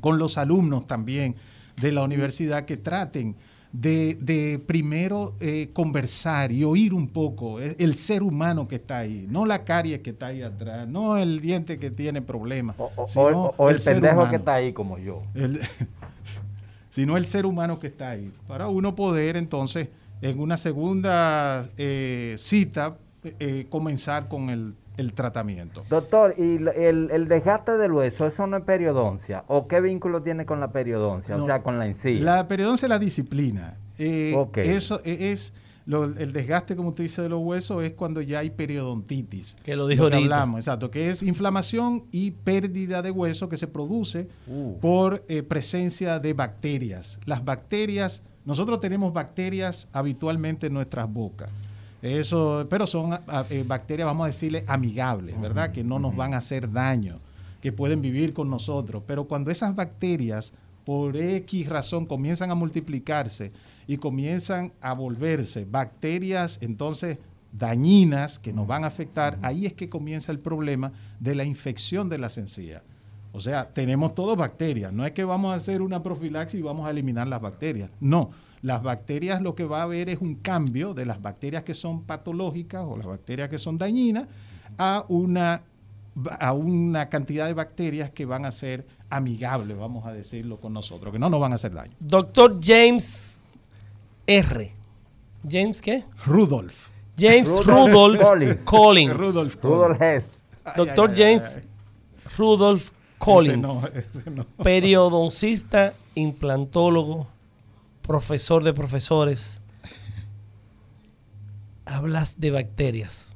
con 0.00 0.18
los 0.18 0.38
alumnos 0.38 0.86
también 0.86 1.34
de 1.80 1.92
la 1.92 2.02
universidad 2.04 2.64
que 2.64 2.76
traten 2.76 3.36
de, 3.72 4.14
de 4.20 4.60
primero 4.64 5.34
eh, 5.40 5.70
conversar 5.72 6.52
y 6.52 6.62
oír 6.62 6.94
un 6.94 7.08
poco 7.08 7.60
el, 7.60 7.74
el 7.80 7.96
ser 7.96 8.22
humano 8.22 8.68
que 8.68 8.76
está 8.76 8.98
ahí, 8.98 9.26
no 9.28 9.44
la 9.46 9.64
carie 9.64 10.00
que 10.00 10.10
está 10.10 10.26
ahí 10.26 10.42
atrás, 10.42 10.86
no 10.86 11.16
el 11.16 11.40
diente 11.40 11.78
que 11.80 11.90
tiene 11.90 12.22
problemas, 12.22 12.76
O, 12.78 12.92
o- 12.94 13.08
sino 13.08 13.46
o- 13.46 13.54
o 13.56 13.70
el, 13.70 13.80
ser 13.80 13.94
pendejo 13.94 14.14
humano. 14.16 14.30
que 14.30 14.36
está 14.36 14.54
ahí 14.54 14.72
como 14.72 14.98
yo. 14.98 15.22
El- 15.34 15.60
sino 16.90 17.16
el 17.16 17.26
ser 17.26 17.46
humano 17.46 17.78
que 17.80 17.88
está 17.88 18.10
ahí, 18.10 18.32
para 18.46 18.68
uno 18.68 18.94
poder 18.94 19.36
entonces 19.36 19.88
en 20.22 20.38
una 20.38 20.56
segunda 20.56 21.68
eh, 21.76 22.36
cita 22.38 22.96
eh, 23.40 23.66
comenzar 23.68 24.28
con 24.28 24.50
el, 24.50 24.74
el 24.96 25.12
tratamiento. 25.12 25.82
Doctor, 25.90 26.34
¿y 26.38 26.56
el, 26.76 27.26
desgaste 27.28 27.72
del 27.78 27.92
hueso, 27.92 28.26
eso 28.26 28.46
no 28.46 28.56
es 28.58 28.62
periodoncia? 28.64 29.44
¿O 29.48 29.66
qué 29.68 29.80
vínculo 29.80 30.22
tiene 30.22 30.46
con 30.46 30.60
la 30.60 30.70
periodoncia? 30.72 31.36
No, 31.36 31.42
o 31.44 31.46
sea, 31.46 31.62
con 31.62 31.78
la 31.78 31.86
encía. 31.86 32.20
La 32.20 32.48
periodoncia 32.48 32.86
es 32.86 32.90
la 32.90 32.98
disciplina. 32.98 33.76
Eh, 33.98 34.34
Ok. 34.36 34.58
Eso 34.58 35.00
e- 35.04 35.32
es, 35.32 35.52
lo- 35.86 36.04
el 36.04 36.32
desgaste, 36.32 36.76
como 36.76 36.90
usted 36.90 37.04
dice, 37.04 37.22
de 37.22 37.28
los 37.28 37.40
huesos 37.42 37.82
es 37.84 37.92
cuando 37.92 38.20
ya 38.22 38.38
hay 38.40 38.50
periodontitis. 38.50 39.56
Que 39.62 39.76
lo 39.76 39.86
dijo 39.86 40.08
que 40.08 40.14
ahorita. 40.16 40.34
hablamos, 40.36 40.60
exacto, 40.60 40.90
que 40.90 41.10
es 41.10 41.22
inflamación 41.22 42.04
y 42.10 42.30
pérdida 42.32 43.02
de 43.02 43.10
hueso 43.10 43.48
que 43.48 43.56
se 43.56 43.66
produce 43.66 44.28
Uh. 44.46 44.78
por 44.80 45.24
eh, 45.28 45.42
presencia 45.42 46.18
de 46.20 46.32
bacterias. 46.34 47.18
Las 47.26 47.44
bacterias, 47.44 48.22
nosotros 48.44 48.80
tenemos 48.80 49.12
bacterias 49.12 49.88
habitualmente 49.92 50.66
en 50.68 50.74
nuestras 50.74 51.12
bocas. 51.12 51.50
Eso, 52.04 52.66
pero 52.68 52.86
son 52.86 53.14
ah, 53.14 53.46
eh, 53.48 53.64
bacterias, 53.66 54.04
vamos 54.04 54.24
a 54.24 54.26
decirle, 54.26 54.62
amigables, 54.66 55.40
¿verdad? 55.40 55.72
Que 55.72 55.82
no 55.82 55.98
nos 55.98 56.14
van 56.14 56.34
a 56.34 56.36
hacer 56.36 56.70
daño, 56.70 57.18
que 57.62 57.72
pueden 57.72 58.02
vivir 58.02 58.34
con 58.34 58.50
nosotros. 58.50 59.02
Pero 59.06 59.24
cuando 59.24 59.50
esas 59.50 59.74
bacterias, 59.74 60.52
por 60.84 61.16
X 61.16 61.66
razón, 61.66 62.04
comienzan 62.04 62.50
a 62.50 62.54
multiplicarse 62.54 63.52
y 63.86 63.96
comienzan 63.96 64.74
a 64.82 64.92
volverse 64.92 65.64
bacterias, 65.64 66.58
entonces 66.60 67.20
dañinas 67.52 68.38
que 68.38 68.52
nos 68.52 68.66
van 68.66 68.84
a 68.84 68.88
afectar, 68.88 69.38
ahí 69.40 69.64
es 69.64 69.72
que 69.72 69.88
comienza 69.88 70.30
el 70.30 70.40
problema 70.40 70.92
de 71.20 71.34
la 71.34 71.44
infección 71.44 72.10
de 72.10 72.18
las 72.18 72.36
encías. 72.36 72.82
O 73.32 73.40
sea, 73.40 73.70
tenemos 73.72 74.14
todas 74.14 74.36
bacterias. 74.36 74.92
No 74.92 75.06
es 75.06 75.12
que 75.12 75.24
vamos 75.24 75.54
a 75.54 75.56
hacer 75.56 75.80
una 75.80 76.02
profilaxis 76.02 76.60
y 76.60 76.62
vamos 76.62 76.86
a 76.86 76.90
eliminar 76.90 77.26
las 77.28 77.40
bacterias. 77.40 77.88
No, 77.98 78.30
las 78.64 78.82
bacterias 78.82 79.42
lo 79.42 79.54
que 79.54 79.64
va 79.64 79.80
a 79.80 79.82
haber 79.82 80.08
es 80.08 80.22
un 80.22 80.36
cambio 80.36 80.94
de 80.94 81.04
las 81.04 81.20
bacterias 81.20 81.64
que 81.64 81.74
son 81.74 82.04
patológicas 82.04 82.82
o 82.88 82.96
las 82.96 83.04
bacterias 83.04 83.50
que 83.50 83.58
son 83.58 83.76
dañinas 83.76 84.26
a 84.78 85.04
una, 85.08 85.64
a 86.40 86.54
una 86.54 87.10
cantidad 87.10 87.44
de 87.46 87.52
bacterias 87.52 88.08
que 88.08 88.24
van 88.24 88.46
a 88.46 88.50
ser 88.50 88.86
amigables, 89.10 89.76
vamos 89.76 90.06
a 90.06 90.14
decirlo 90.14 90.56
con 90.56 90.72
nosotros, 90.72 91.12
que 91.12 91.18
no 91.18 91.28
nos 91.28 91.40
van 91.40 91.52
a 91.52 91.56
hacer 91.56 91.74
daño. 91.74 91.92
Doctor 92.00 92.58
James 92.64 93.38
R. 94.26 94.72
¿James 95.46 95.82
qué? 95.82 96.04
Rudolf. 96.24 96.88
James 97.18 97.66
Rudolph 97.66 98.18
Rudolph 98.18 98.64
Collins. 98.64 100.00
Hess. 100.00 100.26
Ay, 100.64 100.72
Doctor 100.74 101.10
ay, 101.10 101.22
ay, 101.22 101.34
James 101.34 101.56
ay. 101.58 101.62
Rudolph 102.38 102.80
Ese 102.80 102.92
Collins. 103.18 103.62
no, 103.62 103.86
ese 103.88 104.30
no. 104.30 104.44
periodoncista, 104.62 105.92
implantólogo, 106.14 107.28
profesor 108.04 108.62
de 108.62 108.72
profesores. 108.74 109.60
Hablas 111.86 112.38
de 112.38 112.50
bacterias. 112.50 113.34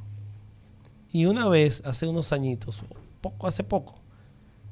Y 1.10 1.24
una 1.24 1.48
vez, 1.48 1.82
hace 1.84 2.06
unos 2.06 2.32
añitos, 2.32 2.82
poco, 3.20 3.46
hace 3.46 3.64
poco, 3.64 3.98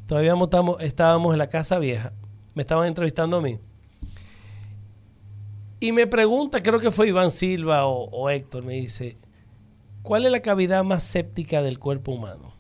todavía 0.07 0.35
estábamos 0.81 1.33
en 1.33 1.39
la 1.39 1.49
casa 1.49 1.79
vieja, 1.79 2.13
me 2.55 2.63
estaban 2.63 2.87
entrevistando 2.87 3.39
a 3.39 3.41
mí. 3.41 3.59
Y 5.81 5.93
me 5.93 6.07
pregunta, 6.07 6.63
creo 6.63 6.79
que 6.79 6.91
fue 6.91 7.09
Iván 7.09 7.31
Silva 7.31 7.87
o, 7.87 8.09
o 8.11 8.29
Héctor, 8.29 8.65
me 8.65 8.75
dice, 8.75 9.17
¿cuál 10.03 10.27
es 10.27 10.33
la 10.33 10.41
cavidad 10.41 10.85
más 10.85 11.03
séptica 11.03 11.63
del 11.63 11.79
cuerpo 11.79 12.13
humano? 12.13 12.53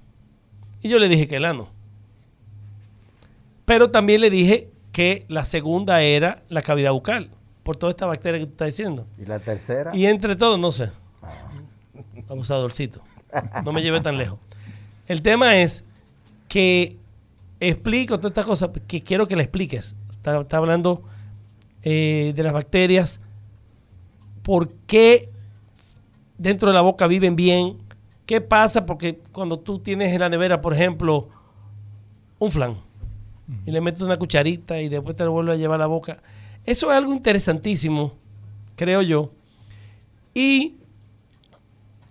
Y 0.80 0.88
yo 0.88 0.98
le 0.98 1.08
dije 1.08 1.28
que 1.28 1.36
el 1.36 1.44
ano. 1.44 1.68
Pero 3.66 3.90
también 3.90 4.22
le 4.22 4.30
dije 4.30 4.70
que 4.96 5.26
la 5.28 5.44
segunda 5.44 6.00
era 6.00 6.42
la 6.48 6.62
cavidad 6.62 6.90
bucal, 6.90 7.28
por 7.64 7.76
toda 7.76 7.90
esta 7.90 8.06
bacteria 8.06 8.40
que 8.40 8.46
tú 8.46 8.52
estás 8.52 8.68
diciendo. 8.68 9.06
¿Y 9.18 9.26
la 9.26 9.38
tercera? 9.38 9.94
Y 9.94 10.06
entre 10.06 10.36
todos, 10.36 10.58
no 10.58 10.70
sé. 10.70 10.90
Abusadorcito. 12.30 13.02
No 13.62 13.74
me 13.74 13.82
lleve 13.82 14.00
tan 14.00 14.16
lejos. 14.16 14.38
El 15.06 15.20
tema 15.20 15.58
es 15.58 15.84
que 16.48 16.96
explico 17.60 18.16
toda 18.16 18.28
esta 18.28 18.42
cosa 18.42 18.72
que 18.72 19.02
quiero 19.02 19.28
que 19.28 19.36
la 19.36 19.42
expliques. 19.42 19.94
Está, 20.12 20.40
está 20.40 20.56
hablando 20.56 21.02
eh, 21.82 22.32
de 22.34 22.42
las 22.42 22.54
bacterias. 22.54 23.20
¿Por 24.42 24.72
qué 24.86 25.28
dentro 26.38 26.70
de 26.70 26.74
la 26.74 26.80
boca 26.80 27.06
viven 27.06 27.36
bien? 27.36 27.76
¿Qué 28.24 28.40
pasa? 28.40 28.86
Porque 28.86 29.20
cuando 29.30 29.58
tú 29.58 29.78
tienes 29.78 30.14
en 30.14 30.20
la 30.20 30.30
nevera, 30.30 30.62
por 30.62 30.72
ejemplo, 30.72 31.28
un 32.38 32.50
flan 32.50 32.85
y 33.64 33.70
le 33.70 33.80
metes 33.80 34.02
una 34.02 34.16
cucharita 34.16 34.80
y 34.80 34.88
después 34.88 35.16
te 35.16 35.24
lo 35.24 35.32
vuelves 35.32 35.54
a 35.54 35.58
llevar 35.58 35.76
a 35.76 35.84
la 35.84 35.86
boca. 35.86 36.22
Eso 36.64 36.90
es 36.90 36.96
algo 36.96 37.12
interesantísimo, 37.12 38.14
creo 38.74 39.02
yo. 39.02 39.30
Y 40.34 40.76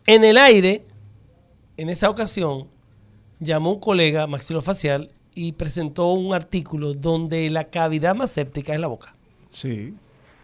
en 0.08 0.24
el 0.24 0.38
aire, 0.38 0.86
en 1.78 1.90
esa 1.90 2.10
ocasión, 2.10 2.68
llamó 3.40 3.74
un 3.74 3.80
colega 3.80 4.28
maxilofacial 4.28 5.10
y 5.34 5.52
presentó 5.52 6.14
un 6.14 6.34
artículo 6.34 6.94
donde 6.94 7.50
la 7.50 7.66
cavidad 7.66 8.16
más 8.16 8.32
séptica 8.32 8.74
es 8.74 8.80
la 8.80 8.88
boca. 8.88 9.14
Sí. 9.50 9.94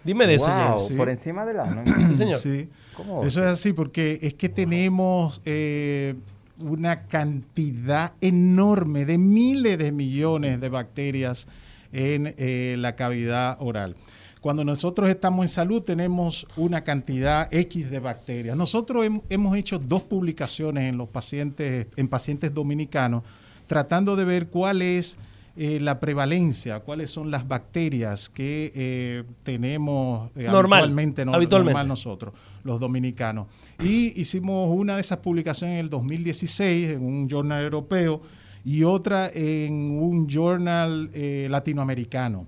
Dime 0.03 0.27
de 0.27 0.35
eso, 0.35 0.47
James. 0.47 0.87
Sí. 0.87 0.95
por 0.95 1.09
encima 1.09 1.45
del 1.45 1.59
ano. 1.59 1.83
Sí, 1.85 2.15
señor. 2.15 2.39
Sí. 2.39 2.69
¿Cómo? 2.97 3.23
Eso 3.23 3.43
es 3.43 3.53
así 3.53 3.71
porque 3.71 4.19
es 4.21 4.33
que 4.33 4.49
tenemos 4.49 5.41
eh, 5.45 6.15
una 6.61 7.07
cantidad 7.07 8.13
enorme 8.21 9.05
de 9.05 9.17
miles 9.17 9.77
de 9.77 9.91
millones 9.91 10.59
de 10.61 10.69
bacterias 10.69 11.47
en 11.91 12.33
eh, 12.37 12.75
la 12.77 12.95
cavidad 12.95 13.57
oral. 13.59 13.95
Cuando 14.39 14.63
nosotros 14.63 15.07
estamos 15.09 15.43
en 15.43 15.49
salud 15.49 15.83
tenemos 15.83 16.47
una 16.57 16.83
cantidad 16.83 17.47
X 17.53 17.89
de 17.91 17.99
bacterias. 17.99 18.57
Nosotros 18.57 19.05
hem- 19.05 19.21
hemos 19.29 19.55
hecho 19.55 19.77
dos 19.77 20.01
publicaciones 20.03 20.89
en 20.89 20.97
los 20.97 21.09
pacientes, 21.09 21.87
en 21.95 22.07
pacientes 22.07 22.53
dominicanos, 22.53 23.23
tratando 23.67 24.15
de 24.15 24.25
ver 24.25 24.47
cuál 24.47 24.81
es 24.81 25.17
eh, 25.57 25.79
la 25.79 25.99
prevalencia, 25.99 26.79
cuáles 26.79 27.11
son 27.11 27.29
las 27.29 27.47
bacterias 27.47 28.29
que 28.29 28.71
eh, 28.73 29.23
tenemos 29.43 30.29
eh, 30.35 30.47
Normal, 30.49 30.79
habitualmente, 30.79 31.25
no- 31.25 31.33
habitualmente. 31.35 31.73
normal 31.73 31.87
nosotros, 31.89 32.33
los 32.63 32.79
dominicanos. 32.79 33.47
Y 33.79 34.19
hicimos 34.19 34.69
una 34.73 34.95
de 34.95 35.01
esas 35.01 35.19
publicaciones 35.19 35.75
en 35.75 35.79
el 35.79 35.89
2016 35.89 36.91
en 36.91 37.03
un 37.03 37.27
journal 37.29 37.63
europeo 37.63 38.21
y 38.63 38.83
otra 38.83 39.29
en 39.33 39.73
un 39.73 40.27
journal 40.27 41.09
eh, 41.13 41.47
latinoamericano. 41.49 42.47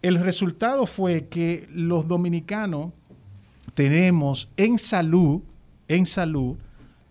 El 0.00 0.16
resultado 0.16 0.86
fue 0.86 1.26
que 1.26 1.68
los 1.72 2.06
dominicanos 2.06 2.92
tenemos 3.74 4.48
en 4.56 4.78
salud, 4.78 5.40
en 5.88 6.06
salud, 6.06 6.56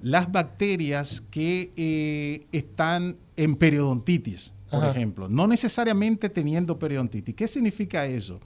las 0.02 0.32
bacterias 0.32 1.22
que 1.30 1.72
eh, 1.76 2.46
están 2.52 3.18
en 3.36 3.56
periodontitis, 3.56 4.54
por 4.70 4.84
Ajá. 4.84 4.92
ejemplo, 4.92 5.28
no 5.28 5.48
necesariamente 5.48 6.30
teniendo 6.30 6.78
periodontitis. 6.78 7.36
¿Qué 7.36 7.48
significa 7.48 8.06
eso? 8.06 8.40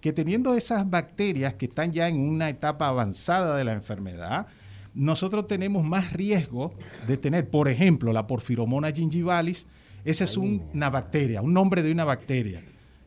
Que 0.00 0.12
teniendo 0.12 0.54
esas 0.54 0.88
bacterias 0.88 1.54
que 1.54 1.66
están 1.66 1.92
ya 1.92 2.08
en 2.08 2.18
una 2.20 2.48
etapa 2.48 2.88
avanzada 2.88 3.56
de 3.56 3.64
la 3.64 3.72
enfermedad, 3.72 4.46
nosotros 4.94 5.46
tenemos 5.46 5.84
más 5.84 6.12
riesgo 6.12 6.74
de 7.06 7.16
tener, 7.16 7.50
por 7.50 7.68
ejemplo, 7.68 8.12
la 8.12 8.26
porfiromona 8.26 8.92
gingivalis. 8.92 9.66
Esa 10.04 10.24
es 10.24 10.36
una 10.36 10.88
bacteria, 10.90 11.42
un 11.42 11.52
nombre 11.52 11.82
de 11.82 11.90
una 11.90 12.04
bacteria 12.04 12.62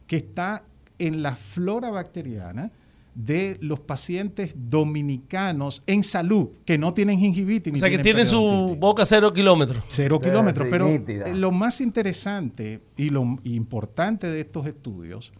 que 0.06 0.18
está 0.18 0.64
en 0.98 1.22
la 1.22 1.36
flora 1.36 1.90
bacteriana 1.90 2.72
de 3.16 3.58
los 3.62 3.80
pacientes 3.80 4.54
dominicanos 4.56 5.84
en 5.88 6.04
salud 6.04 6.50
que 6.64 6.78
no 6.78 6.94
tienen 6.94 7.20
gingivitis. 7.20 7.74
O 7.74 7.78
sea, 7.78 7.90
que 7.90 8.00
tienen 8.00 8.26
su 8.26 8.78
boca 8.80 9.06
cero 9.06 9.34
kilómetros. 9.34 9.84
Cero 9.88 10.20
kilómetros. 10.20 10.68
Pero 10.70 10.88
eh, 10.88 11.34
lo 11.36 11.52
más 11.52 11.82
interesante 11.82 12.82
y 12.98 13.10
lo 13.10 13.40
importante 13.44 14.28
de 14.28 14.42
estos 14.42 14.68
estudios 14.68 15.34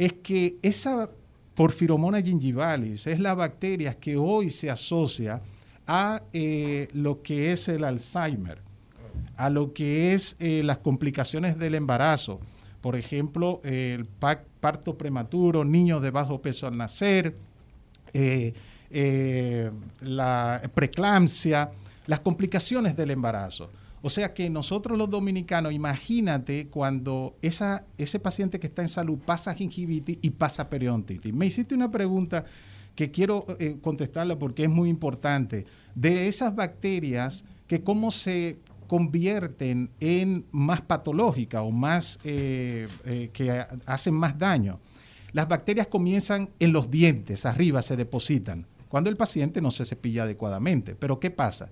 es 0.00 0.14
que 0.14 0.56
esa 0.62 1.10
porfiromona 1.54 2.22
gingivalis 2.22 3.06
es 3.06 3.20
la 3.20 3.34
bacteria 3.34 3.98
que 3.98 4.16
hoy 4.16 4.48
se 4.48 4.70
asocia 4.70 5.42
a 5.86 6.22
eh, 6.32 6.88
lo 6.94 7.20
que 7.20 7.52
es 7.52 7.68
el 7.68 7.84
Alzheimer, 7.84 8.62
a 9.36 9.50
lo 9.50 9.74
que 9.74 10.14
es 10.14 10.36
eh, 10.38 10.62
las 10.64 10.78
complicaciones 10.78 11.58
del 11.58 11.74
embarazo. 11.74 12.40
Por 12.80 12.96
ejemplo, 12.96 13.60
el 13.62 14.06
parto 14.06 14.96
prematuro, 14.96 15.66
niños 15.66 16.00
de 16.00 16.10
bajo 16.10 16.40
peso 16.40 16.66
al 16.66 16.78
nacer, 16.78 17.36
eh, 18.14 19.70
la 20.00 20.62
preeclampsia, 20.72 21.72
las 22.06 22.20
complicaciones 22.20 22.96
del 22.96 23.10
embarazo. 23.10 23.70
O 24.02 24.08
sea 24.08 24.32
que 24.32 24.48
nosotros 24.48 24.96
los 24.96 25.10
dominicanos, 25.10 25.72
imagínate 25.72 26.68
cuando 26.68 27.36
esa, 27.42 27.84
ese 27.98 28.18
paciente 28.18 28.58
que 28.58 28.66
está 28.66 28.82
en 28.82 28.88
salud 28.88 29.18
pasa 29.18 29.54
gingivitis 29.54 30.18
y 30.22 30.30
pasa 30.30 30.70
periodontitis. 30.70 31.34
Me 31.34 31.46
hiciste 31.46 31.74
una 31.74 31.90
pregunta 31.90 32.44
que 32.94 33.10
quiero 33.10 33.44
eh, 33.58 33.76
contestarla 33.80 34.38
porque 34.38 34.64
es 34.64 34.70
muy 34.70 34.88
importante. 34.88 35.66
De 35.94 36.28
esas 36.28 36.54
bacterias 36.54 37.44
que 37.66 37.82
cómo 37.82 38.10
se 38.10 38.58
convierten 38.90 39.90
en 40.00 40.44
más 40.50 40.80
patológicas 40.80 41.62
o 41.62 41.70
más 41.70 42.18
eh, 42.24 42.88
eh, 43.04 43.30
que 43.32 43.64
hacen 43.86 44.14
más 44.14 44.36
daño. 44.36 44.80
Las 45.32 45.46
bacterias 45.46 45.86
comienzan 45.86 46.50
en 46.58 46.72
los 46.72 46.90
dientes, 46.90 47.46
arriba 47.46 47.82
se 47.82 47.96
depositan, 47.96 48.66
cuando 48.88 49.08
el 49.08 49.16
paciente 49.16 49.60
no 49.60 49.70
se 49.70 49.84
cepilla 49.84 50.24
adecuadamente. 50.24 50.96
Pero 50.96 51.20
¿qué 51.20 51.30
pasa? 51.30 51.70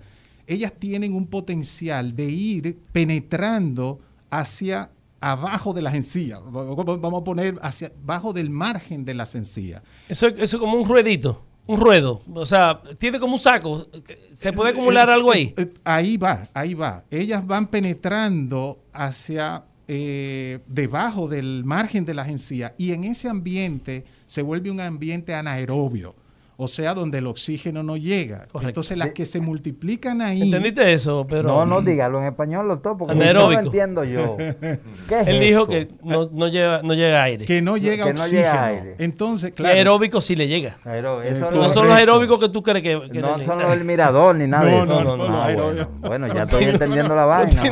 Ellas 0.48 0.72
tienen 0.76 1.14
un 1.14 1.26
potencial 1.26 2.16
de 2.16 2.24
ir 2.24 2.78
penetrando 2.90 4.00
hacia 4.30 4.90
abajo 5.20 5.74
de 5.74 5.82
las 5.82 5.94
encías. 5.94 6.40
Vamos 6.50 7.20
a 7.20 7.24
poner 7.24 7.56
hacia 7.60 7.92
abajo 8.02 8.32
del 8.32 8.50
margen 8.50 9.04
de 9.04 9.14
las 9.14 9.34
encías. 9.34 9.82
Eso, 10.08 10.26
es 10.28 10.56
como 10.56 10.78
un 10.78 10.88
ruedito. 10.88 11.44
Un 11.66 11.78
ruedo, 11.78 12.22
o 12.32 12.46
sea, 12.46 12.80
tiene 12.96 13.20
como 13.20 13.34
un 13.34 13.38
saco. 13.38 13.88
¿Se 14.32 14.54
puede 14.54 14.70
acumular 14.70 15.10
algo 15.10 15.30
ahí? 15.30 15.52
Eh, 15.54 15.70
ahí 15.84 16.16
va, 16.16 16.48
ahí 16.54 16.72
va. 16.72 17.04
Ellas 17.10 17.46
van 17.46 17.66
penetrando 17.66 18.78
hacia 18.90 19.64
eh, 19.86 20.60
debajo 20.66 21.28
del 21.28 21.64
margen 21.64 22.06
de 22.06 22.14
las 22.14 22.28
encías 22.28 22.72
y 22.78 22.92
en 22.92 23.04
ese 23.04 23.28
ambiente 23.28 24.06
se 24.24 24.40
vuelve 24.40 24.70
un 24.70 24.80
ambiente 24.80 25.34
anaerobio 25.34 26.14
o 26.60 26.66
sea, 26.66 26.92
donde 26.92 27.18
el 27.18 27.26
oxígeno 27.28 27.84
no 27.84 27.96
llega. 27.96 28.48
Entonces, 28.62 28.98
las 28.98 29.10
que 29.10 29.24
se 29.26 29.40
multiplican 29.40 30.20
ahí. 30.20 30.42
¿Entendiste 30.42 30.92
eso, 30.92 31.24
Pero 31.30 31.44
No, 31.44 31.64
no, 31.64 31.82
dígalo 31.82 32.18
en 32.18 32.24
español, 32.26 32.66
doctor, 32.66 32.98
porque 32.98 33.14
no 33.14 33.32
lo 33.32 33.52
entiendo 33.52 34.02
yo. 34.02 34.36
¿Qué 35.08 35.20
Él 35.24 35.38
dijo 35.38 35.68
que 35.68 35.88
no, 36.02 36.26
no, 36.32 36.48
lleva, 36.48 36.82
no 36.82 36.94
llega 36.94 37.22
aire. 37.22 37.44
Que 37.44 37.62
no 37.62 37.76
llega 37.76 38.06
que 38.06 38.10
oxígeno. 38.10 38.42
No 38.42 38.50
llega 38.50 38.66
aire. 38.66 38.96
Entonces, 38.98 39.52
claro. 39.52 39.76
aeróbico 39.76 40.20
sí 40.20 40.34
le 40.34 40.48
llega. 40.48 40.78
no 40.84 41.70
son 41.70 41.86
los 41.86 41.96
aeróbicos 41.96 42.40
que 42.40 42.48
tú 42.48 42.60
crees 42.60 42.82
que, 42.82 43.08
que 43.08 43.20
No 43.20 43.38
son 43.38 43.62
los 43.62 43.70
del 43.70 43.84
mirador 43.84 44.34
ni 44.34 44.48
nada 44.48 44.64
de 44.64 44.82
eso. 44.82 44.84
No, 44.84 45.16
no, 45.16 45.16
no. 45.16 45.40
Ah, 45.40 45.88
bueno, 46.00 46.26
ya 46.26 46.42
estoy 46.42 46.64
entendiendo 46.64 47.14
la 47.14 47.24
vaina. 47.24 47.62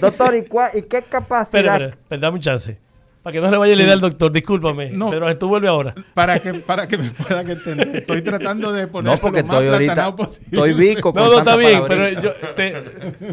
Doctor, 0.00 0.34
¿y, 0.34 0.78
¿y 0.78 0.82
qué 0.82 1.02
capacidad? 1.02 1.60
Espera, 1.60 1.86
espera, 1.86 2.20
dame 2.20 2.34
un 2.34 2.42
chance. 2.42 2.87
Para 3.28 3.32
que 3.34 3.40
no 3.42 3.50
le 3.50 3.58
vaya 3.58 3.76
la 3.76 3.82
idea 3.82 3.92
al 3.92 4.00
doctor, 4.00 4.32
discúlpame. 4.32 4.88
No, 4.88 5.10
pero 5.10 5.36
tú 5.36 5.48
vuelve 5.48 5.68
ahora. 5.68 5.94
Para 6.14 6.38
que, 6.38 6.54
para 6.54 6.88
que 6.88 6.96
me 6.96 7.10
puedan 7.10 7.50
entender. 7.50 7.96
Estoy 7.96 8.22
tratando 8.22 8.72
de 8.72 8.86
poner 8.86 9.12
no, 9.12 9.18
porque 9.18 9.42
lo 9.42 9.48
más 9.48 9.60
estoy 9.60 10.12
posible. 10.16 10.46
Estoy 10.50 10.72
bico 10.72 11.12
con 11.12 11.22
No, 11.22 11.30
no, 11.30 11.38
está 11.40 11.56
bien, 11.56 11.82
pero 11.86 12.08
yo, 12.08 12.32
te, 12.56 12.72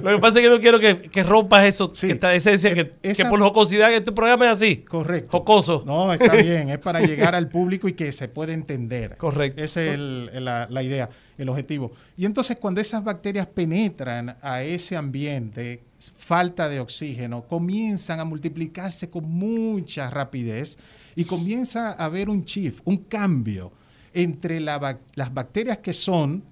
lo 0.01 0.11
que 0.11 0.17
pasa 0.19 0.39
es 0.39 0.45
que 0.45 0.49
no 0.49 0.59
quiero 0.59 0.81
que, 0.81 1.03
que 1.03 1.23
rompas 1.23 1.63
eso, 1.63 1.93
que 1.93 2.11
esta 2.11 2.33
esencia, 2.33 2.73
que, 2.73 2.91
que 2.91 3.25
por 3.29 3.39
jocosidad 3.39 3.93
este 3.93 4.11
programa 4.11 4.47
es 4.47 4.57
así. 4.57 4.83
Correcto. 4.83 5.29
Jocoso. 5.31 5.83
No, 5.85 6.11
está 6.11 6.33
bien, 6.35 6.71
es 6.71 6.79
para 6.79 6.99
llegar 6.99 7.33
al 7.33 7.47
público 7.47 7.87
y 7.87 7.93
que 7.93 8.11
se 8.11 8.27
pueda 8.27 8.51
entender. 8.51 9.15
Correcto. 9.17 9.63
Esa 9.63 9.81
es 9.81 9.97
la, 9.97 10.67
la 10.69 10.83
idea, 10.83 11.09
el 11.37 11.49
objetivo. 11.49 11.91
Y 12.17 12.25
entonces 12.25 12.57
cuando 12.57 12.81
esas 12.81 13.03
bacterias 13.03 13.47
penetran 13.47 14.37
a 14.41 14.63
ese 14.63 14.95
ambiente 14.95 15.81
falta 16.17 16.69
de 16.69 16.79
oxígeno, 16.79 17.43
comienzan 17.47 18.19
a 18.19 18.25
multiplicarse 18.25 19.09
con 19.09 19.29
mucha 19.29 20.09
rapidez 20.09 20.77
y 21.15 21.25
comienza 21.25 21.91
a 21.91 22.05
haber 22.05 22.29
un 22.29 22.43
shift, 22.43 22.81
un 22.85 22.97
cambio 22.97 23.71
entre 24.13 24.59
las 24.59 25.33
bacterias 25.33 25.79
que 25.79 25.93
son 25.93 26.43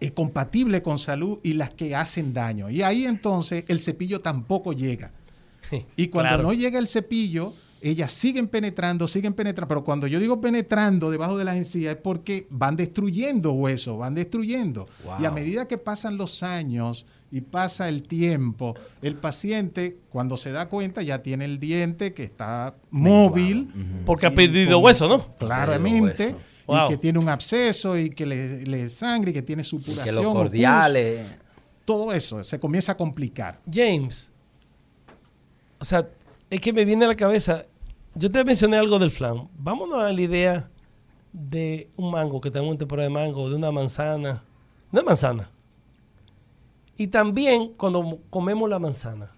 eh, 0.00 0.12
compatibles 0.12 0.80
con 0.82 0.98
salud 0.98 1.38
y 1.42 1.54
las 1.54 1.70
que 1.70 1.94
hacen 1.94 2.32
daño. 2.32 2.70
Y 2.70 2.82
ahí 2.82 3.04
entonces 3.04 3.64
el 3.68 3.80
cepillo 3.80 4.20
tampoco 4.20 4.72
llega. 4.72 5.10
Y 5.96 6.08
cuando 6.08 6.42
no 6.42 6.52
llega 6.52 6.78
el 6.78 6.88
cepillo, 6.88 7.52
ellas 7.80 8.12
siguen 8.12 8.48
penetrando, 8.48 9.06
siguen 9.08 9.34
penetrando, 9.34 9.68
pero 9.68 9.84
cuando 9.84 10.06
yo 10.06 10.18
digo 10.20 10.40
penetrando 10.40 11.10
debajo 11.10 11.36
de 11.36 11.44
las 11.44 11.56
encías 11.56 11.96
es 11.96 12.00
porque 12.00 12.46
van 12.50 12.76
destruyendo 12.76 13.52
hueso, 13.52 13.96
van 13.96 14.14
destruyendo. 14.14 14.88
Y 15.20 15.24
a 15.24 15.30
medida 15.30 15.68
que 15.68 15.78
pasan 15.78 16.16
los 16.16 16.42
años, 16.42 17.06
y 17.30 17.42
pasa 17.42 17.88
el 17.88 18.04
tiempo, 18.04 18.74
el 19.02 19.14
paciente 19.16 19.98
cuando 20.10 20.36
se 20.36 20.52
da 20.52 20.66
cuenta 20.66 21.02
ya 21.02 21.22
tiene 21.22 21.44
el 21.44 21.60
diente 21.60 22.14
que 22.14 22.22
está 22.22 22.74
móvil. 22.90 23.70
Porque 24.06 24.26
ha 24.26 24.34
perdido 24.34 24.78
hueso, 24.78 25.08
¿no? 25.08 25.36
Claramente. 25.36 26.34
Y 26.68 26.88
que 26.88 26.96
tiene 26.98 27.18
un 27.18 27.28
absceso 27.28 27.96
y 27.96 28.10
que 28.10 28.26
le, 28.26 28.90
sangre 28.90 29.30
y 29.30 29.34
que 29.34 29.42
tiene 29.42 29.62
supuración. 29.62 30.04
que 30.04 30.12
los 30.12 30.32
cordiales. 30.32 31.26
todo 31.84 32.12
eso 32.12 32.42
se 32.42 32.58
comienza 32.58 32.92
a 32.92 32.96
complicar. 32.96 33.60
James, 33.70 34.30
o 35.78 35.84
sea, 35.84 36.06
es 36.50 36.60
que 36.60 36.72
me 36.72 36.84
viene 36.84 37.04
a 37.04 37.08
la 37.08 37.14
cabeza, 37.14 37.66
yo 38.14 38.30
te 38.30 38.44
mencioné 38.44 38.76
algo 38.76 38.98
del 38.98 39.10
flan. 39.10 39.48
Vámonos 39.58 40.02
a 40.02 40.12
la 40.12 40.20
idea 40.20 40.70
de 41.32 41.88
un 41.96 42.10
mango, 42.10 42.40
que 42.40 42.50
tenemos 42.50 42.72
un 42.72 42.78
temporada 42.78 43.08
de 43.08 43.14
mango, 43.14 43.48
de 43.48 43.56
una 43.56 43.70
manzana. 43.70 44.42
Una 44.90 45.02
manzana 45.02 45.50
y 46.98 47.06
también 47.06 47.72
cuando 47.76 48.18
comemos 48.28 48.68
la 48.68 48.80
manzana. 48.80 49.30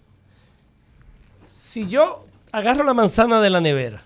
Si 1.52 1.86
yo 1.86 2.24
agarro 2.50 2.82
la 2.82 2.94
manzana 2.94 3.40
de 3.40 3.50
la 3.50 3.60
nevera 3.60 4.02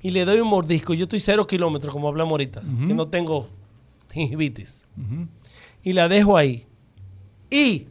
y 0.00 0.12
le 0.12 0.24
doy 0.24 0.40
un 0.40 0.48
mordisco, 0.48 0.94
yo 0.94 1.02
estoy 1.02 1.18
cero 1.18 1.46
kilómetros, 1.46 1.92
como 1.92 2.08
hablamos 2.08 2.30
ahorita, 2.30 2.60
que 2.60 2.94
no 2.94 3.08
tengo 3.08 3.48
gingivitis, 4.12 4.86
y 5.82 5.92
la 5.92 6.08
dejo 6.08 6.36
ahí. 6.36 6.64
Y 7.50 7.88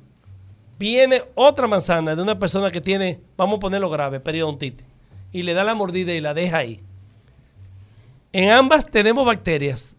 viene 0.79 1.21
otra 1.35 1.67
manzana 1.67 2.15
de 2.15 2.21
una 2.21 2.39
persona 2.39 2.71
que 2.71 2.79
tiene, 2.79 3.19
vamos 3.41 3.57
a 3.57 3.59
ponerlo 3.59 3.89
grave, 3.89 4.19
periodontitis, 4.19 4.85
y 5.31 5.41
le 5.41 5.53
da 5.53 5.63
la 5.63 5.73
mordida 5.73 6.13
y 6.13 6.21
la 6.21 6.33
deja 6.33 6.57
ahí. 6.57 6.79
En 8.33 8.51
ambas 8.51 8.85
tenemos 8.85 9.25
bacterias, 9.25 9.97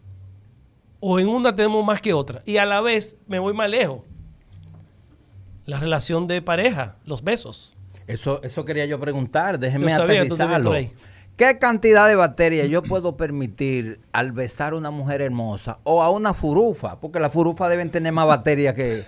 o 1.01 1.19
en 1.19 1.27
una 1.27 1.53
tenemos 1.53 1.83
más 1.85 2.01
que 2.01 2.13
otra, 2.13 2.41
y 2.45 2.57
a 2.57 2.65
la 2.65 2.79
vez 2.79 3.17
me 3.27 3.39
voy 3.39 3.53
más 3.53 3.69
lejos 3.69 4.01
la 5.65 5.79
relación 5.79 6.27
de 6.27 6.41
pareja, 6.41 6.97
los 7.05 7.23
besos. 7.23 7.73
Eso, 8.07 8.41
eso 8.43 8.65
quería 8.65 8.85
yo 8.85 8.99
preguntar, 8.99 9.59
déjenme 9.59 9.93
aterrizarlo. 9.93 10.73
¿Qué 11.35 11.57
cantidad 11.57 12.07
de 12.07 12.15
bacterias 12.15 12.69
yo 12.69 12.83
puedo 12.83 13.17
permitir 13.17 13.99
al 14.11 14.33
besar 14.33 14.73
a 14.73 14.75
una 14.75 14.91
mujer 14.91 15.19
hermosa 15.21 15.79
o 15.83 16.03
a 16.03 16.11
una 16.11 16.35
furufa? 16.35 16.99
Porque 16.99 17.19
las 17.19 17.33
furufas 17.33 17.71
deben 17.71 17.89
tener 17.89 18.13
más 18.13 18.27
bacterias 18.27 18.75
que... 18.75 19.03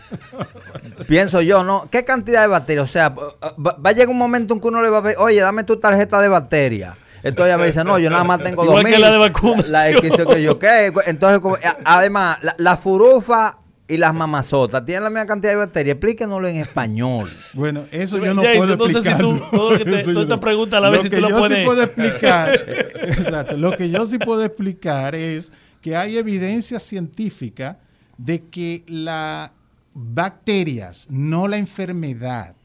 pienso 1.08 1.42
yo, 1.42 1.64
¿no? 1.64 1.88
¿Qué 1.92 2.04
cantidad 2.04 2.42
de 2.42 2.48
bacterias? 2.48 2.84
O 2.84 2.92
sea, 2.92 3.10
va, 3.10 3.78
a 3.84 3.92
llegar 3.92 4.10
un 4.10 4.18
momento 4.18 4.56
en 4.56 4.60
que 4.60 4.68
uno 4.68 4.82
le 4.82 4.90
va 4.90 4.98
a 4.98 5.02
ver, 5.02 5.16
oye, 5.20 5.40
dame 5.40 5.64
tu 5.66 5.78
tarjeta 5.78 6.20
de 6.20 6.30
bacterias. 6.30 6.98
Entonces 7.22 7.54
ella 7.54 7.58
me 7.60 7.68
dice, 7.68 7.84
no, 7.84 8.00
yo 8.00 8.10
nada 8.10 8.24
más 8.24 8.40
tengo 8.42 8.66
dos 8.66 8.84
mil. 8.84 9.00
la 9.00 9.12
de 9.12 9.18
vacunación. 9.20 9.72
La, 9.72 9.86
que 9.94 10.42
yo, 10.42 10.58
¿qué? 10.58 10.92
Entonces, 11.06 11.42
además, 11.84 12.40
la, 12.42 12.56
la 12.58 12.78
furufa 12.78 13.60
y 13.88 13.98
las 13.98 14.14
mamazotas 14.16 14.84
tienen 14.84 15.04
la 15.04 15.10
misma 15.10 15.26
cantidad 15.28 15.52
de 15.52 15.58
bacterias. 15.58 15.94
Explíquenoslo 15.96 16.48
en 16.48 16.58
español. 16.58 17.32
Bueno, 17.54 17.86
eso 17.92 18.18
yo 18.18 18.34
no 18.34 18.42
puedo 18.42 18.74
explicar. 18.74 18.78
No 18.78 18.88
sé 19.02 19.12
si 19.12 19.18
tú, 19.18 19.42
todo 19.52 19.78
que 19.78 19.86
te, 19.86 20.26
te 20.26 20.38
preguntas 20.38 20.78
a 20.78 20.82
la 20.82 20.90
vez 20.90 21.02
si 21.04 21.10
tú 21.10 21.22
lo 21.22 21.30
puedes. 21.30 21.60
Sí 21.60 21.66
puedo 21.66 21.84
explicar, 21.84 22.50
exacto, 23.04 23.58
lo 23.58 23.76
que 23.78 23.90
yo 23.90 24.06
sí 24.06 24.18
puedo 24.18 24.44
explicar 24.44 25.14
es 25.16 25.52
que 25.82 25.96
hay 25.96 26.18
evidencia 26.18 26.80
científica 26.80 27.78
de 28.18 28.42
que 28.42 28.84
las 28.88 29.52
bacterias, 29.94 31.06
no 31.10 31.48
la 31.48 31.58
enfermedad, 31.58 32.56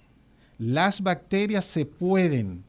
las 0.58 1.02
bacterias 1.02 1.64
se 1.64 1.84
pueden 1.86 2.64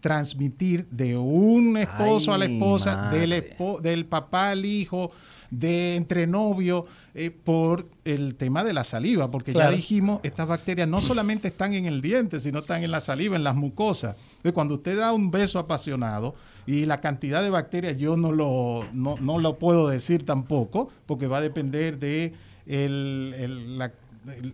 transmitir 0.00 0.86
de 0.90 1.16
un 1.16 1.76
esposo 1.78 2.32
a 2.32 2.38
la 2.38 2.44
esposa, 2.44 3.08
del, 3.10 3.32
espo- 3.32 3.80
del 3.80 4.04
papá 4.04 4.50
al 4.50 4.64
hijo, 4.64 5.10
de 5.58 5.96
entre 5.96 6.26
novios, 6.26 6.84
eh, 7.14 7.30
por 7.30 7.86
el 8.04 8.34
tema 8.34 8.64
de 8.64 8.72
la 8.72 8.84
saliva, 8.84 9.30
porque 9.30 9.52
Claro. 9.52 9.70
ya 9.70 9.76
dijimos, 9.76 10.20
estas 10.22 10.48
bacterias 10.48 10.88
no 10.88 11.00
solamente 11.00 11.48
están 11.48 11.74
en 11.74 11.86
el 11.86 12.00
diente, 12.02 12.40
sino 12.40 12.60
están 12.60 12.82
en 12.82 12.90
la 12.90 13.00
saliva, 13.00 13.36
en 13.36 13.44
las 13.44 13.54
mucosas. 13.54 14.16
Entonces, 14.36 14.52
cuando 14.52 14.74
usted 14.74 14.98
da 14.98 15.12
un 15.12 15.30
beso 15.30 15.58
apasionado, 15.58 16.34
y 16.66 16.86
la 16.86 17.00
cantidad 17.00 17.42
de 17.42 17.50
bacterias 17.50 17.98
yo 17.98 18.16
no 18.16 18.32
lo, 18.32 18.82
no, 18.94 19.16
no 19.20 19.38
lo 19.38 19.58
puedo 19.58 19.88
decir 19.88 20.24
tampoco, 20.24 20.90
porque 21.06 21.26
va 21.26 21.38
a 21.38 21.40
depender 21.42 21.98
de 21.98 22.32
el- 22.66 23.34
el- 23.38 23.78
la, 23.78 23.92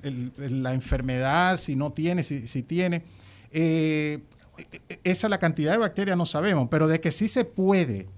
el- 0.03 0.33
el- 0.39 0.63
la 0.65 0.75
enfermedad, 0.75 1.57
si 1.57 1.77
no 1.77 1.93
tiene, 1.93 2.25
si, 2.25 2.49
si 2.49 2.63
tiene. 2.65 3.05
Eh, 3.53 4.19
esa 5.05 5.29
la 5.29 5.39
cantidad 5.39 5.73
de 5.73 5.79
bacterias 5.79 6.17
no 6.19 6.27
sabemos, 6.27 6.69
pero 6.71 6.89
de 6.89 7.01
que 7.01 7.11
sí 7.13 7.29
se 7.29 7.45
puede 7.45 8.09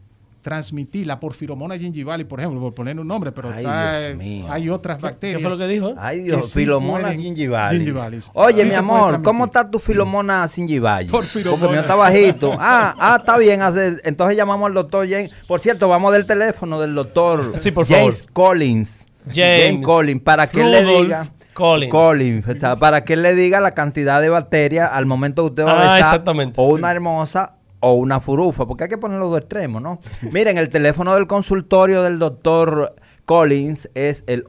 transmitir 0.42 1.06
la 1.06 1.20
porfiromona 1.20 1.78
gingivalis, 1.78 2.26
por 2.26 2.40
ejemplo, 2.40 2.60
por 2.60 2.74
poner 2.74 2.98
un 2.98 3.06
nombre, 3.06 3.30
pero 3.32 3.50
Ay, 3.50 3.58
está, 3.64 3.98
Dios 4.00 4.10
eh, 4.10 4.14
mío. 4.16 4.46
hay 4.50 4.68
otras 4.68 4.98
¿Qué, 4.98 5.02
bacterias. 5.04 5.38
qué 5.38 5.42
fue 5.42 5.50
lo 5.50 5.58
que 5.58 5.68
dijo? 5.72 5.94
Ay 5.96 6.24
Dios, 6.24 6.50
sí 6.50 6.60
Filomona 6.60 7.02
pueden- 7.04 7.20
gingivalis. 7.22 7.78
gingivalis. 7.78 8.30
Oye, 8.34 8.64
Sí 8.64 8.68
mi 8.68 8.74
amor. 8.74 9.22
¿cómo 9.22 9.44
está 9.46 9.70
tu 9.70 9.78
Filomona 9.78 10.46
gingivalis? 10.48 11.10
Por 11.10 11.24
Filomona. 11.24 11.60
Porque 11.60 11.76
no 11.76 11.80
está 11.82 11.94
bajito. 11.94 12.52
Ah, 12.58 12.94
ah, 12.98 13.16
está 13.20 13.38
bien. 13.38 13.60
Entonces 14.04 14.36
llamamos 14.36 14.66
al 14.66 14.74
doctor 14.74 15.08
James. 15.08 15.30
Por 15.46 15.60
cierto, 15.60 15.88
vamos 15.88 16.12
del 16.12 16.26
teléfono 16.26 16.80
del 16.80 16.94
doctor 16.94 17.54
Sí, 17.60 17.70
por 17.70 17.86
James 17.86 18.26
Collins. 18.32 19.06
James 19.32 19.84
Collins, 19.84 20.20
para 20.22 20.48
que 20.48 20.60
él 20.60 20.70
le 20.72 20.82
Rudolph 20.82 21.04
diga. 21.04 21.26
Collins. 21.54 22.48
o 22.48 22.54
sea, 22.54 22.76
para 22.76 23.04
que 23.04 23.12
él 23.12 23.22
le 23.22 23.34
diga 23.34 23.60
la 23.60 23.72
cantidad 23.74 24.20
de 24.20 24.28
bacterias 24.28 24.90
al 24.92 25.06
momento 25.06 25.42
que 25.44 25.50
usted 25.50 25.64
va 25.64 25.72
a 25.72 25.74
Ah, 25.74 25.94
besar 25.94 26.00
exactamente. 26.00 26.60
o 26.60 26.64
una 26.64 26.90
hermosa 26.90 27.54
o 27.82 27.94
una 27.94 28.20
furufa, 28.20 28.64
porque 28.64 28.84
hay 28.84 28.90
que 28.90 28.96
poner 28.96 29.18
los 29.18 29.30
dos 29.30 29.40
extremos, 29.40 29.82
¿no? 29.82 29.98
Miren, 30.32 30.56
el 30.56 30.70
teléfono 30.70 31.14
del 31.14 31.26
consultorio 31.26 32.02
del 32.02 32.18
doctor 32.18 32.94
Collins 33.26 33.90
es 33.94 34.24
el 34.28 34.44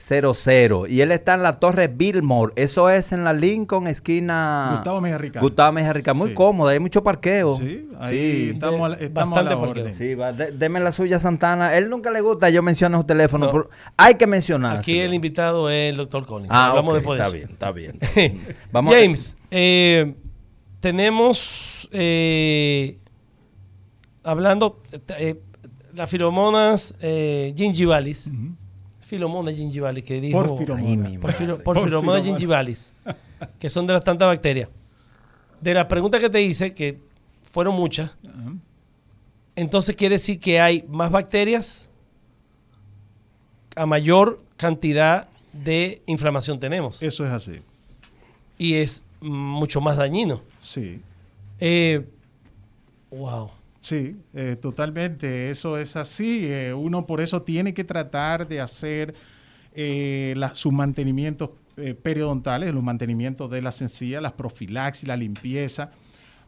809-732-6200 0.00 0.88
y 0.90 1.00
él 1.02 1.12
está 1.12 1.34
en 1.34 1.42
la 1.42 1.58
Torre 1.60 1.88
Billmore, 1.88 2.52
eso 2.56 2.88
es 2.88 3.12
en 3.12 3.24
la 3.24 3.32
Lincoln, 3.32 3.86
esquina 3.86 4.70
Gustavo 4.76 5.00
Mejía 5.00 5.18
Ricard. 5.18 5.42
Gustavo 5.42 5.72
Mejía 5.72 5.92
Ricard, 5.92 6.16
muy 6.16 6.28
Sí. 6.30 6.34
cómodo, 6.34 6.68
hay 6.70 6.80
mucho 6.80 7.02
parqueo. 7.02 7.58
Sí, 7.58 7.88
ahí 7.98 8.16
Sí. 8.18 8.50
estamos, 8.54 8.90
la- 8.90 8.96
estamos 8.96 9.38
a 9.38 9.42
la 9.42 9.50
Bastante 9.50 9.66
parqueo. 9.66 9.84
orden. 9.84 9.98
Sí, 9.98 10.14
va, 10.14 10.32
de- 10.32 10.52
deme 10.52 10.80
la 10.80 10.92
suya, 10.92 11.18
Santana. 11.18 11.76
Él 11.76 11.90
nunca 11.90 12.10
le 12.10 12.20
gusta, 12.20 12.48
yo 12.50 12.62
menciono 12.62 12.98
su 12.98 13.04
teléfono. 13.04 13.52
No. 13.52 13.68
hay 13.96 14.14
que 14.14 14.26
mencionar. 14.26 14.78
Aquí 14.78 14.98
el 14.98 15.12
invitado 15.14 15.68
es 15.70 15.90
el 15.90 15.96
doctor 15.96 16.24
Collins. 16.26 16.50
Ah, 16.52 16.70
Hablamos 16.70 16.90
ok, 16.92 16.94
después 16.98 17.18
de 17.18 17.24
está 17.24 17.68
eso. 17.68 17.72
bien, 17.72 17.94
está 17.94 18.16
bien. 18.16 18.40
Vamos 18.72 18.94
James, 18.94 19.36
eh, 19.50 20.14
tenemos 20.80 21.88
eh, 21.92 22.98
hablando 24.22 24.80
eh, 25.18 25.40
las 25.94 26.08
filomonas 26.10 26.94
eh, 27.00 27.52
gingivalis, 27.56 28.30
filomonas 29.10 29.56
gingivalis 29.56 30.04
que 30.04 30.20
dijo 30.20 30.40
Porfiromona. 30.40 31.10
Porfiro- 31.20 31.60
Porfiromona. 31.62 32.22
gingivalis, 32.22 32.92
que 33.58 33.68
son 33.68 33.84
de 33.86 33.92
las 33.94 34.04
tantas 34.04 34.28
bacterias. 34.28 34.68
De 35.60 35.74
las 35.74 35.86
preguntas 35.86 36.20
que 36.20 36.30
te 36.30 36.40
hice, 36.40 36.72
que 36.72 36.96
fueron 37.52 37.74
muchas, 37.74 38.12
entonces 39.56 39.96
quiere 39.96 40.14
decir 40.14 40.38
que 40.38 40.60
hay 40.60 40.84
más 40.88 41.10
bacterias 41.10 41.88
a 43.74 43.84
mayor 43.86 44.40
cantidad 44.56 45.28
de 45.52 46.00
inflamación 46.06 46.60
tenemos 46.60 47.02
Eso 47.02 47.24
es 47.24 47.30
así. 47.32 47.60
y 48.58 48.74
es 48.74 49.02
mucho 49.20 49.80
más 49.80 49.96
dañino. 49.96 50.40
Sí. 50.60 51.00
Eh, 51.58 52.06
wow. 53.10 53.50
Sí, 53.80 54.16
eh, 54.34 54.56
totalmente, 54.60 55.50
eso 55.50 55.78
es 55.78 55.96
así. 55.96 56.46
eh, 56.50 56.74
uno 56.74 57.06
por 57.06 57.20
eso 57.20 57.42
tiene 57.42 57.72
que 57.72 57.84
tratar 57.84 58.46
de 58.46 58.60
hacer 58.60 59.14
eh, 59.74 60.34
sus 60.54 60.72
mantenimientos 60.72 61.50
eh, 61.76 61.94
periodontales, 61.94 62.74
los 62.74 62.82
mantenimientos 62.82 63.50
de 63.50 63.62
las 63.62 63.80
encías, 63.80 64.20
las 64.20 64.32
profilaxis, 64.32 65.08
la 65.08 65.16
limpieza, 65.16 65.90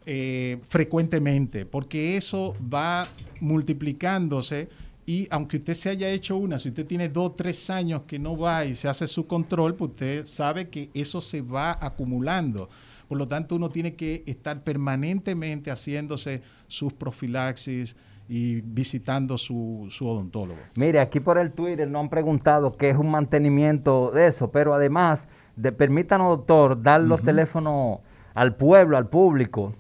eh, 0.04 0.58
frecuentemente, 0.68 1.64
porque 1.64 2.16
eso 2.18 2.54
va 2.72 3.08
multiplicándose 3.40 4.68
y 5.06 5.26
aunque 5.30 5.56
usted 5.56 5.74
se 5.74 5.88
haya 5.88 6.10
hecho 6.10 6.36
una, 6.36 6.58
si 6.58 6.68
usted 6.68 6.86
tiene 6.86 7.08
dos, 7.08 7.34
tres 7.36 7.70
años 7.70 8.02
que 8.06 8.18
no 8.18 8.36
va 8.36 8.64
y 8.64 8.74
se 8.74 8.88
hace 8.88 9.06
su 9.06 9.26
control, 9.26 9.74
pues 9.74 9.92
usted 9.92 10.26
sabe 10.26 10.68
que 10.68 10.90
eso 10.92 11.20
se 11.20 11.40
va 11.40 11.78
acumulando. 11.80 12.68
Por 13.12 13.18
lo 13.18 13.28
tanto, 13.28 13.56
uno 13.56 13.68
tiene 13.68 13.94
que 13.94 14.22
estar 14.24 14.64
permanentemente 14.64 15.70
haciéndose 15.70 16.40
sus 16.66 16.94
profilaxis 16.94 17.94
y 18.26 18.62
visitando 18.62 19.36
su, 19.36 19.88
su 19.90 20.08
odontólogo. 20.08 20.58
Mire, 20.76 20.98
aquí 20.98 21.20
por 21.20 21.36
el 21.36 21.52
Twitter 21.52 21.86
nos 21.90 22.04
han 22.04 22.08
preguntado 22.08 22.74
qué 22.74 22.88
es 22.88 22.96
un 22.96 23.10
mantenimiento 23.10 24.10
de 24.12 24.28
eso, 24.28 24.50
pero 24.50 24.72
además, 24.72 25.28
de, 25.56 25.72
permítanos, 25.72 26.38
doctor, 26.38 26.80
dar 26.80 27.02
los 27.02 27.20
teléfonos 27.20 27.98
al 28.32 28.56
pueblo, 28.56 28.96
al 28.96 29.10
público. 29.10 29.74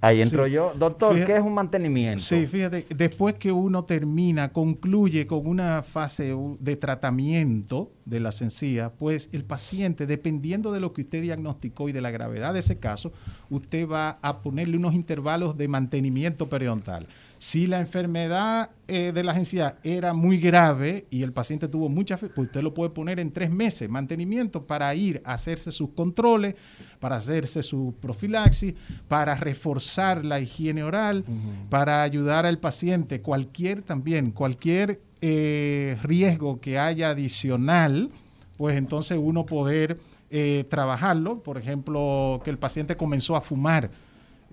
Ahí 0.00 0.22
entro 0.22 0.46
Sí. 0.46 0.52
yo. 0.52 0.72
Doctor, 0.78 1.14
Fíjate- 1.14 1.32
¿qué 1.32 1.38
es 1.38 1.44
un 1.44 1.54
mantenimiento? 1.54 2.22
Sí, 2.22 2.46
fíjate, 2.46 2.86
después 2.94 3.34
que 3.34 3.50
uno 3.50 3.84
termina, 3.84 4.52
concluye 4.52 5.26
con 5.26 5.44
una 5.46 5.82
fase 5.82 6.36
de 6.60 6.76
tratamiento 6.76 7.90
de 8.04 8.20
las 8.20 8.40
encías, 8.42 8.92
pues 8.96 9.28
el 9.32 9.44
paciente, 9.44 10.06
dependiendo 10.06 10.70
de 10.72 10.80
lo 10.80 10.92
que 10.92 11.02
usted 11.02 11.20
diagnosticó 11.22 11.88
y 11.88 11.92
de 11.92 12.00
la 12.00 12.10
gravedad 12.12 12.52
de 12.54 12.60
ese 12.60 12.78
caso, 12.78 13.12
usted 13.50 13.88
va 13.88 14.18
a 14.22 14.40
ponerle 14.40 14.76
unos 14.76 14.94
intervalos 14.94 15.56
de 15.56 15.66
mantenimiento 15.68 16.48
periodontal. 16.48 17.06
Si 17.38 17.66
la 17.66 17.80
enfermedad 17.80 18.70
eh, 18.88 19.12
de 19.12 19.22
las 19.22 19.36
encías 19.36 19.74
era 19.84 20.12
muy 20.12 20.38
grave 20.38 21.06
y 21.08 21.22
el 21.22 21.32
paciente 21.32 21.68
tuvo 21.68 21.88
mucha 21.88 22.18
fe, 22.18 22.28
pues 22.28 22.48
usted 22.48 22.62
lo 22.62 22.74
puede 22.74 22.90
poner 22.90 23.20
en 23.20 23.30
tres 23.30 23.50
meses, 23.50 23.88
mantenimiento 23.88 24.66
para 24.66 24.92
ir 24.94 25.22
a 25.24 25.34
hacerse 25.34 25.70
sus 25.70 25.90
controles, 25.90 26.56
para 26.98 27.16
hacerse 27.16 27.62
su 27.62 27.94
profilaxis, 28.00 28.74
para 29.06 29.36
reforzar 29.36 30.24
la 30.24 30.40
higiene 30.40 30.82
oral, 30.82 31.24
para 31.70 32.02
ayudar 32.02 32.44
al 32.44 32.58
paciente, 32.58 33.20
cualquier 33.22 33.82
también, 33.82 34.32
cualquier 34.32 35.00
eh, 35.20 35.96
riesgo 36.02 36.60
que 36.60 36.78
haya 36.78 37.10
adicional, 37.10 38.10
pues 38.56 38.76
entonces 38.76 39.18
uno 39.20 39.46
poder 39.46 39.98
eh, 40.30 40.64
trabajarlo, 40.68 41.42
por 41.42 41.56
ejemplo, 41.56 42.40
que 42.44 42.50
el 42.50 42.58
paciente 42.58 42.96
comenzó 42.96 43.34
a 43.36 43.40
fumar, 43.40 43.90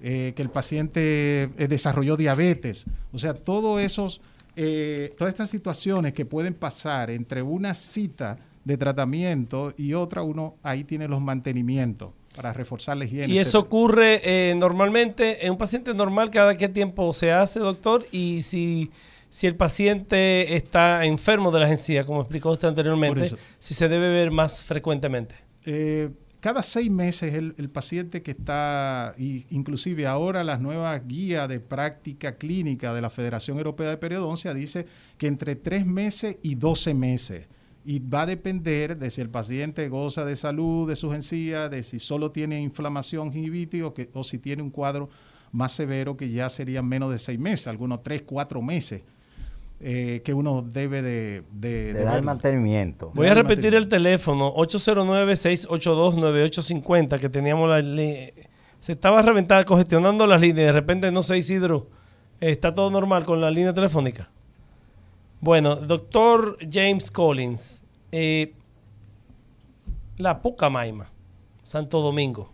eh, 0.01 0.33
que 0.35 0.41
el 0.41 0.49
paciente 0.49 1.43
eh, 1.43 1.67
desarrolló 1.67 2.17
diabetes, 2.17 2.85
o 3.13 3.17
sea, 3.17 3.33
todos 3.33 3.81
esos, 3.81 4.21
eh, 4.55 5.13
todas 5.17 5.33
estas 5.33 5.49
situaciones 5.49 6.13
que 6.13 6.25
pueden 6.25 6.53
pasar 6.53 7.09
entre 7.09 7.41
una 7.41 7.73
cita 7.73 8.37
de 8.65 8.77
tratamiento 8.77 9.73
y 9.77 9.93
otra, 9.93 10.23
uno 10.23 10.55
ahí 10.63 10.83
tiene 10.83 11.07
los 11.07 11.21
mantenimientos 11.21 12.09
para 12.35 12.51
reforzar 12.51 12.97
la 12.97 13.05
higiene. 13.05 13.33
Y 13.33 13.37
eso 13.37 13.59
etcétera. 13.59 13.65
ocurre 13.65 14.21
eh, 14.23 14.55
normalmente 14.55 15.45
en 15.45 15.51
un 15.53 15.57
paciente 15.57 15.93
normal, 15.93 16.29
cada 16.31 16.57
qué 16.57 16.67
tiempo 16.67 17.13
se 17.13 17.31
hace, 17.31 17.59
doctor, 17.59 18.05
y 18.11 18.41
si, 18.41 18.91
si 19.29 19.47
el 19.47 19.55
paciente 19.55 20.55
está 20.55 21.05
enfermo 21.05 21.51
de 21.51 21.61
las 21.61 21.71
encías, 21.71 22.05
como 22.05 22.21
explicó 22.21 22.51
usted 22.51 22.67
anteriormente, 22.67 23.29
si 23.59 23.73
se 23.73 23.87
debe 23.87 24.09
ver 24.09 24.31
más 24.31 24.65
frecuentemente. 24.65 25.35
Eh, 25.65 26.09
cada 26.45 26.61
seis 26.61 26.91
meses 26.91 27.33
el, 27.33 27.69
paciente 27.71 28.21
que 28.21 28.29
está, 28.29 29.15
y 29.17 29.47
inclusive 29.49 30.05
ahora 30.05 30.43
las 30.43 30.61
nuevas 30.61 31.01
guías 31.07 31.49
de 31.49 31.59
práctica 31.59 32.35
clínica 32.35 32.93
de 32.93 33.01
la 33.01 33.09
Federación 33.09 33.57
Europea 33.57 33.89
de 33.89 33.97
Periodoncia 33.97 34.53
dice 34.53 34.85
que 35.17 35.25
entre 35.25 35.55
tres 35.55 35.87
meses 35.87 36.37
y 36.43 36.53
12 36.53 36.93
meses. 36.93 37.47
Y 37.83 37.97
va 37.97 38.21
a 38.21 38.25
depender 38.27 38.95
de 38.95 39.09
si 39.09 39.21
el 39.21 39.31
paciente 39.31 39.89
goza 39.89 40.23
de 40.23 40.35
salud 40.35 40.87
de 40.87 40.95
sus 40.95 41.15
encías, 41.15 41.71
de 41.71 41.81
si 41.81 41.97
solo 41.97 42.31
tiene 42.31 42.61
inflamación 42.61 43.33
gingivitis 43.33 43.81
o, 43.81 43.95
o 44.13 44.23
si 44.23 44.37
tiene 44.37 44.61
un 44.61 44.69
cuadro 44.69 45.09
más 45.51 45.71
severo 45.71 46.15
que 46.15 46.29
ya 46.29 46.47
serían 46.51 46.87
menos 46.87 47.09
de 47.09 47.17
seis 47.17 47.39
meses, 47.39 47.65
algunos 47.65 48.03
tres, 48.03 48.21
cuatro 48.21 48.61
meses. 48.61 49.01
Eh, 49.88 50.23
que 50.25 50.33
uno 50.33 50.63
debe 50.63 51.03
de, 51.03 51.43
de, 51.51 51.93
Le 51.93 51.99
de 51.99 52.05
da 52.05 52.09
el 52.09 52.15
ver. 52.15 52.23
mantenimiento. 52.23 53.11
Voy 53.13 53.27
a 53.27 53.36
repetir 53.36 53.75
el 53.75 53.88
teléfono 53.88 54.51
809-682-9850 54.55 57.19
que 57.19 57.29
teníamos 57.29 57.69
la 57.69 57.83
se 58.79 58.93
estaba 58.93 59.21
reventando, 59.21 59.63
congestionando 59.63 60.25
las 60.25 60.41
líneas. 60.41 60.69
De 60.69 60.71
repente, 60.71 61.11
no 61.11 61.21
sé, 61.21 61.38
Isidro, 61.38 61.88
está 62.39 62.73
todo 62.73 62.89
normal 62.89 63.25
con 63.25 63.39
la 63.39 63.51
línea 63.51 63.75
telefónica. 63.75 64.31
Bueno, 65.39 65.75
doctor 65.75 66.57
James 66.67 67.11
Collins, 67.11 67.83
eh, 68.11 68.55
la 70.17 70.41
Pucamaima, 70.41 71.11
Santo 71.61 72.01
Domingo. 72.01 72.51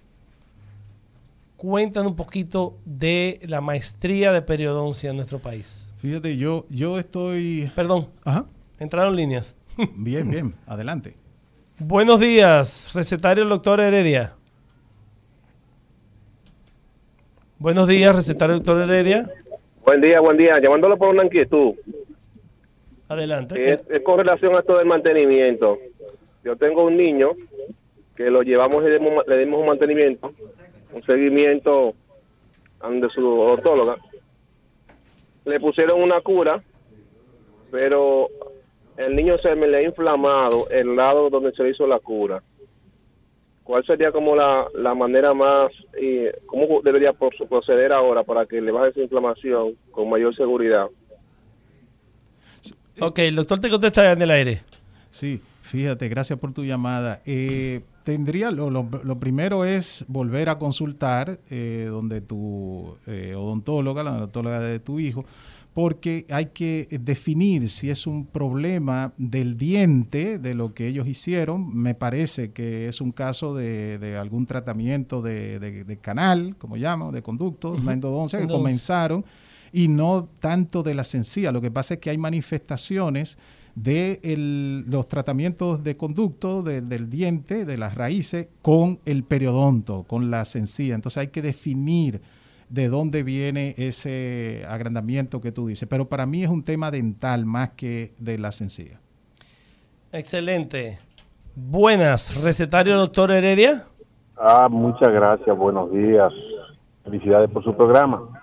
Cuéntanos 1.56 2.12
un 2.12 2.18
poquito 2.18 2.78
de 2.84 3.40
la 3.44 3.62
maestría 3.62 4.34
de 4.34 4.42
periodoncia 4.42 5.12
en 5.12 5.16
nuestro 5.16 5.40
país. 5.40 5.88
Fíjate, 6.02 6.36
yo, 6.36 6.66
yo 6.70 6.98
estoy... 6.98 7.70
Perdón, 7.76 8.08
Ajá. 8.26 8.46
entraron 8.80 9.16
líneas. 9.16 9.56
Bien, 9.96 10.30
bien, 10.30 10.56
adelante. 10.66 11.14
Buenos 11.78 12.20
días, 12.20 12.92
recetario 12.96 13.44
el 13.44 13.50
doctor 13.50 13.80
Heredia. 13.80 14.34
Buenos 17.60 17.88
días, 17.88 18.16
recetario 18.16 18.56
doctor 18.56 18.82
Heredia. 18.82 19.30
Buen 19.86 20.02
día, 20.02 20.20
buen 20.20 20.38
día. 20.38 20.60
Llamándolo 20.60 20.98
por 20.98 21.10
una 21.10 21.24
inquietud. 21.24 21.76
Adelante. 23.08 23.74
Es, 23.74 23.82
es 23.88 24.02
con 24.02 24.18
relación 24.18 24.56
a 24.56 24.60
esto 24.60 24.78
del 24.78 24.88
mantenimiento. 24.88 25.78
Yo 26.44 26.56
tengo 26.56 26.84
un 26.84 26.98
niño 26.98 27.32
que 28.16 28.32
lo 28.32 28.42
llevamos 28.42 28.84
y 28.84 28.88
le 28.88 28.98
dimos, 28.98 29.24
le 29.28 29.38
dimos 29.38 29.60
un 29.60 29.68
mantenimiento, 29.68 30.34
un 30.94 31.04
seguimiento 31.04 31.94
de 32.90 33.10
su 33.10 33.28
odontóloga. 33.40 33.98
Le 35.46 35.60
pusieron 35.60 36.02
una 36.02 36.22
cura, 36.22 36.64
pero 37.72 38.28
el 38.98 39.16
niño 39.16 39.38
se 39.40 39.56
me 39.56 39.68
le 39.68 39.78
ha 39.78 39.82
inflamado 39.84 40.68
el 40.70 40.96
lado 40.96 41.30
donde 41.30 41.52
se 41.54 41.64
le 41.64 41.72
hizo 41.72 41.88
la 41.88 42.00
cura. 42.00 42.44
¿Cuál 43.64 43.86
sería 43.86 44.12
como 44.12 44.36
la, 44.36 44.68
la 44.74 44.94
manera 44.94 45.34
más, 45.34 45.72
y 46.00 46.26
cómo 46.46 46.82
debería 46.84 47.14
por- 47.14 47.36
proceder 47.48 47.94
ahora 47.94 48.24
para 48.24 48.46
que 48.46 48.60
le 48.60 48.72
baje 48.72 48.90
esa 48.90 49.00
inflamación 49.02 49.76
con 49.92 50.10
mayor 50.10 50.36
seguridad? 50.36 50.88
Ok, 53.00 53.20
el 53.20 53.36
doctor 53.36 53.60
te 53.60 53.70
contesta 53.70 54.12
en 54.12 54.22
el 54.22 54.32
aire. 54.32 54.62
Sí, 55.10 55.42
fíjate, 55.62 56.10
gracias 56.10 56.38
por 56.38 56.54
tu 56.54 56.64
llamada. 56.64 57.22
Eh, 57.26 57.82
tendría, 58.04 58.52
lo, 58.52 58.70
lo- 58.70 58.90
lo 59.04 59.20
primero 59.20 59.66
es 59.66 60.06
volver 60.08 60.50
a 60.50 60.58
consultar 60.60 61.40
eh, 61.50 61.88
donde 61.90 62.22
tu 62.22 62.96
eh, 63.08 63.34
odontóloga, 63.36 64.04
la 64.04 64.16
odontóloga 64.18 64.60
de 64.60 64.80
tu 64.80 65.00
hijo, 65.00 65.26
porque 65.74 66.26
hay 66.30 66.48
que 66.48 66.88
definir 67.00 67.70
si 67.70 67.90
es 67.90 68.06
un 68.06 68.26
problema 68.26 69.14
del 69.18 69.58
diente, 69.58 70.38
de 70.38 70.54
lo 70.54 70.74
que 70.74 70.88
ellos 70.88 71.08
hicieron. 71.08 71.74
Me 71.74 71.96
parece 71.96 72.52
que 72.52 72.88
es 72.90 73.00
un 73.00 73.14
caso 73.14 73.56
de, 73.56 73.98
de 73.98 74.18
algún 74.18 74.46
tratamiento 74.46 75.22
de, 75.22 75.60
de- 75.60 75.84
de 75.86 75.98
canal, 75.98 76.56
como 76.58 76.76
llamo, 76.76 77.12
de 77.14 77.22
conducto, 77.22 77.72
una 77.72 77.94
endodoncia, 77.94 78.38
que 78.40 78.46
comenzaron, 78.58 79.24
y 79.72 79.88
no 79.88 80.28
tanto 80.42 80.84
de 80.84 80.94
la 80.94 81.06
sencilla. 81.06 81.54
Lo 81.54 81.62
que 81.62 81.72
pasa 81.72 81.94
es 81.94 82.00
que 82.02 82.10
hay 82.10 82.18
manifestaciones 82.18 83.38
de 83.84 84.20
el- 84.24 84.86
los 84.90 85.08
tratamientos 85.08 85.84
de 85.84 85.96
conducto 85.98 86.62
de- 86.62 86.82
del 86.82 87.10
diente, 87.10 87.66
de 87.66 87.78
las 87.78 87.96
raíces, 87.96 88.48
con 88.62 89.00
el 89.06 89.24
periodonto, 89.24 90.04
con 90.04 90.30
la 90.30 90.46
sencilla. 90.46 90.96
Entonces 90.96 91.18
hay 91.18 91.28
que 91.28 91.42
definir 91.42 92.22
de 92.70 92.88
dónde 92.88 93.24
viene 93.24 93.76
ese 93.78 94.64
agrandamiento 94.68 95.42
que 95.42 95.52
tú 95.52 95.68
dices. 95.68 95.88
Pero 95.90 96.08
para 96.08 96.26
mí 96.26 96.44
es 96.44 96.50
un 96.50 96.64
tema 96.64 96.92
dental 96.92 97.46
más 97.46 97.72
que 97.72 98.14
de 98.20 98.38
la 98.38 98.52
sencilla. 98.52 99.00
Excelente. 100.12 100.98
Buenas, 101.56 102.36
recetario 102.36 102.98
doctor 102.98 103.32
Heredia. 103.32 103.86
Ah, 104.38 104.68
muchas 104.70 105.10
gracias, 105.12 105.56
buenos 105.58 105.92
días. 105.92 106.32
Felicidades 107.04 107.50
por 107.50 107.64
su 107.64 107.76
programa. 107.76 108.41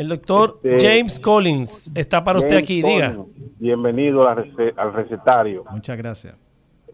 El 0.00 0.08
doctor 0.08 0.58
Este- 0.62 0.78
James 0.96 1.20
Collins 1.20 1.92
está 1.94 2.24
para 2.24 2.38
usted 2.38 2.52
James 2.54 2.64
aquí, 2.64 2.82
diga. 2.82 3.14
Collins, 3.16 3.58
Bienvenido 3.60 4.26
a 4.26 4.34
la 4.34 4.42
rece- 4.42 4.72
al 4.74 4.94
recetario. 4.94 5.64
Muchas 5.70 5.98
gracias. 5.98 6.38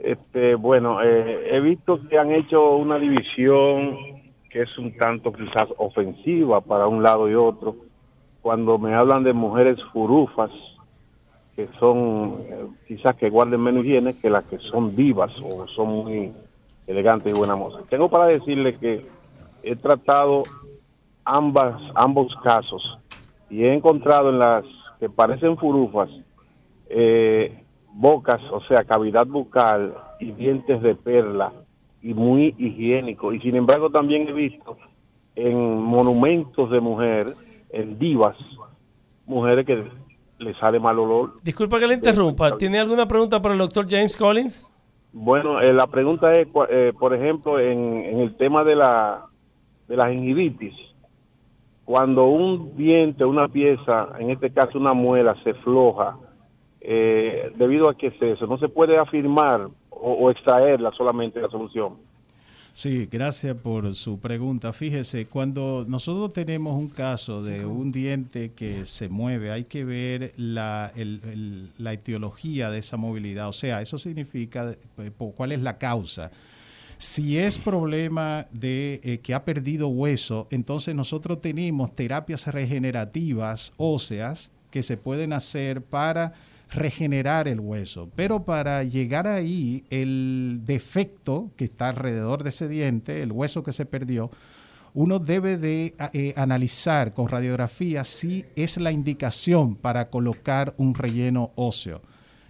Este, 0.01 0.57
bueno, 0.57 1.01
eh, 1.01 1.51
he 1.53 1.61
visto 1.61 2.01
que 2.09 2.19
han 2.19 2.33
hecho 2.33 2.75
una 2.75 2.99
división 2.99 3.97
que 4.51 4.63
es 4.63 4.77
un 4.77 4.97
tanto 4.97 5.33
quizás 5.33 5.69
ofensiva 5.79 6.61
para 6.63 6.89
un 6.89 7.05
lado 7.05 7.31
y 7.31 7.35
otro. 7.37 7.77
Cuando 8.43 8.77
me 8.77 8.93
hablan 8.93 9.23
de 9.23 9.33
mujeres 9.33 9.79
furufas, 9.93 10.51
que 11.55 11.69
son 11.79 12.39
eh, 12.49 12.67
quizás 12.89 13.15
que 13.15 13.31
guarden 13.31 13.61
menos 13.61 13.85
higiene 13.85 14.17
que 14.19 14.29
las 14.31 14.43
que 14.47 14.59
son 14.59 14.97
divas 14.97 15.31
o 15.45 15.69
son 15.69 15.89
muy 15.91 16.33
elegantes 16.89 17.33
y 17.33 17.39
buenas 17.39 17.57
mozas. 17.57 17.85
Tengo 17.89 18.09
para 18.11 18.27
decirle 18.27 18.77
que 18.79 19.07
he 19.63 19.77
tratado 19.77 20.43
ambas, 21.27 21.81
ambos 21.95 22.35
casos 22.43 22.83
y 23.51 23.65
he 23.65 23.75
encontrado 23.75 24.31
en 24.31 24.39
las 24.39 24.65
que 24.99 25.09
parecen 25.09 25.57
furufas 25.57 26.09
eh, 26.89 27.63
bocas, 27.93 28.41
o 28.51 28.61
sea, 28.63 28.85
cavidad 28.85 29.27
bucal 29.27 29.95
y 30.21 30.33
dientes 30.33 30.81
de 30.83 30.95
perla 30.95 31.53
y 32.03 32.15
muy 32.15 32.55
higiénico. 32.59 33.33
Y 33.33 33.41
sin 33.41 33.57
embargo 33.57 33.91
también 33.91 34.29
he 34.29 34.33
visto 34.33 34.77
en 35.35 35.83
monumentos 35.83 36.71
de 36.71 36.81
mujer, 36.81 37.35
en 37.71 37.99
divas, 37.99 38.37
mujeres 39.27 39.67
que 39.67 39.85
le 40.39 40.55
sale 40.55 40.79
mal 40.79 40.99
olor. 40.99 41.35
Disculpa 41.43 41.79
que 41.79 41.87
le 41.87 41.95
interrumpa. 41.95 42.57
¿Tiene 42.57 42.79
alguna 42.79 43.07
pregunta 43.07 43.41
para 43.41 43.55
el 43.55 43.59
doctor 43.59 43.87
James 43.89 44.17
Collins? 44.17 44.73
Bueno, 45.13 45.61
eh, 45.61 45.73
la 45.73 45.87
pregunta 45.87 46.37
es, 46.37 46.47
eh, 46.69 46.93
por 46.99 47.15
ejemplo, 47.15 47.59
en, 47.59 48.05
en 48.05 48.21
el 48.21 48.37
tema 48.37 48.65
de 48.65 48.77
la, 48.77 49.25
de 49.89 49.97
la 49.97 50.11
gingivitis, 50.11 50.75
cuando 51.87 52.27
un 52.27 52.77
diente, 52.77 53.25
una 53.25 53.49
pieza, 53.49 54.09
en 54.19 54.31
este 54.31 54.51
caso 54.51 54.77
una 54.79 54.93
muela, 54.93 55.35
se 55.43 55.55
floja, 55.55 56.19
eh, 56.83 57.51
debido 57.57 57.89
a 57.89 57.97
que 57.97 58.09
es 58.09 58.21
eso, 58.21 58.47
no 58.47 58.59
se 58.59 58.69
puede 58.69 58.99
afirmar 58.99 59.69
o, 59.91 60.13
o 60.13 60.31
extraerla 60.31 60.93
solamente 60.93 61.41
la 61.41 61.49
solución. 61.49 61.95
Sí, 62.75 63.09
gracias 63.11 63.57
por 63.57 63.95
su 63.95 64.21
pregunta. 64.21 64.75
Fíjese, 64.75 65.27
cuando 65.29 65.87
nosotros 65.89 66.35
tenemos 66.35 66.75
un 66.75 66.89
caso 66.91 67.41
de 67.43 67.65
un 67.65 67.91
diente 67.91 68.53
que 68.55 68.85
se 68.85 69.09
mueve, 69.09 69.51
hay 69.51 69.65
que 69.65 69.83
ver 69.87 70.33
la, 70.37 70.93
el- 70.95 71.23
el- 71.25 71.71
la 71.79 71.95
etiología 71.95 72.71
de 72.71 72.81
esa 72.81 72.99
movilidad. 72.99 73.49
O 73.49 73.55
sea, 73.55 73.81
eso 73.81 73.97
significa 73.97 74.73
eh, 74.99 75.11
cuál 75.35 75.53
es 75.53 75.63
la 75.63 75.79
causa. 75.79 76.31
Si 76.99 77.37
es 77.37 77.59
problema 77.59 78.47
de 78.53 79.01
eh, 79.05 79.19
que 79.19 79.35
ha 79.35 79.45
perdido 79.45 79.89
hueso, 79.89 80.49
entonces 80.51 80.95
nosotros 80.95 81.43
tenemos 81.43 81.95
terapias 81.95 82.47
regenerativas 82.47 83.75
óseas 83.77 84.51
que 84.71 84.83
se 84.83 84.97
pueden 84.97 85.35
hacer 85.35 85.83
para 85.83 86.33
regenerar 86.71 87.49
el 87.49 87.61
hueso. 87.61 88.09
Pero 88.17 88.45
para 88.45 88.83
llegar 88.83 89.27
ahí, 89.27 89.85
el 89.91 90.63
defecto 90.65 91.51
que 91.57 91.65
está 91.65 91.91
alrededor 91.91 92.43
de 92.43 92.49
ese 92.51 92.67
diente, 92.67 93.23
el 93.23 93.31
hueso 93.31 93.63
que 93.63 93.73
se 93.73 93.85
perdió, 93.85 94.31
uno 94.95 95.19
debe 95.19 95.59
de 95.59 95.95
eh, 96.15 96.33
analizar 96.37 97.13
con 97.13 97.29
radiografía 97.29 98.05
si 98.05 98.47
es 98.57 98.79
la 98.79 98.91
indicación 98.91 99.77
para 99.77 100.09
colocar 100.09 100.75
un 100.79 100.95
relleno 100.95 101.53
óseo. 101.57 102.01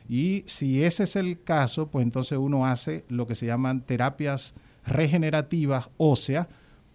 Y 0.09 0.45
si 0.47 0.85
ese 0.85 1.05
es 1.05 1.17
el 1.17 1.43
caso, 1.43 1.89
pues 1.89 2.05
entonces 2.05 2.39
uno 2.39 2.67
hace 2.67 3.05
lo 3.09 3.27
que 3.27 3.35
se 3.35 3.47
llaman 3.47 3.83
terapias 3.83 4.55
regenerativas 4.87 5.91
óseas 5.97 6.47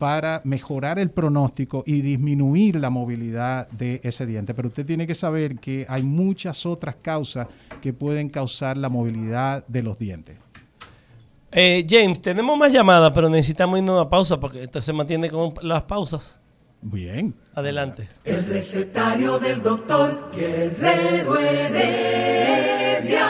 para 0.02 0.42
mejorar 0.46 0.98
el 0.98 1.12
pronóstico 1.12 1.84
y 1.86 2.02
disminuir 2.02 2.78
la 2.78 2.90
movilidad 2.90 3.70
de 3.70 4.02
ese 4.04 4.26
diente. 4.26 4.56
Pero 4.56 4.70
usted 4.70 4.84
tiene 4.84 5.06
que 5.06 5.14
saber 5.14 5.60
que 5.60 5.86
hay 5.88 6.02
muchas 6.02 6.66
otras 6.66 6.96
causas 6.96 7.48
que 7.82 7.94
pueden 7.94 8.30
causar 8.30 8.78
la 8.78 8.90
movilidad 8.90 9.64
de 9.68 9.84
los 9.84 10.00
dientes. 10.00 10.40
Eh, 11.52 11.86
James, 11.88 12.20
tenemos 12.20 12.58
más 12.58 12.74
llamadas, 12.74 13.12
pero 13.14 13.30
necesitamos 13.30 13.78
irnos 13.78 13.92
a 13.92 14.02
una 14.02 14.10
pausa 14.10 14.40
porque 14.40 14.64
esto 14.64 14.82
se 14.82 14.92
mantiene 14.92 15.30
con 15.30 15.54
las 15.62 15.84
pausas. 15.84 16.41
Bien. 16.82 17.36
Adelante. 17.54 18.08
El 18.24 18.44
recetario 18.46 19.38
del 19.38 19.62
doctor 19.62 20.32
Guerrero 20.36 21.38
Heredia. 21.38 23.28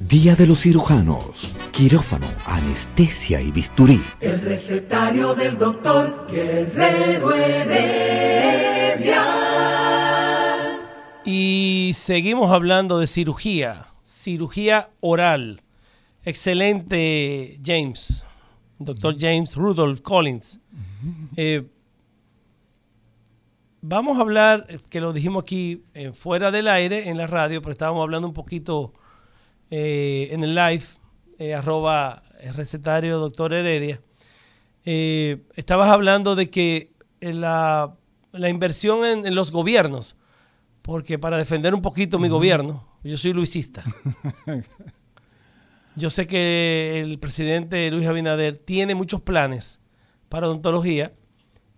Día 0.00 0.34
de 0.34 0.46
los 0.46 0.60
cirujanos. 0.60 1.54
Quirófano, 1.70 2.26
anestesia 2.46 3.40
y 3.40 3.52
bisturí. 3.52 4.02
El 4.20 4.40
recetario 4.40 5.34
del 5.34 5.56
doctor 5.56 6.26
Guerrero 6.30 7.32
Heredia. 7.32 9.24
Y 11.24 11.92
seguimos 11.94 12.52
hablando 12.52 12.98
de 12.98 13.06
cirugía, 13.06 13.86
cirugía 14.02 14.90
oral. 15.00 15.63
Excelente, 16.24 17.60
James, 17.62 18.24
doctor 18.78 19.14
James 19.18 19.56
Rudolph 19.56 20.00
Collins. 20.00 20.58
Eh, 21.36 21.66
vamos 23.82 24.16
a 24.16 24.22
hablar, 24.22 24.64
eh, 24.70 24.78
que 24.88 25.00
lo 25.00 25.12
dijimos 25.12 25.42
aquí 25.42 25.84
eh, 25.92 26.12
fuera 26.12 26.50
del 26.50 26.68
aire 26.68 27.10
en 27.10 27.18
la 27.18 27.26
radio, 27.26 27.60
pero 27.60 27.72
estábamos 27.72 28.02
hablando 28.02 28.26
un 28.26 28.32
poquito 28.32 28.94
eh, 29.70 30.28
en 30.30 30.42
el 30.42 30.54
live, 30.54 30.84
arroba 31.54 32.22
el 32.40 32.54
recetario 32.54 33.18
doctor 33.18 33.52
Heredia. 33.52 34.00
Estabas 34.84 35.90
hablando 35.90 36.36
de 36.36 36.48
que 36.48 36.92
la, 37.20 37.94
la 38.32 38.48
inversión 38.48 39.04
en, 39.04 39.26
en 39.26 39.34
los 39.34 39.50
gobiernos, 39.50 40.16
porque 40.80 41.18
para 41.18 41.36
defender 41.36 41.74
un 41.74 41.82
poquito 41.82 42.18
mi 42.18 42.28
gobierno, 42.28 42.86
yo 43.02 43.18
soy 43.18 43.34
luisista. 43.34 43.84
Yo 45.96 46.10
sé 46.10 46.26
que 46.26 47.00
el 47.00 47.18
presidente 47.18 47.90
Luis 47.90 48.06
Abinader 48.06 48.56
tiene 48.56 48.94
muchos 48.94 49.20
planes 49.20 49.80
para 50.28 50.48
odontología, 50.48 51.12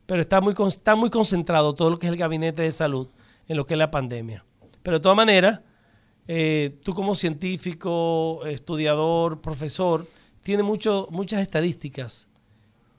pero 0.06 0.22
está 0.22 0.40
muy, 0.40 0.54
está 0.66 0.94
muy 0.94 1.10
concentrado 1.10 1.74
todo 1.74 1.90
lo 1.90 1.98
que 1.98 2.06
es 2.06 2.12
el 2.12 2.18
gabinete 2.18 2.62
de 2.62 2.72
salud 2.72 3.08
en 3.46 3.56
lo 3.56 3.66
que 3.66 3.74
es 3.74 3.78
la 3.78 3.90
pandemia. 3.90 4.44
Pero 4.82 4.98
de 4.98 5.02
todas 5.02 5.16
maneras, 5.16 5.60
eh, 6.28 6.78
tú 6.82 6.94
como 6.94 7.14
científico, 7.14 8.44
estudiador, 8.46 9.42
profesor, 9.42 10.06
tienes 10.40 10.64
mucho, 10.64 11.08
muchas 11.10 11.40
estadísticas 11.40 12.28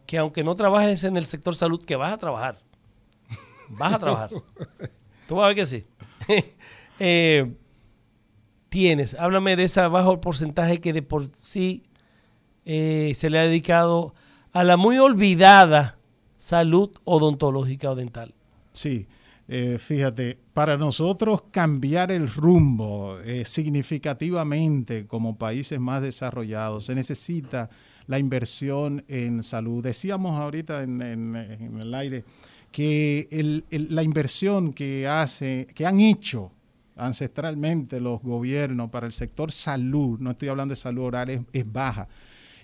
que 0.06 0.18
aunque 0.18 0.44
no 0.44 0.54
trabajes 0.54 1.04
en 1.04 1.18
el 1.18 1.26
sector 1.26 1.56
salud, 1.56 1.84
que 1.84 1.96
vas 1.96 2.14
a 2.14 2.18
trabajar. 2.18 2.60
Vas 3.70 3.94
a 3.94 4.00
trabajar. 4.00 4.30
Tú 5.28 5.36
vas 5.36 5.46
a 5.46 5.48
ver 5.48 5.56
que 5.56 5.66
sí. 5.66 5.86
Eh, 7.00 7.54
tienes, 8.78 9.16
háblame 9.16 9.56
de 9.56 9.64
ese 9.64 9.82
bajo 9.88 10.22
porcentaje 10.22 10.80
que 10.80 10.94
de 10.94 11.02
por 11.02 11.26
sí 11.34 11.82
eh, 12.64 13.12
se 13.16 13.32
le 13.32 13.40
ha 13.40 13.42
dedicado 13.42 14.14
a 14.54 14.64
la 14.64 14.78
muy 14.78 15.00
olvidada 15.00 15.98
salud 16.38 16.92
odontológica 17.04 17.90
o 17.90 17.96
dental. 17.96 18.36
Sí, 18.74 19.08
eh, 19.48 19.78
fíjate, 19.80 20.38
para 20.54 20.78
nosotros 20.78 21.46
cambiar 21.50 22.12
el 22.12 22.30
rumbo 22.30 23.18
eh, 23.22 23.46
significativamente 23.46 25.08
como 25.08 25.40
países 25.40 25.80
más 25.80 26.04
desarrollados 26.04 26.86
se 26.86 26.94
necesita 26.94 27.72
la 28.06 28.20
inversión 28.20 29.04
en 29.08 29.42
salud. 29.42 29.84
Decíamos 29.84 30.40
ahorita 30.40 30.84
en, 30.84 31.36
el 31.36 31.94
aire 31.96 32.24
que 32.72 33.64
la 33.72 34.04
inversión 34.04 34.72
que 34.72 35.08
hace, 35.08 35.66
que 35.74 35.88
han 35.88 36.00
hecho 36.00 36.52
ancestralmente 36.98 38.00
los 38.00 38.22
gobiernos 38.22 38.90
para 38.90 39.08
el 39.08 39.14
sector 39.14 39.52
salud, 39.52 40.20
no 40.20 40.32
estoy 40.32 40.50
hablando 40.50 40.72
de 40.72 40.78
salud 40.78 41.04
oral, 41.04 41.46
es, 41.52 41.72
baja. 41.72 42.08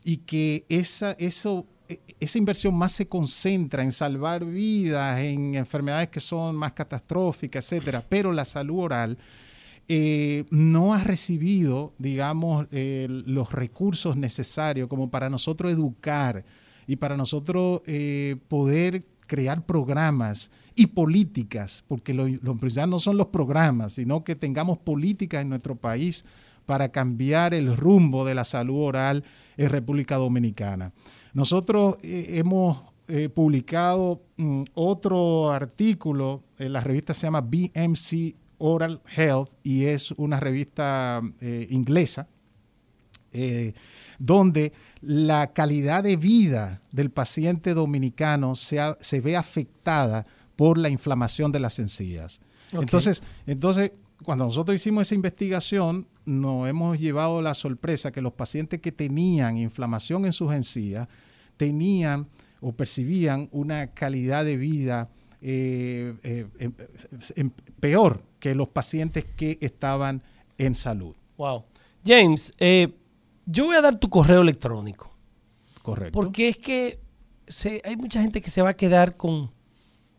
Y 0.04 0.18
que 0.18 0.66
esa, 0.70 1.14
eso, 1.14 1.66
e- 1.88 2.00
esa 2.20 2.38
inversión 2.38 2.76
más 2.76 2.92
se 2.92 3.08
concentra 3.08 3.84
en 3.84 3.92
salvar 3.92 4.46
vidas, 4.46 5.22
en 5.22 5.56
enfermedades 5.56 6.10
que 6.10 6.20
son 6.20 6.56
más 6.56 6.74
catastróficas, 6.74 7.72
etcétera. 7.72 8.06
Pero 8.08 8.32
la 8.32 8.46
salud 8.46 8.80
oral 8.80 9.18
eh, 9.88 10.46
no 10.50 10.94
ha 10.94 11.04
recibido, 11.04 11.94
digamos, 11.98 12.68
los 12.72 13.52
recursos 13.52 14.16
necesarios 14.16 14.88
como 14.88 15.10
para 15.10 15.30
nosotros 15.30 15.72
educar 15.72 16.46
y 16.88 16.96
para 16.96 17.18
nosotros 17.18 17.82
eh, 17.86 18.38
poder 18.48 19.04
crear 19.28 19.66
programas 19.66 20.52
y 20.76 20.88
políticas, 20.88 21.84
porque 21.88 22.14
lo, 22.14 22.28
lo 22.28 22.58
ya 22.68 22.88
no 22.88 23.00
son 23.00 23.18
los 23.18 23.28
programas, 23.28 23.94
sino 23.94 24.24
que 24.24 24.36
tengamos 24.36 24.80
políticas 24.80 25.42
en 25.42 25.50
nuestro 25.50 25.76
país 25.76 26.26
para 26.66 26.90
cambiar 26.90 27.54
el 27.54 27.76
rumbo 27.76 28.26
de 28.26 28.36
la 28.36 28.44
salud 28.44 28.80
oral 28.80 29.24
en 29.58 29.70
República 29.70 30.16
Dominicana. 30.16 30.94
Nosotros 31.34 31.98
eh, 32.04 32.38
hemos 32.38 32.82
eh, 33.08 33.28
publicado 33.30 34.24
mm, 34.38 34.64
otro 34.76 35.52
artículo, 35.52 36.44
en 36.58 36.74
la 36.74 36.82
revista 36.82 37.14
se 37.14 37.28
llama 37.28 37.42
BMC 37.42 38.36
Oral 38.60 39.02
Health 39.14 39.50
y 39.62 39.86
es 39.86 40.12
una 40.12 40.40
revista 40.40 41.22
eh, 41.42 41.68
inglesa 41.70 42.30
eh, 43.34 43.74
donde 44.20 44.72
la 45.02 45.52
calidad 45.52 46.04
de 46.04 46.16
vida 46.16 46.80
del 46.92 47.10
paciente 47.10 47.74
dominicano 47.74 48.56
se 48.56 49.22
ve 49.22 49.36
afectada 49.36 50.24
por 50.56 50.78
la 50.78 50.90
inflamación 50.90 51.52
de 51.52 51.60
las 51.60 51.80
encías. 51.80 52.42
Entonces, 52.72 53.24
entonces, 53.46 53.92
cuando 54.24 54.46
nosotros 54.46 54.76
hicimos 54.76 55.04
esa 55.08 55.16
investigación, 55.16 56.08
nos 56.26 56.68
hemos 56.70 57.00
llevado 57.00 57.42
la 57.42 57.54
sorpresa 57.54 58.12
que 58.12 58.22
los 58.22 58.34
pacientes 58.34 58.80
que 58.82 58.92
tenían 58.92 59.58
inflamación 59.58 60.26
en 60.26 60.32
sus 60.34 60.54
encías 60.54 61.08
tenían 61.58 62.28
o 62.62 62.72
percibían 62.72 63.50
una 63.52 63.88
calidad 63.88 64.46
de 64.46 64.58
vida 64.58 65.10
eh, 65.42 66.16
eh, 66.24 66.48
em- 66.60 66.74
em- 67.36 67.52
peor 67.80 68.24
que 68.40 68.56
los 68.56 68.70
pacientes 68.70 69.26
que 69.26 69.58
estaban 69.62 70.24
en 70.58 70.74
salud. 70.74 71.16
Wow. 71.38 71.66
James, 72.06 72.54
eh, 72.60 72.94
yo 73.46 73.66
voy 73.66 73.76
a 73.76 73.82
dar 73.82 74.00
tu 74.00 74.10
correo 74.10 74.42
electrónico. 74.42 75.12
Correcto. 75.82 76.14
Porque 76.14 76.48
es 76.48 76.58
que 76.58 77.00
se- 77.48 77.82
hay 77.84 77.98
mucha 77.98 78.22
gente 78.22 78.42
que 78.42 78.50
se 78.50 78.62
va 78.62 78.70
a 78.70 78.74
quedar 78.78 79.18
con, 79.18 79.52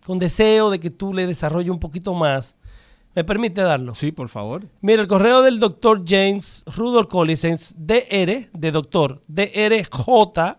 con 0.04 0.18
deseo 0.18 0.70
de 0.70 0.78
que 0.78 0.90
tú 0.90 1.12
le 1.14 1.26
desarrolles 1.26 1.70
un 1.70 1.80
poquito 1.80 2.14
más. 2.14 2.56
¿Me 3.14 3.24
permite 3.24 3.62
darlo? 3.62 3.94
Sí, 3.94 4.12
por 4.12 4.28
favor. 4.28 4.68
Mira, 4.80 5.00
el 5.02 5.08
correo 5.08 5.42
del 5.42 5.60
doctor 5.60 6.02
James 6.06 6.62
Rudolph 6.66 7.08
Collins 7.08 7.74
DR 7.78 8.48
de 8.52 8.70
doctor, 8.70 9.22
DRJ 9.28 10.58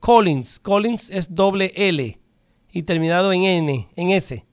Collins. 0.00 0.58
Collins 0.60 1.10
es 1.10 1.34
doble 1.34 1.72
L 1.76 2.18
y 2.72 2.82
terminado 2.82 3.32
en 3.32 3.44
N, 3.44 3.88
en 3.94 4.10
S. 4.10 4.44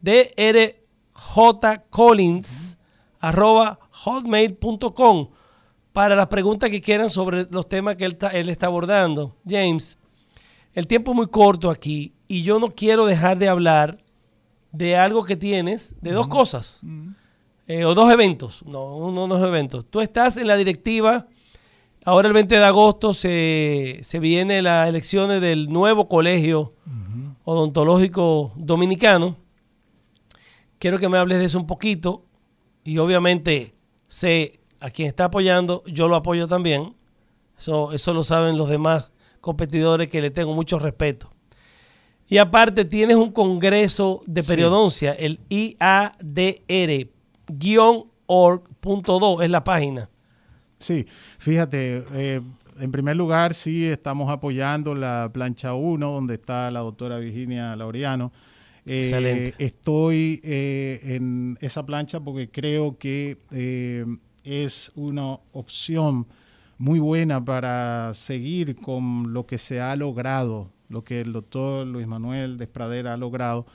DRJ 0.00 1.82
Collins 1.90 2.78
arroba 3.20 3.80
hotmail.com 3.90 5.30
para 5.92 6.14
las 6.14 6.28
preguntas 6.28 6.70
que 6.70 6.80
quieran 6.80 7.10
sobre 7.10 7.46
los 7.50 7.68
temas 7.68 7.96
que 7.96 8.04
él, 8.04 8.16
él 8.32 8.48
está 8.48 8.66
abordando. 8.66 9.36
James, 9.46 9.98
el 10.72 10.86
tiempo 10.86 11.10
es 11.10 11.16
muy 11.16 11.26
corto 11.26 11.70
aquí 11.70 12.14
y 12.28 12.42
yo 12.42 12.60
no 12.60 12.68
quiero 12.68 13.06
dejar 13.06 13.38
de 13.38 13.48
hablar 13.48 13.98
de 14.70 14.96
algo 14.96 15.24
que 15.24 15.36
tienes, 15.36 15.94
de 16.02 16.12
dos 16.12 16.28
cosas. 16.28 16.82
Eh, 17.66 17.84
o 17.84 17.94
dos 17.94 18.12
eventos, 18.12 18.62
no, 18.66 18.96
uno 18.96 19.26
dos 19.26 19.42
eventos. 19.42 19.86
Tú 19.86 20.00
estás 20.00 20.36
en 20.36 20.46
la 20.46 20.56
directiva, 20.56 21.26
ahora 22.04 22.28
el 22.28 22.34
20 22.34 22.56
de 22.56 22.64
agosto 22.64 23.14
se, 23.14 24.00
se 24.02 24.18
viene 24.18 24.62
las 24.62 24.88
elecciones 24.88 25.40
del 25.40 25.70
nuevo 25.70 26.08
colegio 26.08 26.74
odontológico 27.44 28.52
dominicano. 28.56 29.36
Quiero 30.78 30.98
que 30.98 31.08
me 31.08 31.18
hables 31.18 31.38
de 31.38 31.46
eso 31.46 31.58
un 31.58 31.66
poquito 31.66 32.24
y 32.84 32.98
obviamente 32.98 33.74
sé 34.06 34.60
a 34.80 34.90
quien 34.90 35.08
está 35.08 35.24
apoyando, 35.24 35.82
yo 35.86 36.08
lo 36.08 36.16
apoyo 36.16 36.46
también. 36.46 36.94
Eso, 37.58 37.92
eso 37.92 38.14
lo 38.14 38.22
saben 38.22 38.56
los 38.56 38.68
demás 38.68 39.10
competidores 39.40 40.08
que 40.08 40.20
le 40.20 40.30
tengo 40.30 40.54
mucho 40.54 40.78
respeto. 40.78 41.32
Y 42.28 42.36
aparte 42.38 42.84
tienes 42.84 43.16
un 43.16 43.32
congreso 43.32 44.22
de 44.26 44.42
Sí. 44.42 44.48
periodoncia, 44.48 45.12
el 45.12 45.40
IADR-org.do 48.28 49.42
es 49.42 49.50
la 49.50 49.64
página. 49.64 50.08
Sí, 50.78 51.06
fíjate, 51.38 52.04
eh, 52.12 52.40
en 52.80 52.92
primer 52.92 53.16
lugar, 53.16 53.54
sí 53.54 53.84
estamos 53.86 54.30
apoyando 54.30 54.94
la 54.94 55.30
plancha 55.32 55.74
1, 55.74 56.12
donde 56.12 56.34
está 56.34 56.70
la 56.70 56.80
doctora 56.80 57.18
Virginia 57.18 57.74
Laureano. 57.74 58.32
Eh, 58.86 59.00
Excelente. 59.00 59.54
Estoy 59.58 60.40
eh, 60.44 61.00
en 61.16 61.58
esa 61.60 61.84
plancha 61.84 62.20
porque 62.20 62.48
creo 62.50 62.96
que 62.96 63.38
eh, 63.50 64.04
es 64.44 64.92
una 64.94 65.38
opción 65.52 66.26
muy 66.78 67.00
buena 67.00 67.44
para 67.44 68.12
seguir 68.14 68.76
con 68.76 69.32
lo 69.34 69.44
que 69.46 69.58
se 69.58 69.80
ha 69.80 69.96
logrado, 69.96 70.70
lo 70.88 71.04
que 71.04 71.20
el 71.20 71.32
doctor 71.32 71.86
Luis 71.86 72.06
Manuel 72.06 72.58
Despradera 72.58 73.14
ha 73.14 73.16
logrado 73.16 73.66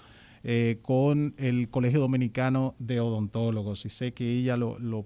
eh, 0.45 0.80
con 0.82 1.34
el 1.38 1.70
Colegio 1.70 2.01
Dominicano 2.01 2.76
de 2.78 2.99
Odontólogos. 2.99 3.86
Y 3.86 3.89
sé 3.89 4.14
que 4.14 4.30
ella 4.30 4.57
lo, 4.57 5.05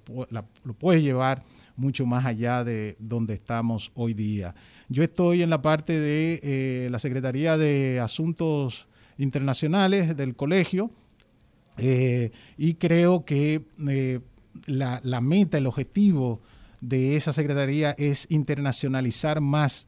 puede 0.79 1.03
llevar 1.03 1.43
mucho 1.75 2.07
más 2.07 2.25
allá 2.25 2.63
de 2.63 2.95
donde 2.97 3.35
estamos 3.35 3.91
hoy 3.93 4.15
día. 4.15 4.55
Yo 4.89 5.03
estoy 5.03 5.43
en 5.43 5.51
la 5.51 5.61
parte 5.61 5.99
de 5.99 6.39
eh, 6.41 6.89
la 6.89 6.97
Secretaría 6.97 7.55
de 7.55 7.99
Asuntos 7.99 8.87
Internacionales 9.19 10.17
del 10.17 10.35
colegio 10.35 10.89
eh, 11.77 12.31
y 12.57 12.73
creo 12.73 13.23
que 13.23 13.63
la 14.65 15.21
meta, 15.21 15.59
el 15.59 15.67
objetivo 15.67 16.41
de 16.81 17.15
esa 17.15 17.31
secretaría 17.31 17.91
es 17.91 18.25
internacionalizar 18.31 19.39
más 19.41 19.87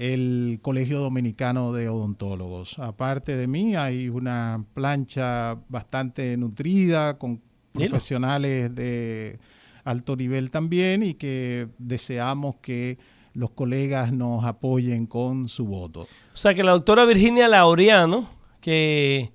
el 0.00 0.60
Colegio 0.62 0.98
Dominicano 0.98 1.74
de 1.74 1.90
Odontólogos. 1.90 2.78
Aparte 2.78 3.36
de 3.36 3.46
mí, 3.46 3.76
hay 3.76 4.08
una 4.08 4.64
plancha 4.72 5.58
bastante 5.68 6.38
nutrida 6.38 7.18
con 7.18 7.42
profesionales 7.74 8.74
de 8.74 9.38
alto 9.84 10.16
nivel 10.16 10.50
también 10.50 11.02
y 11.02 11.12
que 11.12 11.68
deseamos 11.76 12.56
que 12.62 12.96
los 13.34 13.50
colegas 13.50 14.10
nos 14.10 14.46
apoyen 14.46 15.04
con 15.04 15.48
su 15.48 15.66
voto. 15.66 16.00
O 16.32 16.36
sea 16.36 16.54
que 16.54 16.64
la 16.64 16.72
doctora 16.72 17.04
Virginia 17.04 17.46
Laureano, 17.46 18.26
que 18.62 19.32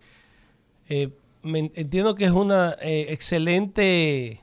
eh, 0.90 1.10
me 1.44 1.72
entiendo 1.76 2.16
que 2.16 2.26
es 2.26 2.32
una 2.32 2.76
eh, 2.82 3.06
excelente 3.10 4.42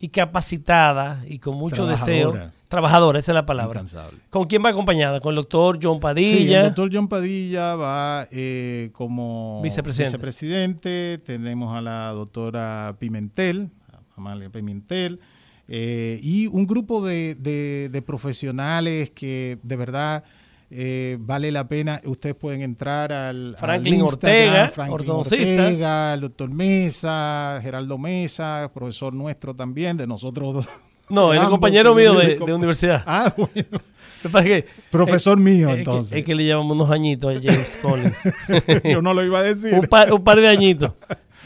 y 0.00 0.08
capacitada 0.08 1.22
y 1.28 1.38
con 1.38 1.54
mucho 1.54 1.86
deseo. 1.86 2.50
Trabajadora. 2.70 3.18
Esa 3.18 3.32
es 3.32 3.34
la 3.34 3.44
palabra. 3.44 3.80
Incansable. 3.80 4.18
¿Con 4.30 4.46
quién 4.46 4.62
va 4.64 4.70
acompañada? 4.70 5.20
Con 5.20 5.32
el 5.32 5.36
doctor 5.36 5.78
John 5.82 5.96
Sí, 5.96 6.00
Padilla. 6.00 6.60
el 6.60 6.66
doctor 6.68 6.88
John 6.92 7.08
Padilla 7.08 7.74
va 7.74 8.26
eh, 8.30 8.90
como 8.92 9.60
Vicepresidente. 9.62 10.12
vicepresidente. 10.16 11.18
Tenemos 11.26 11.76
a 11.76 11.80
la 11.82 12.10
doctora 12.12 12.94
Pimentel, 12.98 13.70
Amalia 14.16 14.48
Pimentel, 14.50 15.18
eh, 15.66 16.20
y 16.22 16.46
un 16.46 16.66
grupo 16.66 17.04
de, 17.04 17.34
de- 17.34 17.88
de 17.90 18.02
profesionales 18.02 19.10
que 19.10 19.58
de 19.64 19.76
verdad 19.76 20.22
eh, 20.70 21.16
vale 21.20 21.50
la 21.50 21.66
pena. 21.66 22.00
Ustedes 22.04 22.36
pueden 22.36 22.62
entrar 22.62 23.12
al, 23.12 23.56
Franklin 23.58 24.02
Ortega, 24.02 24.68
Franklin. 24.68 25.10
Ortega, 25.10 26.14
el 26.14 26.20
doctor 26.20 26.48
Mesa, 26.50 27.58
Geraldo 27.62 27.98
Mesa, 27.98 28.70
profesor 28.72 29.12
nuestro 29.12 29.54
también, 29.56 29.96
de 29.96 30.06
nosotros 30.06 30.54
dos. 30.54 30.68
No, 31.10 31.32
es 31.32 31.38
Ambos, 31.40 31.50
compañero 31.52 31.94
mío 31.94 32.14
de, 32.14 32.38
universidad. 32.54 33.02
Ah, 33.06 33.32
bueno. 33.36 33.52
Que 34.42 34.66
Profesor 34.90 35.38
es- 35.38 35.44
mío, 35.44 35.68
es 35.68 35.74
que- 35.74 35.80
entonces. 35.80 36.18
Es 36.18 36.24
que 36.24 36.34
le 36.34 36.44
llevamos 36.44 36.72
unos 36.76 36.90
añitos 36.90 37.34
a 37.36 37.40
James 37.40 37.78
Collins. 37.82 38.82
Yo 38.84 39.00
no 39.02 39.14
lo 39.14 39.24
iba 39.24 39.38
a 39.38 39.42
decir. 39.42 39.74
un, 39.78 39.86
par, 39.86 40.12
un 40.12 40.22
par 40.22 40.40
de 40.40 40.48
añitos. 40.48 40.92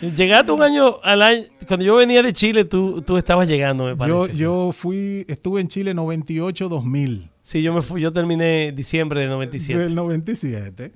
Llegaste 0.00 0.50
un 0.52 0.62
año 0.62 0.96
al 1.02 1.22
año. 1.22 1.44
Cuando 1.68 1.84
yo 1.86 1.94
venía 1.96 2.22
de 2.22 2.32
Chile, 2.32 2.64
tú, 2.64 3.00
tú 3.02 3.16
estabas 3.16 3.48
llegando, 3.48 3.84
me 3.84 3.90
Yo, 3.92 3.96
parece. 3.96 4.36
yo 4.36 4.72
fui, 4.76 5.24
estuve 5.28 5.60
en 5.60 5.68
Chile 5.68 5.94
98-2000, 5.94 7.30
Sí, 7.42 7.62
yo 7.62 7.72
me 7.74 7.80
fui, 7.82 8.00
yo 8.00 8.10
terminé 8.10 8.72
diciembre 8.72 9.20
de 9.20 9.28
97. 9.28 9.80
del 9.82 9.94
97. 9.94 10.92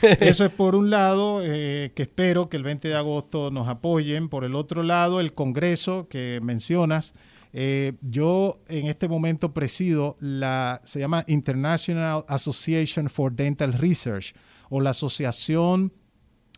Eso 0.20 0.44
es 0.44 0.50
por 0.52 0.74
un 0.76 0.90
lado, 0.90 1.40
eh, 1.42 1.92
que 1.94 2.02
espero 2.02 2.48
que 2.48 2.56
el 2.56 2.62
20 2.62 2.88
de 2.88 2.94
agosto 2.94 3.50
nos 3.50 3.68
apoyen. 3.68 4.28
Por 4.28 4.44
el 4.44 4.54
otro 4.54 4.82
lado, 4.82 5.18
el 5.20 5.32
Congreso 5.34 6.06
que 6.08 6.40
mencionas. 6.42 7.14
Eh, 7.60 7.94
yo 8.02 8.62
en 8.68 8.86
este 8.86 9.08
momento 9.08 9.52
presido 9.52 10.16
la, 10.20 10.80
se 10.84 11.00
llama 11.00 11.24
International 11.26 12.24
Association 12.28 13.10
for 13.10 13.32
Dental 13.32 13.72
Research 13.72 14.32
o 14.70 14.80
la 14.80 14.90
Asociación 14.90 15.92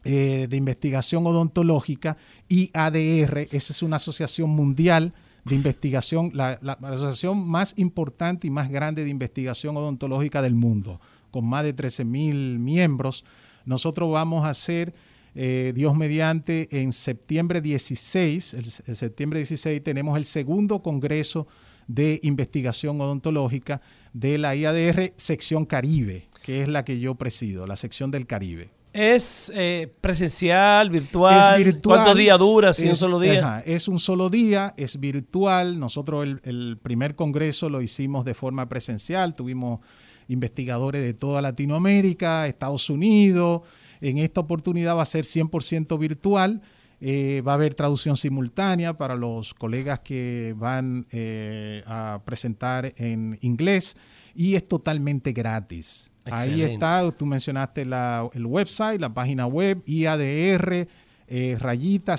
eh, 0.04 0.46
de 0.50 0.56
Investigación 0.58 1.26
Odontológica, 1.26 2.18
IADR. 2.50 3.48
Esa 3.50 3.72
es 3.72 3.82
una 3.82 3.96
asociación 3.96 4.50
mundial 4.50 5.14
de 5.46 5.54
investigación, 5.54 6.32
la, 6.34 6.58
la 6.60 6.74
asociación 6.82 7.48
más 7.48 7.72
importante 7.78 8.46
y 8.46 8.50
más 8.50 8.68
grande 8.68 9.02
de 9.02 9.08
investigación 9.08 9.78
odontológica 9.78 10.42
del 10.42 10.54
mundo, 10.54 11.00
con 11.30 11.46
más 11.46 11.64
de 11.64 11.72
13 11.72 12.04
mil 12.04 12.58
miembros. 12.58 13.24
Nosotros 13.64 14.12
vamos 14.12 14.44
a 14.44 14.50
hacer, 14.50 14.92
eh, 15.34 15.72
Dios 15.74 15.94
mediante, 15.96 16.68
en 16.80 16.92
septiembre 16.92 17.60
16, 17.60 18.54
el, 18.54 18.64
el 18.86 18.96
septiembre 18.96 19.38
16 19.40 19.82
tenemos 19.82 20.16
el 20.16 20.24
segundo 20.24 20.82
Congreso 20.82 21.46
de 21.86 22.20
Investigación 22.22 23.00
Odontológica 23.00 23.80
de 24.12 24.38
la 24.38 24.54
IADR, 24.56 25.12
sección 25.16 25.64
Caribe, 25.66 26.28
que 26.42 26.62
es 26.62 26.68
la 26.68 26.84
que 26.84 26.98
yo 27.00 27.14
presido, 27.16 27.66
la 27.66 27.76
sección 27.76 28.10
del 28.10 28.26
Caribe. 28.26 28.70
¿Es 28.92 29.52
eh, 29.54 29.92
presencial, 30.00 30.90
virtual? 30.90 31.58
Es 31.60 31.64
virtual. 31.64 31.98
¿Cuántos 31.98 32.16
días 32.18 32.36
dura? 32.40 32.72
Si 32.74 32.86
un 32.86 32.90
Es- 32.90 32.98
solo 32.98 33.20
día. 33.20 33.38
ajá, 33.38 33.60
es 33.60 33.86
un 33.86 34.00
solo 34.00 34.30
día, 34.30 34.74
es 34.76 34.98
virtual. 34.98 35.78
Nosotros 35.78 36.24
el, 36.26 36.40
el 36.42 36.76
primer 36.82 37.14
congreso 37.14 37.68
lo 37.68 37.82
hicimos 37.82 38.24
de 38.24 38.34
forma 38.34 38.68
presencial. 38.68 39.36
Tuvimos 39.36 39.78
investigadores 40.26 41.02
de 41.02 41.14
toda 41.14 41.40
Latinoamérica, 41.40 42.48
Estados 42.48 42.90
Unidos. 42.90 43.62
En 44.00 44.18
esta 44.18 44.40
oportunidad 44.40 44.96
va 44.96 45.02
a 45.02 45.06
ser 45.06 45.24
100% 45.24 45.98
virtual. 45.98 46.60
Eh, 47.02 47.42
va 47.46 47.52
a 47.52 47.54
haber 47.54 47.72
traducción 47.74 48.16
simultánea 48.16 48.94
para 48.94 49.14
los 49.16 49.54
colegas 49.54 50.00
que 50.00 50.54
van 50.58 51.06
eh, 51.12 51.82
a 51.86 52.20
presentar 52.26 52.92
en 52.98 53.38
inglés 53.40 53.96
y 54.34 54.54
es 54.54 54.68
totalmente 54.68 55.32
gratis. 55.32 56.12
Ahí 56.26 56.60
está, 56.74 57.10
tú 57.12 57.24
mencionaste 57.24 57.86
la- 57.86 58.28
el 58.34 58.44
website, 58.44 59.00
la 59.00 59.12
página 59.14 59.46
web, 59.46 59.82
IADR, 59.86 60.86
eh, 61.26 61.56
rayita 61.58 62.16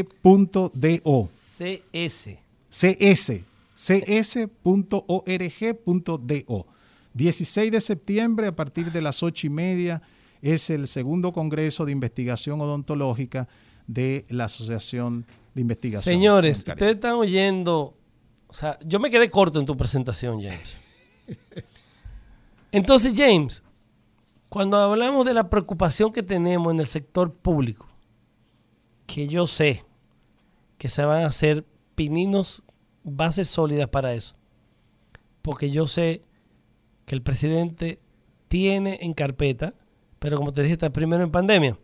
cs.org.do. 0.00 1.28
CS. 1.58 2.38
CS, 2.70 3.44
cs.org.do. 5.50 6.66
16 7.14 7.72
de 7.72 7.80
septiembre 7.80 8.46
a 8.46 8.56
partir 8.56 8.92
de 8.92 9.02
las 9.02 9.22
8 9.22 9.46
y 9.46 9.50
media 9.50 10.02
es 10.42 10.70
el 10.70 10.88
segundo 10.88 11.32
Congreso 11.32 11.84
de 11.84 11.92
Investigación 11.92 12.60
Odontológica 12.60 13.48
de 13.86 14.24
la 14.28 14.44
Asociación 14.44 15.26
de 15.54 15.60
Investigación. 15.60 16.14
Señores, 16.14 16.58
ustedes 16.58 16.94
están 16.94 17.14
oyendo. 17.14 17.96
O 18.46 18.54
sea, 18.54 18.78
yo 18.84 19.00
me 19.00 19.10
quedé 19.10 19.28
corto 19.30 19.60
en 19.60 19.66
tu 19.66 19.76
presentación, 19.76 20.40
James. 20.42 20.76
Entonces, 22.72 23.12
James, 23.16 23.64
cuando 24.48 24.76
hablamos 24.78 25.24
de 25.26 25.34
la 25.34 25.50
preocupación 25.50 26.12
que 26.12 26.22
tenemos 26.22 26.72
en 26.72 26.80
el 26.80 26.86
sector 26.86 27.32
público, 27.32 27.88
que 29.06 29.28
yo 29.28 29.46
sé 29.46 29.84
que 30.78 30.88
se 30.88 31.04
van 31.04 31.24
a 31.24 31.26
hacer 31.26 31.64
pininos, 31.94 32.62
bases 33.02 33.48
sólidas 33.48 33.88
para 33.88 34.14
eso, 34.14 34.36
porque 35.42 35.70
yo 35.70 35.86
sé 35.86 36.22
que 37.10 37.16
el 37.16 37.22
presidente 37.22 37.98
tiene 38.46 39.00
en 39.02 39.14
carpeta, 39.14 39.74
pero 40.20 40.36
como 40.36 40.52
te 40.52 40.62
dije, 40.62 40.74
está 40.74 40.90
primero 40.90 41.24
en 41.24 41.32
pandemia. 41.32 41.76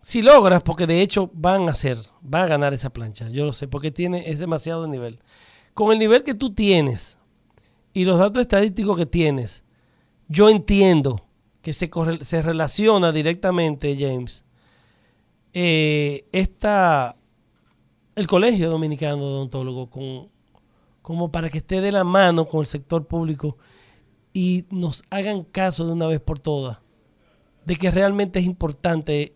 Si 0.00 0.22
logras, 0.22 0.62
porque 0.62 0.86
de 0.86 1.02
hecho 1.02 1.28
van 1.34 1.66
a 1.68 1.72
hacer, 1.72 1.98
van 2.20 2.42
a 2.44 2.46
ganar 2.46 2.72
esa 2.72 2.90
plancha, 2.90 3.28
yo 3.30 3.44
lo 3.44 3.52
sé, 3.52 3.66
porque 3.66 3.90
tiene, 3.90 4.30
es 4.30 4.38
demasiado 4.38 4.82
de 4.82 4.90
nivel. 4.90 5.18
Con 5.74 5.90
el 5.92 5.98
nivel 5.98 6.22
que 6.22 6.34
tú 6.34 6.54
tienes 6.54 7.18
y 7.92 8.04
los 8.04 8.20
datos 8.20 8.42
estadísticos 8.42 8.96
que 8.96 9.06
tienes, 9.06 9.64
yo 10.28 10.48
entiendo 10.48 11.26
que 11.62 11.72
se, 11.72 11.90
corre- 11.90 12.22
se 12.22 12.42
relaciona 12.42 13.10
directamente, 13.10 13.96
James, 13.98 14.44
eh, 15.52 16.28
esta, 16.30 17.16
el 18.14 18.28
Colegio 18.28 18.70
Dominicano 18.70 19.16
de 19.16 19.24
Odontólogos 19.24 19.88
con, 19.88 20.28
como 21.08 21.32
para 21.32 21.48
que 21.48 21.56
esté 21.56 21.80
de 21.80 21.90
la 21.90 22.04
mano 22.04 22.46
con 22.46 22.60
el 22.60 22.66
sector 22.66 23.06
público 23.06 23.56
y 24.34 24.66
nos 24.68 25.04
hagan 25.08 25.42
caso 25.42 25.86
de 25.86 25.94
una 25.94 26.06
vez 26.06 26.20
por 26.20 26.38
todas 26.38 26.80
de 27.64 27.76
que 27.76 27.90
realmente 27.90 28.40
es 28.40 28.44
importante 28.44 29.32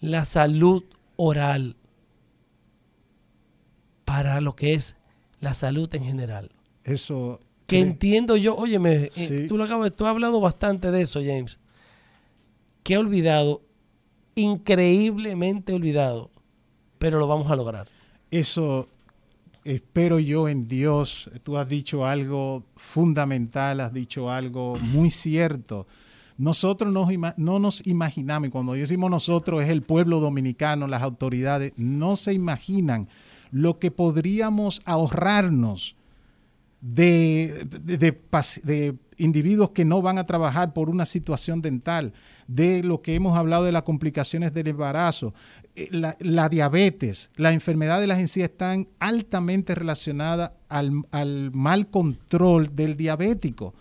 la 0.00 0.26
salud 0.26 0.84
oral 1.16 1.76
para 4.04 4.42
lo 4.42 4.54
que 4.54 4.74
es 4.74 4.96
la 5.40 5.54
salud 5.54 5.88
en 5.94 6.04
general. 6.04 6.50
Eso. 6.84 7.40
Que 7.66 7.80
entiendo 7.80 8.36
yo, 8.36 8.54
óyeme, 8.54 9.04
eh, 9.04 9.10
Sí. 9.10 9.46
tú 9.46 9.56
lo 9.56 9.64
acabas, 9.64 9.96
tú 9.96 10.04
has 10.04 10.10
hablado 10.10 10.42
bastante 10.42 10.90
de 10.90 11.00
eso, 11.00 11.20
James. 11.24 11.58
Que 12.82 12.94
he 12.94 12.98
olvidado, 12.98 13.62
increíblemente 14.34 15.72
olvidado, 15.72 16.30
pero 16.98 17.18
lo 17.18 17.26
vamos 17.26 17.50
a 17.50 17.56
lograr. 17.56 17.88
Eso 18.30 18.88
espero 19.74 20.18
yo 20.18 20.48
en 20.48 20.66
Dios. 20.66 21.30
Tú 21.42 21.58
has 21.58 21.68
dicho 21.68 22.06
algo 22.06 22.64
fundamental, 22.76 23.80
has 23.80 23.92
dicho 23.92 24.30
algo 24.30 24.76
muy 24.78 25.10
cierto. 25.10 25.86
Nosotros 26.38 26.92
no 26.92 27.58
nos 27.58 27.86
imaginamos, 27.86 28.48
y 28.48 28.50
cuando 28.50 28.72
decimos 28.72 29.10
nosotros 29.10 29.62
es 29.62 29.70
el 29.70 29.82
pueblo 29.82 30.20
dominicano, 30.20 30.86
las 30.86 31.02
autoridades, 31.02 31.72
no 31.76 32.16
se 32.16 32.32
imaginan 32.32 33.08
lo 33.50 33.78
que 33.78 33.90
podríamos 33.90 34.80
ahorrarnos 34.84 35.96
de, 36.80 37.66
individuos 39.16 39.70
que 39.70 39.84
no 39.84 40.00
van 40.00 40.18
a 40.18 40.26
trabajar 40.26 40.72
por 40.72 40.88
una 40.90 41.06
situación 41.06 41.60
dental, 41.60 42.12
de 42.46 42.82
lo 42.82 43.02
que 43.02 43.14
hemos 43.14 43.36
hablado 43.36 43.64
de 43.64 43.72
las 43.72 43.82
complicaciones 43.82 44.54
del 44.54 44.68
embarazo, 44.68 45.34
la, 45.90 46.16
la 46.20 46.48
diabetes, 46.48 47.30
la 47.36 47.52
enfermedad 47.52 48.00
de 48.00 48.06
las 48.06 48.18
encías 48.18 48.50
están 48.50 48.88
altamente 48.98 49.74
relacionadas 49.74 50.52
al, 50.68 51.04
al 51.10 51.50
mal 51.52 51.88
control 51.88 52.74
del 52.74 52.96
diabético. 52.96 53.74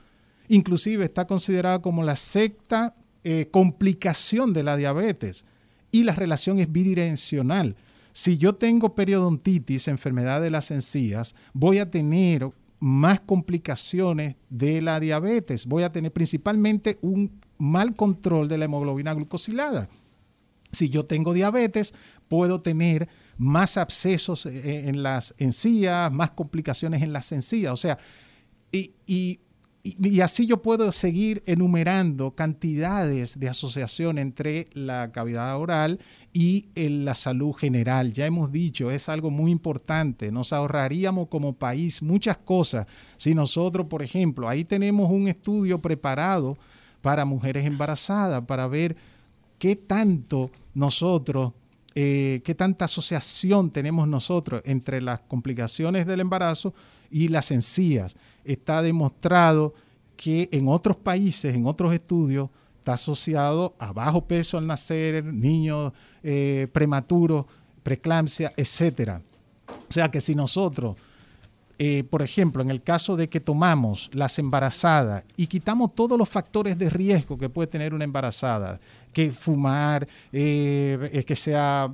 Inclusive 0.47 1.05
está 1.05 1.25
considerada 1.25 1.81
como 1.81 2.03
la 2.03 2.15
sexta 2.15 2.95
eh, 3.23 3.47
complicación 3.51 4.53
de 4.53 4.63
la 4.63 4.77
diabetes 4.77 5.45
y 5.91 6.03
la 6.03 6.15
relación 6.15 6.59
es 6.59 6.71
bidireccional. 6.71 7.75
Si 8.13 8.37
yo 8.37 8.55
tengo 8.55 8.95
periodontitis, 8.95 9.87
enfermedad 9.87 10.41
de 10.41 10.49
las 10.49 10.71
encías, 10.71 11.35
voy 11.53 11.79
a 11.79 11.91
tener 11.91 12.49
más 12.79 13.19
complicaciones 13.19 14.35
de 14.49 14.81
la 14.81 14.99
diabetes. 14.99 15.65
Voy 15.65 15.83
a 15.83 15.91
tener 15.91 16.11
principalmente 16.13 16.97
un 17.01 17.39
mal 17.57 17.95
control 17.95 18.47
de 18.47 18.57
la 18.57 18.65
hemoglobina 18.65 19.13
glucosilada. 19.13 19.89
Si 20.71 20.89
yo 20.89 21.05
tengo 21.05 21.33
diabetes, 21.33 21.93
puedo 22.27 22.61
tener 22.61 23.07
más 23.37 23.77
abscesos 23.77 24.45
eh, 24.45 24.89
en 24.89 25.03
las 25.03 25.33
encías, 25.37 26.11
más 26.11 26.31
complicaciones 26.31 27.03
en 27.03 27.13
las 27.13 27.31
encías. 27.31 27.71
O 27.71 27.77
sea, 27.77 27.97
y, 28.71 29.39
así 30.21 30.45
yo 30.45 30.61
puedo 30.61 30.91
seguir 30.91 31.43
enumerando 31.45 32.35
cantidades 32.35 33.39
de 33.39 33.47
asociación 33.47 34.17
entre 34.17 34.67
la 34.73 35.13
cavidad 35.13 35.55
oral 35.57 35.99
y 36.33 36.67
la 36.75 37.15
salud 37.15 37.53
general. 37.53 38.11
Ya 38.11 38.25
hemos 38.25 38.51
dicho, 38.51 38.91
es 38.91 39.07
algo 39.07 39.29
muy 39.29 39.49
importante. 39.49 40.29
Nos 40.29 40.51
ahorraríamos 40.51 41.27
como 41.29 41.53
país 41.53 42.01
muchas 42.01 42.37
cosas 42.37 42.85
si 43.15 43.33
nosotros, 43.33 43.87
por 43.87 44.03
ejemplo, 44.03 44.49
ahí 44.49 44.65
tenemos 44.65 45.09
un 45.09 45.29
estudio 45.29 45.81
preparado 45.81 46.57
para 47.01 47.23
mujeres 47.23 47.65
embarazadas, 47.65 48.41
para 48.41 48.67
ver 48.67 48.97
qué 49.59 49.75
tanto 49.75 50.51
nosotros, 50.73 51.53
eh, 51.95 52.41
qué 52.43 52.53
tanta 52.55 52.85
asociación 52.85 53.71
tenemos 53.71 54.07
nosotros 54.07 54.61
entre 54.65 55.01
las 55.01 55.21
complicaciones 55.21 56.05
del 56.05 56.19
embarazo 56.19 56.73
y 57.09 57.29
las 57.29 57.51
encías. 57.51 58.15
Está 58.43 58.81
demostrado 58.81 59.73
que 60.15 60.49
en 60.51 60.67
otros 60.67 60.97
países, 60.97 61.55
en 61.55 61.65
otros 61.65 61.93
estudios, 61.93 62.49
está 62.79 62.93
asociado 62.93 63.75
a 63.79 63.93
bajo 63.93 64.25
peso 64.25 64.57
al 64.57 64.67
nacer, 64.67 65.23
niños 65.23 65.93
eh, 66.23 66.67
prematuros, 66.71 67.45
preeclampsia, 67.83 68.51
etc. 68.55 69.21
O 69.67 69.91
sea 69.91 70.09
que 70.09 70.21
si 70.21 70.35
nosotros, 70.35 70.95
eh, 71.79 72.03
por 72.09 72.21
ejemplo, 72.21 72.61
en 72.61 72.71
el 72.71 72.81
caso 72.81 73.15
de 73.15 73.29
que 73.29 73.39
tomamos 73.39 74.09
las 74.13 74.39
embarazadas 74.39 75.23
y 75.35 75.47
quitamos 75.47 75.95
todos 75.95 76.17
los 76.17 76.29
factores 76.29 76.77
de 76.77 76.89
riesgo 76.89 77.37
que 77.37 77.49
puede 77.49 77.67
tener 77.67 77.93
una 77.93 78.03
embarazada, 78.03 78.79
que 79.17 79.31
fumar, 79.31 80.07
eh, 80.31 81.23
que 81.25 81.35
sea, 81.35 81.91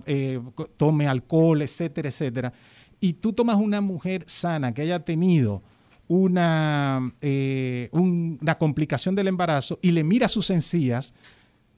tome 0.76 1.08
alcohol, 1.08 1.62
etcétera, 1.62 2.10
etcétera, 2.10 2.52
y 3.00 3.14
tú 3.14 3.32
tomas 3.32 3.58
una 3.58 3.80
mujer 3.80 4.26
sana 4.28 4.74
que 4.74 4.82
haya 4.82 5.00
tenido 5.00 5.62
una, 6.08 7.14
eh, 7.22 7.90
una 7.92 8.56
complicación 8.56 9.16
del 9.16 9.28
embarazo 9.28 9.80
y 9.82 9.92
le 9.92 10.04
miras 10.04 10.32
sus 10.32 10.50
encías, 10.50 11.14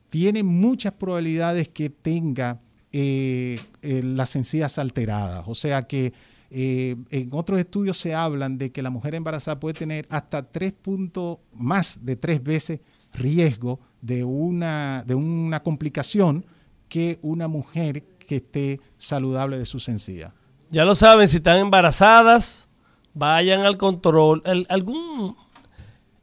tiene 0.09 0.43
muchas 0.43 0.93
probabilidades 0.93 1.69
que 1.69 1.89
tenga 1.89 2.59
eh, 2.91 3.59
eh, 3.81 4.01
las 4.03 4.35
encías 4.35 4.77
alteradas. 4.77 5.45
O 5.47 5.55
sea 5.55 5.87
que 5.87 6.13
en 6.57 7.29
otros 7.31 7.59
estudios 7.59 7.97
se 7.97 8.13
hablan 8.13 8.57
de 8.57 8.71
que 8.71 8.81
la 8.81 8.89
mujer 8.89 9.13
embarazada 9.15 9.59
puede 9.59 9.73
tener 9.73 10.05
hasta 10.09 10.43
tres 10.43 10.71
puntos, 10.71 11.39
más 11.53 11.99
de 12.01 12.15
tres 12.15 12.41
veces 12.41 12.79
riesgo 13.13 13.79
de 14.05 14.23
una, 14.23 15.03
de 15.05 15.15
una 15.15 15.63
complicación 15.63 16.45
que 16.87 17.17
una 17.23 17.47
mujer 17.47 18.03
que 18.03 18.37
esté 18.37 18.79
saludable 18.97 19.57
de 19.57 19.65
sus 19.65 19.89
encías. 19.89 20.31
Ya 20.69 20.85
lo 20.85 20.93
saben, 20.93 21.27
si 21.27 21.37
están 21.37 21.57
embarazadas, 21.57 22.67
vayan 23.13 23.61
al 23.61 23.77
control. 23.77 24.43
algún, 24.69 25.35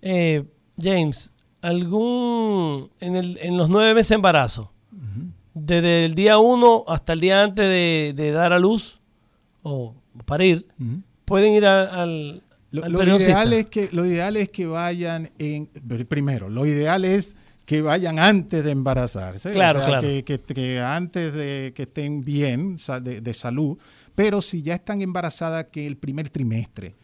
eh, 0.01 0.45
James, 0.81 1.33
algún, 1.61 2.91
en, 3.01 3.17
el, 3.17 3.39
en, 3.43 3.57
los 3.57 3.69
nueve 3.69 3.95
meses 3.95 4.11
de 4.11 4.15
embarazo, 4.17 4.71
desde 5.55 6.05
el 6.05 6.15
día 6.15 6.39
uno 6.39 6.85
hasta 6.87 7.13
el 7.13 7.21
día 7.21 7.43
antes 7.43 7.67
de, 7.67 8.33
dar 8.33 8.53
a 8.53 8.59
luz 8.59 9.01
o 9.63 9.95
parir, 10.25 10.69
pueden 11.25 11.53
ir 11.53 11.67
al... 11.67 12.43
Lo, 12.71 13.03
ideal 13.03 13.53
es 13.53 13.67
que, 13.67 13.91
lo 13.93 14.07
ideal 14.07 14.35
es 14.37 14.49
que 14.49 14.65
vayan 14.65 15.31
en, 15.39 15.67
primero, 16.09 16.49
lo 16.49 16.65
ideal 16.65 17.05
es 17.05 17.37
que 17.64 17.82
vayan 17.82 18.18
antes 18.18 18.64
de 18.64 18.70
embarazarse, 18.70 19.51
claro, 19.51 19.84
claro. 19.84 20.09
Que, 20.24 20.80
antes 20.80 21.32
de 21.32 21.72
que 21.74 21.82
estén 21.82 22.24
bien 22.24 22.76
de, 23.02 23.20
de 23.20 23.34
salud, 23.34 23.78
pero 24.14 24.43
si 24.43 24.62
ya 24.62 24.74
están 24.74 25.01
embarazadas 25.02 25.66
que 25.66 25.86
el 25.86 25.97
primer 25.97 26.28
trimestre, 26.28 26.94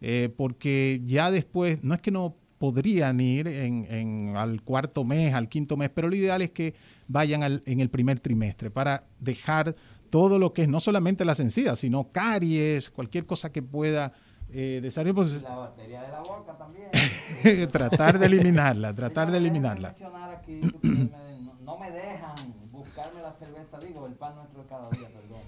eh, 0.00 0.28
porque 0.36 1.00
ya 1.04 1.30
después, 1.30 1.82
no 1.82 1.94
es 1.94 2.00
que 2.00 2.10
no 2.10 2.36
podrían 2.58 3.20
ir 3.20 3.48
en, 3.48 4.36
al 4.36 4.62
cuarto 4.62 5.04
mes, 5.04 5.34
al 5.34 5.48
quinto 5.48 5.76
mes, 5.76 5.90
pero 5.92 6.08
lo 6.08 6.16
ideal 6.16 6.42
es 6.42 6.50
que 6.50 6.74
vayan 7.08 7.42
en 7.42 7.80
el 7.80 7.90
primer 7.90 8.20
trimestre 8.20 8.70
para 8.70 9.04
dejar 9.18 9.74
todo 10.10 10.38
lo 10.38 10.52
que 10.52 10.62
es 10.62 10.68
no 10.68 10.80
solamente 10.80 11.24
las 11.24 11.40
encías, 11.40 11.78
sino 11.78 12.12
caries, 12.12 12.90
cualquier 12.90 13.26
cosa 13.26 13.50
que 13.50 13.62
pueda 13.62 14.12
eh, 14.50 14.80
desarrollar. 14.82 15.14
Pues, 15.16 15.42
la 15.42 15.56
batería 15.56 16.02
de 16.02 16.08
la 16.08 16.20
boca 16.20 16.56
también. 16.56 16.88
tratar 17.72 18.18
de 18.18 18.26
eliminarla, 18.26 18.92
tratar 18.94 19.30
de 19.30 19.38
eliminarla. 19.38 19.94
no 21.62 21.78
me 21.78 21.90
dejan 21.90 22.34
buscarme 22.70 23.22
la 23.22 23.32
cerveza, 23.32 23.78
digo, 23.80 24.06
el 24.06 24.12
pan 24.14 24.36
nuestro 24.36 24.62
de 24.62 24.68
cada 24.68 24.88
día, 24.90 25.08
perdón. 25.08 25.40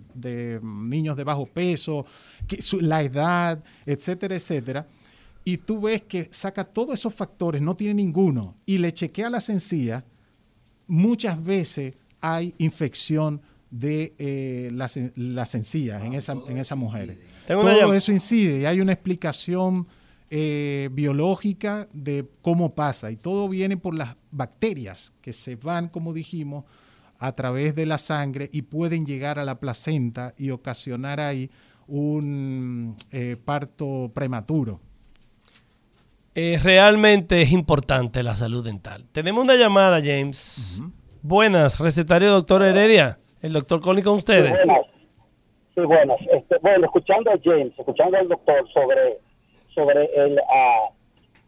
niños 0.64 1.16
de 1.16 1.24
bajo 1.24 1.46
peso, 1.46 2.04
que 2.48 2.58
la 2.82 3.04
edad, 3.04 3.64
etcétera, 3.86 4.36
etcétera. 4.36 4.88
Y 5.44 5.58
tú 5.58 5.82
ves 5.82 6.02
que 6.02 6.28
saca 6.32 6.64
todos 6.64 6.96
esos 6.96 7.14
factores, 7.14 7.62
no 7.62 7.76
tiene 7.76 7.94
ninguno, 7.94 8.56
y 8.66 8.80
le 8.80 8.92
chequea 8.92 9.30
la 9.30 9.38
encías, 9.48 10.04
muchas 10.88 11.44
veces 11.44 11.94
hay 12.22 12.56
infección 12.58 13.42
de 13.70 14.16
eh, 14.18 14.72
las, 14.74 14.98
las, 15.16 15.54
encías 15.54 16.04
en, 16.04 16.14
esa, 16.14 16.36
en 16.48 16.58
esas 16.58 16.78
mujeres. 16.78 17.18
Todo 17.56 17.94
eso 17.94 18.12
incide 18.12 18.60
y 18.60 18.66
hay 18.66 18.80
una 18.80 18.94
explicación 18.94 19.88
eh, 20.30 20.90
biológica 20.92 21.88
de 21.92 22.30
cómo 22.44 22.76
pasa 22.76 23.10
y 23.10 23.16
todo 23.16 23.50
viene 23.50 23.78
por 23.78 23.96
las 23.96 24.16
bacterias 24.30 25.14
que 25.22 25.34
se 25.34 25.56
van, 25.56 25.88
como 25.88 26.14
dijimos, 26.14 26.66
a 27.18 27.32
través 27.32 27.74
de 27.74 27.88
la 27.88 27.98
sangre 27.98 28.50
y 28.54 28.62
pueden 28.62 29.06
llegar 29.06 29.40
a 29.40 29.46
la 29.46 29.60
placenta 29.60 30.36
y 30.38 30.52
ocasionar 30.52 31.20
ahí 31.20 31.50
un 31.88 32.96
eh, 33.12 33.38
parto 33.44 34.12
prematuro. 34.14 34.80
realmente 36.36 37.42
es 37.42 37.52
importante 37.52 38.22
la 38.22 38.36
salud 38.36 38.64
dental. 38.64 39.08
Tenemos 39.12 39.44
una 39.44 39.56
llamada, 39.56 40.00
James. 40.00 40.84
Buenas, 41.24 41.80
recetario 41.80 42.30
doctor 42.30 42.62
Heredia. 42.62 43.20
El 43.42 43.54
doctor 43.54 43.82
Connie 43.82 44.04
con 44.04 44.18
ustedes. 44.18 44.60
Sí, 45.80 45.86
buenas. 45.86 46.20
Este, 46.30 46.58
bueno, 46.62 46.86
escuchando 46.88 47.32
a 47.32 47.40
James, 47.42 47.72
escuchando 47.78 48.18
al 48.18 48.28
doctor 48.28 48.70
sobre, 48.74 49.18
sobre 49.74 50.10
el, 50.14 50.34
uh, 50.34 50.92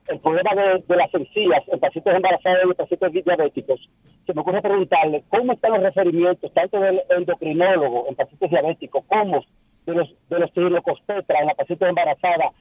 el 0.08 0.20
problema 0.20 0.52
de, 0.56 0.96
las 0.96 1.14
encías 1.14 1.62
en 1.68 1.80
pacientes 1.82 2.16
embarazados 2.16 2.60
y 2.64 2.68
en 2.70 2.74
pacientes 2.74 3.26
diabéticos, 3.26 3.90
se 4.26 4.34
me 4.34 4.40
ocurre 4.40 4.62
preguntarle 4.62 5.26
cómo 5.28 5.52
están 5.52 5.74
los 5.74 5.84
referimientos 5.84 6.54
tanto 6.54 6.80
del 6.80 7.02
endocrinólogo 7.10 8.06
en 8.08 8.16
pacientes 8.16 8.50
diabéticos 8.50 9.04
como 9.06 9.44
de 9.86 9.96
los 9.96 10.16
de 10.30 10.40
los 10.40 10.50
en 10.56 11.46
la 11.46 11.54
paciente 11.56 11.86
embarazada 11.90 12.52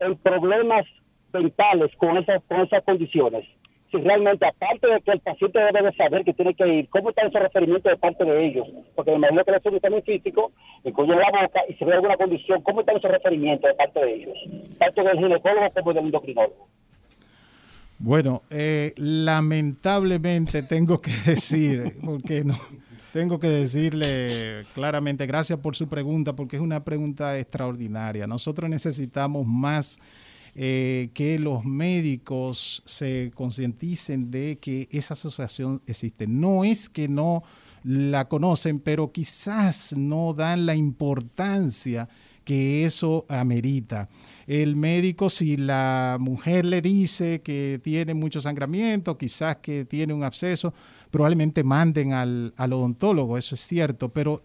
en 0.00 0.16
problemas 0.16 0.84
dentales 1.32 1.90
con 1.96 2.18
esas 2.18 2.42
con 2.44 2.60
esas 2.60 2.84
condiciones 2.84 3.46
si 3.94 4.04
realmente, 4.04 4.46
aparte 4.46 4.86
de 4.86 5.00
que 5.00 5.12
el 5.12 5.20
paciente 5.20 5.58
debe 5.58 5.82
de 5.82 5.96
saber 5.96 6.24
que 6.24 6.34
tiene 6.34 6.54
que 6.54 6.66
ir, 6.66 6.88
¿cómo 6.88 7.10
está 7.10 7.26
ese 7.26 7.38
referimiento 7.38 7.88
de 7.88 7.96
parte 7.96 8.24
de 8.24 8.46
ellos? 8.46 8.66
Porque 8.94 9.12
me 9.12 9.18
imagino 9.18 9.44
que 9.44 9.50
es 9.52 9.66
un 9.66 9.76
examen 9.76 10.02
físico, 10.02 10.52
incluye 10.82 11.14
la 11.14 11.30
boca 11.30 11.60
y 11.68 11.74
si 11.74 11.84
ve 11.84 11.94
alguna 11.94 12.16
condición, 12.16 12.62
¿cómo 12.62 12.80
está 12.80 12.92
ese 12.92 13.08
referimiento 13.08 13.66
de 13.68 13.74
parte 13.74 14.00
de 14.00 14.14
ellos? 14.14 14.36
Tanto 14.78 15.02
del 15.04 15.18
ginecólogo 15.18 15.70
como 15.74 15.92
del 15.92 16.04
endocrinólogo. 16.06 16.68
Bueno, 17.98 18.42
eh, 18.50 18.92
lamentablemente 18.96 20.62
tengo 20.62 21.00
que 21.00 21.12
decir, 21.26 21.92
porque 22.04 22.42
no, 22.44 22.56
tengo 23.12 23.38
que 23.38 23.46
decirle 23.46 24.62
claramente 24.74 25.26
gracias 25.26 25.60
por 25.60 25.76
su 25.76 25.88
pregunta, 25.88 26.34
porque 26.34 26.56
es 26.56 26.62
una 26.62 26.82
pregunta 26.82 27.38
extraordinaria. 27.38 28.26
Nosotros 28.26 28.68
necesitamos 28.68 29.46
más 29.46 30.00
eh, 30.54 31.10
que 31.14 31.38
los 31.38 31.64
médicos 31.64 32.82
se 32.86 33.32
concienticen 33.34 34.30
de 34.30 34.58
que 34.60 34.88
esa 34.92 35.14
asociación 35.14 35.82
existe. 35.86 36.26
No 36.26 36.64
es 36.64 36.88
que 36.88 37.08
no 37.08 37.42
la 37.82 38.28
conocen, 38.28 38.80
pero 38.80 39.12
quizás 39.12 39.92
no 39.96 40.32
dan 40.32 40.64
la 40.64 40.74
importancia 40.74 42.08
que 42.44 42.84
eso 42.84 43.24
amerita. 43.28 44.08
El 44.46 44.76
médico, 44.76 45.30
si 45.30 45.56
la 45.56 46.18
mujer 46.20 46.66
le 46.66 46.82
dice 46.82 47.40
que 47.42 47.80
tiene 47.82 48.14
mucho 48.14 48.40
sangramiento, 48.40 49.16
quizás 49.18 49.56
que 49.56 49.84
tiene 49.84 50.12
un 50.12 50.24
absceso, 50.24 50.72
probablemente 51.10 51.64
manden 51.64 52.12
al, 52.12 52.52
al 52.56 52.72
odontólogo, 52.72 53.38
eso 53.38 53.54
es 53.54 53.60
cierto, 53.60 54.12
pero 54.12 54.42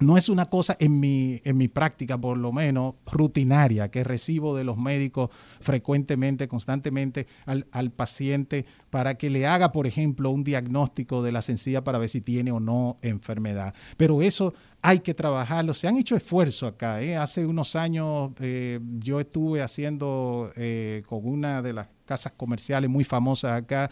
no 0.00 0.16
es 0.16 0.28
una 0.28 0.46
cosa 0.46 0.76
en 0.80 0.98
mi, 0.98 1.40
en 1.44 1.56
mi 1.56 1.68
práctica, 1.68 2.18
por 2.18 2.36
lo 2.36 2.52
menos, 2.52 2.94
rutinaria, 3.06 3.90
que 3.90 4.02
recibo 4.04 4.56
de 4.56 4.64
los 4.64 4.76
médicos 4.76 5.30
frecuentemente, 5.60 6.48
constantemente 6.48 7.26
al, 7.46 7.66
al, 7.70 7.90
paciente 7.90 8.66
para 8.90 9.14
que 9.14 9.30
le 9.30 9.46
haga, 9.46 9.72
por 9.72 9.86
ejemplo, 9.86 10.30
un 10.30 10.44
diagnóstico 10.44 11.22
de 11.22 11.32
la 11.32 11.42
sencilla 11.42 11.84
para 11.84 11.98
ver 11.98 12.08
si 12.08 12.20
tiene 12.20 12.50
o 12.50 12.60
no 12.60 12.96
enfermedad. 13.02 13.74
Pero 13.96 14.20
eso 14.20 14.54
hay 14.84 14.98
que 14.98 15.14
trabajarlo. 15.14 15.72
Se 15.72 15.88
han 15.88 15.96
hecho 15.96 16.14
esfuerzos 16.14 16.74
acá. 16.74 17.00
¿eh? 17.00 17.16
Hace 17.16 17.46
unos 17.46 17.74
años 17.74 18.32
eh, 18.38 18.78
yo 18.98 19.18
estuve 19.18 19.62
haciendo 19.62 20.52
eh, 20.56 21.02
con 21.06 21.26
una 21.26 21.62
de 21.62 21.72
las 21.72 21.88
casas 22.04 22.32
comerciales 22.36 22.90
muy 22.90 23.02
famosas 23.02 23.62
acá, 23.62 23.90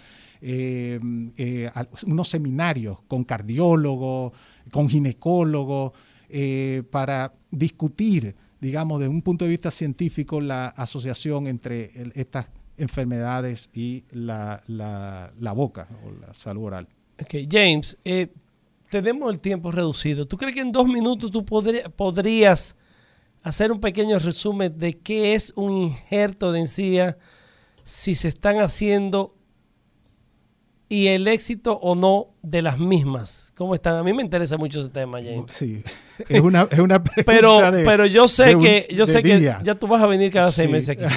unos 2.07 2.29
seminarios 2.29 2.99
con 3.09 3.25
cardiólogos, 3.25 4.33
con 4.71 4.89
ginecólogos, 4.89 5.93
eh, 6.29 6.83
para 6.91 7.33
discutir, 7.51 8.35
digamos, 8.61 9.01
desde 9.01 9.11
un 9.11 9.23
punto 9.23 9.45
de 9.45 9.51
vista 9.51 9.71
científico, 9.71 10.41
la 10.41 10.69
asociación 10.69 11.47
entre 11.47 11.91
estas 12.15 12.47
enfermedades 12.77 13.71
y 13.75 14.05
la, 14.11 14.63
la, 14.67 15.53
boca 15.53 15.89
o 16.05 16.13
la 16.27 16.33
salud 16.33 16.65
oral. 16.65 16.89
Ok, 17.21 17.35
James, 17.51 17.99
tenemos 18.91 19.33
el 19.33 19.41
tiempo 19.41 19.71
reducido. 19.71 20.27
¿Tú 20.27 20.37
crees 20.37 20.55
que 20.55 20.63
en 20.63 20.73
dos 20.73 20.87
minutos 20.87 21.31
tú 21.31 21.45
podría, 21.45 21.89
podrías 21.91 22.77
hacer 23.43 23.71
un 23.71 23.81
pequeño 23.81 24.19
resumen 24.19 24.77
de 24.79 24.99
qué 24.99 25.35
es 25.35 25.53
un 25.55 25.73
injerto 25.73 26.51
de 26.51 26.61
encía? 26.61 27.19
si 27.85 28.15
se 28.15 28.29
están 28.29 28.61
haciendo 28.61 29.35
y 30.93 31.09
el 31.09 31.27
éxito 31.27 31.79
o 31.79 31.95
no 31.95 32.35
de 32.43 32.61
las 32.61 32.79
mismas. 32.79 33.51
¿Cómo 33.57 33.75
están? 33.75 33.97
A 33.97 34.03
mí 34.03 34.13
me 34.13 34.23
interesa 34.23 34.59
mucho 34.59 34.81
ese 34.81 34.91
tema, 34.91 35.23
James. 35.23 35.51
Sí, 35.51 35.83
es 36.29 36.41
una, 36.43 36.69
es 36.71 36.79
una 36.81 37.03
pero, 37.03 37.71
de, 37.71 37.83
pero 37.83 38.05
yo 38.05 38.29
sé 38.29 38.59
que, 38.59 38.87
yo 38.95 39.07
sé 39.07 39.23
que 39.23 39.41
ya 39.41 39.75
tú 39.75 39.87
vas 39.87 40.03
a 40.03 40.07
venir 40.07 40.31
cada 40.31 40.53
seis 40.53 40.71
meses 40.71 40.91
aquí. 40.91 41.15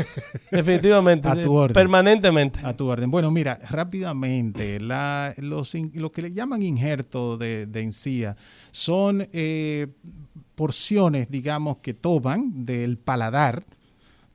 Definitivamente. 0.50 1.28
A 1.28 1.42
tu 1.42 1.54
orden. 1.54 1.74
Permanentemente. 1.74 2.60
A 2.62 2.74
tu 2.74 2.86
orden. 2.86 3.10
Bueno, 3.10 3.30
mira, 3.30 3.58
rápidamente, 3.68 4.80
la, 4.80 5.34
los, 5.36 5.74
lo 5.92 6.10
que 6.10 6.22
le 6.22 6.32
llaman 6.32 6.62
injertos 6.62 7.38
de, 7.38 7.66
de 7.66 7.82
encía 7.82 8.34
son 8.70 9.28
eh, 9.30 9.88
porciones, 10.54 11.30
digamos, 11.30 11.78
que 11.78 11.92
toman 11.92 12.64
del 12.64 12.96
paladar, 12.96 13.66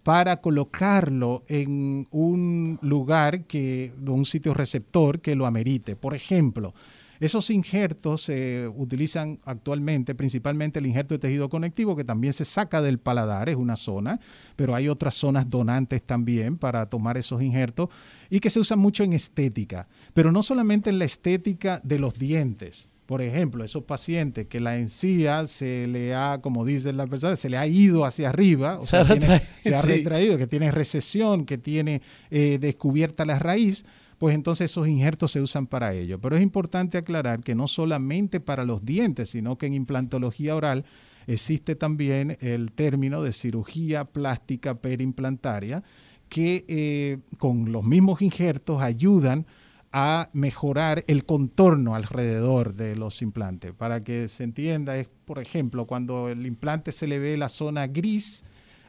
para 0.03 0.41
colocarlo 0.41 1.43
en 1.47 2.07
un 2.11 2.77
lugar 2.81 3.45
que, 3.45 3.93
un 4.05 4.25
sitio 4.25 4.53
receptor 4.53 5.21
que 5.21 5.35
lo 5.35 5.45
amerite. 5.45 5.95
Por 5.95 6.13
ejemplo, 6.13 6.73
esos 7.19 7.49
injertos 7.49 8.23
se 8.23 8.67
utilizan 8.67 9.39
actualmente, 9.45 10.13
principalmente 10.13 10.79
el 10.79 10.87
injerto 10.87 11.13
de 11.13 11.19
tejido 11.19 11.47
conectivo, 11.47 11.95
que 11.95 12.03
también 12.03 12.33
se 12.33 12.43
saca 12.43 12.81
del 12.81 12.99
paladar, 12.99 13.47
es 13.47 13.55
una 13.55 13.77
zona, 13.77 14.19
pero 14.57 14.75
hay 14.75 14.89
otras 14.89 15.13
zonas 15.15 15.49
donantes 15.49 16.03
también 16.03 16.57
para 16.57 16.85
tomar 16.87 17.17
esos 17.17 17.41
injertos 17.41 17.87
y 18.29 18.41
que 18.41 18.49
se 18.49 18.59
usan 18.59 18.79
mucho 18.79 19.05
en 19.05 19.13
estética, 19.13 19.87
pero 20.13 20.33
no 20.33 20.43
solamente 20.43 20.89
en 20.89 20.99
la 20.99 21.05
estética 21.05 21.79
de 21.83 21.99
los 21.99 22.13
dientes, 22.15 22.89
por 23.05 23.21
ejemplo, 23.21 23.63
esos 23.63 23.83
pacientes 23.83 24.47
que 24.47 24.59
la 24.59 24.77
encía 24.77 25.45
se 25.45 25.87
le 25.87 26.15
ha, 26.15 26.39
como 26.41 26.65
dicen 26.65 26.95
las 26.95 27.09
personas, 27.09 27.39
se 27.39 27.49
le 27.49 27.57
ha 27.57 27.67
ido 27.67 28.05
hacia 28.05 28.29
arriba, 28.29 28.79
o 28.79 28.83
se, 28.83 28.91
sea, 28.91 29.01
ha, 29.01 29.05
tiene, 29.05 29.41
se 29.61 29.75
ha 29.75 29.81
retraído, 29.81 30.37
que 30.37 30.47
tiene 30.47 30.71
recesión, 30.71 31.45
que 31.45 31.57
tiene 31.57 32.01
eh, 32.31 32.57
descubierta 32.59 33.25
la 33.25 33.39
raíz, 33.39 33.85
pues 34.17 34.35
entonces 34.35 34.71
esos 34.71 34.87
injertos 34.87 35.31
se 35.31 35.41
usan 35.41 35.67
para 35.67 35.93
ello. 35.93 36.19
Pero 36.19 36.37
es 36.37 36.41
importante 36.41 36.97
aclarar 36.97 37.41
que 37.41 37.55
no 37.55 37.67
solamente 37.67 38.39
para 38.39 38.63
los 38.63 38.85
dientes, 38.85 39.29
sino 39.29 39.57
que 39.57 39.65
en 39.65 39.73
implantología 39.73 40.55
oral 40.55 40.85
existe 41.27 41.75
también 41.75 42.37
el 42.39 42.71
término 42.71 43.21
de 43.21 43.33
cirugía 43.33 44.05
plástica 44.05 44.75
perimplantaria, 44.75 45.83
que 46.29 46.65
eh, 46.67 47.19
con 47.37 47.71
los 47.71 47.83
mismos 47.83 48.21
injertos 48.21 48.81
ayudan 48.81 49.45
a 49.93 50.31
mejorar 50.33 51.03
el 51.05 51.23
contorno 51.23 51.93
alrededor 51.93 52.73
de 52.73 52.95
los 52.95 53.21
implantes. 53.21 53.73
Para 53.73 54.03
que 54.03 54.27
se 54.27 54.43
entienda, 54.43 54.97
es 54.97 55.07
por 55.25 55.39
ejemplo 55.39 55.85
cuando 55.85 56.29
el 56.29 56.47
implante 56.47 56.91
se 56.91 57.07
le 57.07 57.19
ve 57.19 57.37
la 57.37 57.47
zona 57.47 57.85
gris 57.85 58.43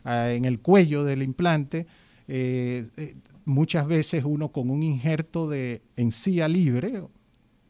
uh, 0.07 0.09
en 0.09 0.47
el 0.47 0.61
cuello 0.61 1.05
del 1.05 1.23
implante, 1.23 1.87
eh, 2.27 2.89
eh, 2.97 3.17
muchas 3.45 3.87
veces 3.87 4.25
uno 4.25 4.51
con 4.51 4.71
un 4.71 4.83
injerto 4.83 5.47
de 5.47 5.83
encía 5.97 6.49
libre 6.49 7.03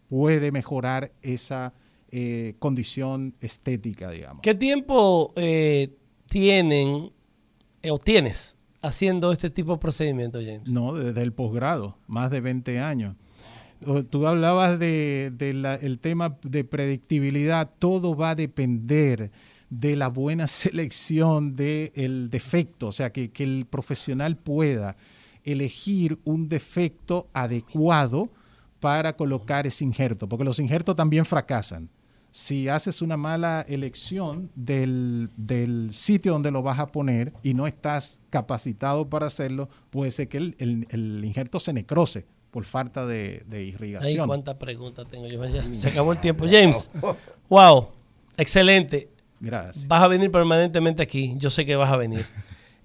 puede 0.09 0.53
mejorar 0.53 1.11
esa 1.21 1.75
eh, 2.13 2.55
condición 2.61 3.35
estética, 3.41 4.11
digamos. 4.11 4.43
¿Qué 4.43 4.55
tiempo 4.55 5.33
eh, 5.35 5.97
tienen 6.29 7.11
o 7.91 7.99
tienes 7.99 8.57
haciendo 8.81 9.33
este 9.33 9.51
tipo 9.51 9.73
de 9.73 9.79
procedimiento, 9.79 10.39
James? 10.39 10.71
No, 10.71 10.95
desde 10.95 11.23
el 11.23 11.33
posgrado, 11.33 11.97
más 12.07 12.31
de 12.31 12.41
20 12.41 12.79
años 12.79 13.17
tú 14.11 14.27
hablabas 14.27 14.79
del 14.79 15.37
de, 15.37 15.99
tema 16.01 16.37
de 16.43 16.65
predictibilidad, 16.65 17.71
todo 17.79 18.17
va 18.17 18.31
a 18.31 18.35
depender 18.35 19.31
de 19.71 19.97
la 19.97 20.09
buena 20.09 20.47
selección 20.49 21.57
del 21.57 22.31
defecto, 22.31 22.89
o 22.89 22.93
sea, 22.93 23.13
que, 23.13 23.31
el 23.39 23.67
profesional 23.69 24.37
pueda 24.37 24.97
elegir 25.43 26.19
un 26.25 26.49
defecto 26.49 27.29
adecuado 27.33 28.31
para 28.81 29.15
colocar 29.15 29.67
ese 29.67 29.85
injerto, 29.85 30.29
porque 30.29 30.45
los 30.45 30.59
injertos 30.59 30.95
también 30.95 31.25
fracasan. 31.25 31.89
Si 32.31 32.69
haces 32.69 33.01
una 33.01 33.17
mala 33.17 33.65
elección 33.69 34.51
del, 34.57 35.31
sitio 35.93 36.33
donde 36.33 36.51
lo 36.51 36.63
vas 36.63 36.81
a 36.81 36.89
poner 36.89 37.33
y 37.43 37.55
no 37.55 37.67
estás 37.67 38.21
capacitado 38.29 39.09
para 39.09 39.27
hacerlo, 39.27 39.69
puede 39.91 40.11
ser 40.11 40.29
que 40.29 40.39
el, 40.39 40.57
el 40.59 41.25
injerto 41.25 41.61
se 41.61 41.73
necrose 41.73 42.27
por 42.55 42.65
falta 42.65 43.05
de, 43.05 43.43
de 43.49 43.65
irrigación. 43.65 44.21
Ay, 44.21 44.27
cuántas 44.29 44.55
preguntas 44.55 45.09
tengo 45.11 45.27
yo. 45.27 45.45
Ya, 45.45 45.75
se 45.75 45.89
acabó 45.89 46.13
el 46.13 46.21
tiempo. 46.21 46.47
James, 46.49 46.89
wow, 47.49 47.89
excelente. 48.37 49.09
Gracias. 49.41 49.89
Vas 49.89 50.01
a 50.01 50.07
venir 50.07 50.31
permanentemente 50.31 51.03
aquí. 51.03 51.35
Yo 51.37 51.51
sé 51.51 51.67
que 51.67 51.75
vas 51.75 51.93
a 51.93 51.97
venir. 51.97 52.25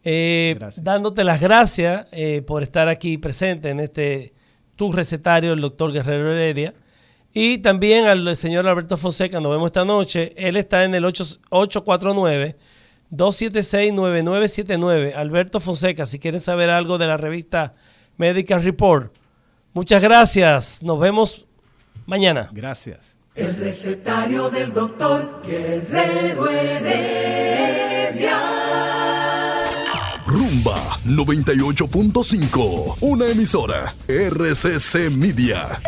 Eh, 0.01 0.57
dándote 0.77 1.25
las 1.25 1.41
gracias 1.41 2.07
eh, 2.13 2.41
por 2.47 2.63
estar 2.63 2.87
aquí 2.87 3.17
presente 3.17 3.69
en 3.69 3.81
este 3.81 4.33
tu 4.77 4.93
recetario, 4.93 5.51
el 5.51 5.59
doctor 5.59 5.91
Guerrero 5.91 6.31
Heredia. 6.31 6.73
Y 7.33 7.57
también 7.57 8.05
al 8.05 8.33
señor 8.37 8.65
Alberto 8.65 8.95
Fonseca, 8.95 9.41
nos 9.41 9.51
vemos 9.51 9.67
esta 9.67 9.83
noche. 9.83 10.33
Él 10.37 10.55
está 10.55 10.85
en 10.85 10.95
el 10.95 11.03
849 11.03 12.55
276 13.09 13.91
9979. 13.91 15.13
Alberto 15.15 15.59
Fonseca, 15.59 16.05
si 16.05 16.17
quieren 16.17 16.39
saber 16.39 16.69
algo 16.69 16.97
de 16.97 17.05
la 17.05 17.17
revista 17.17 17.75
Medical 18.15 18.63
Report, 18.63 19.13
Muchas 19.73 20.01
gracias. 20.01 20.81
Nos 20.83 20.99
vemos 20.99 21.45
mañana. 22.05 22.49
Gracias. 22.51 23.15
El 23.35 23.55
recetario 23.55 24.49
del 24.49 24.73
doctor 24.73 25.41
Guerrero 25.45 26.49
Heredia. 26.49 28.39
Rumba 30.25 30.97
98.5. 31.05 32.97
Una 33.01 33.27
emisora. 33.27 33.93
RCC 34.07 35.09
Media. 35.09 35.79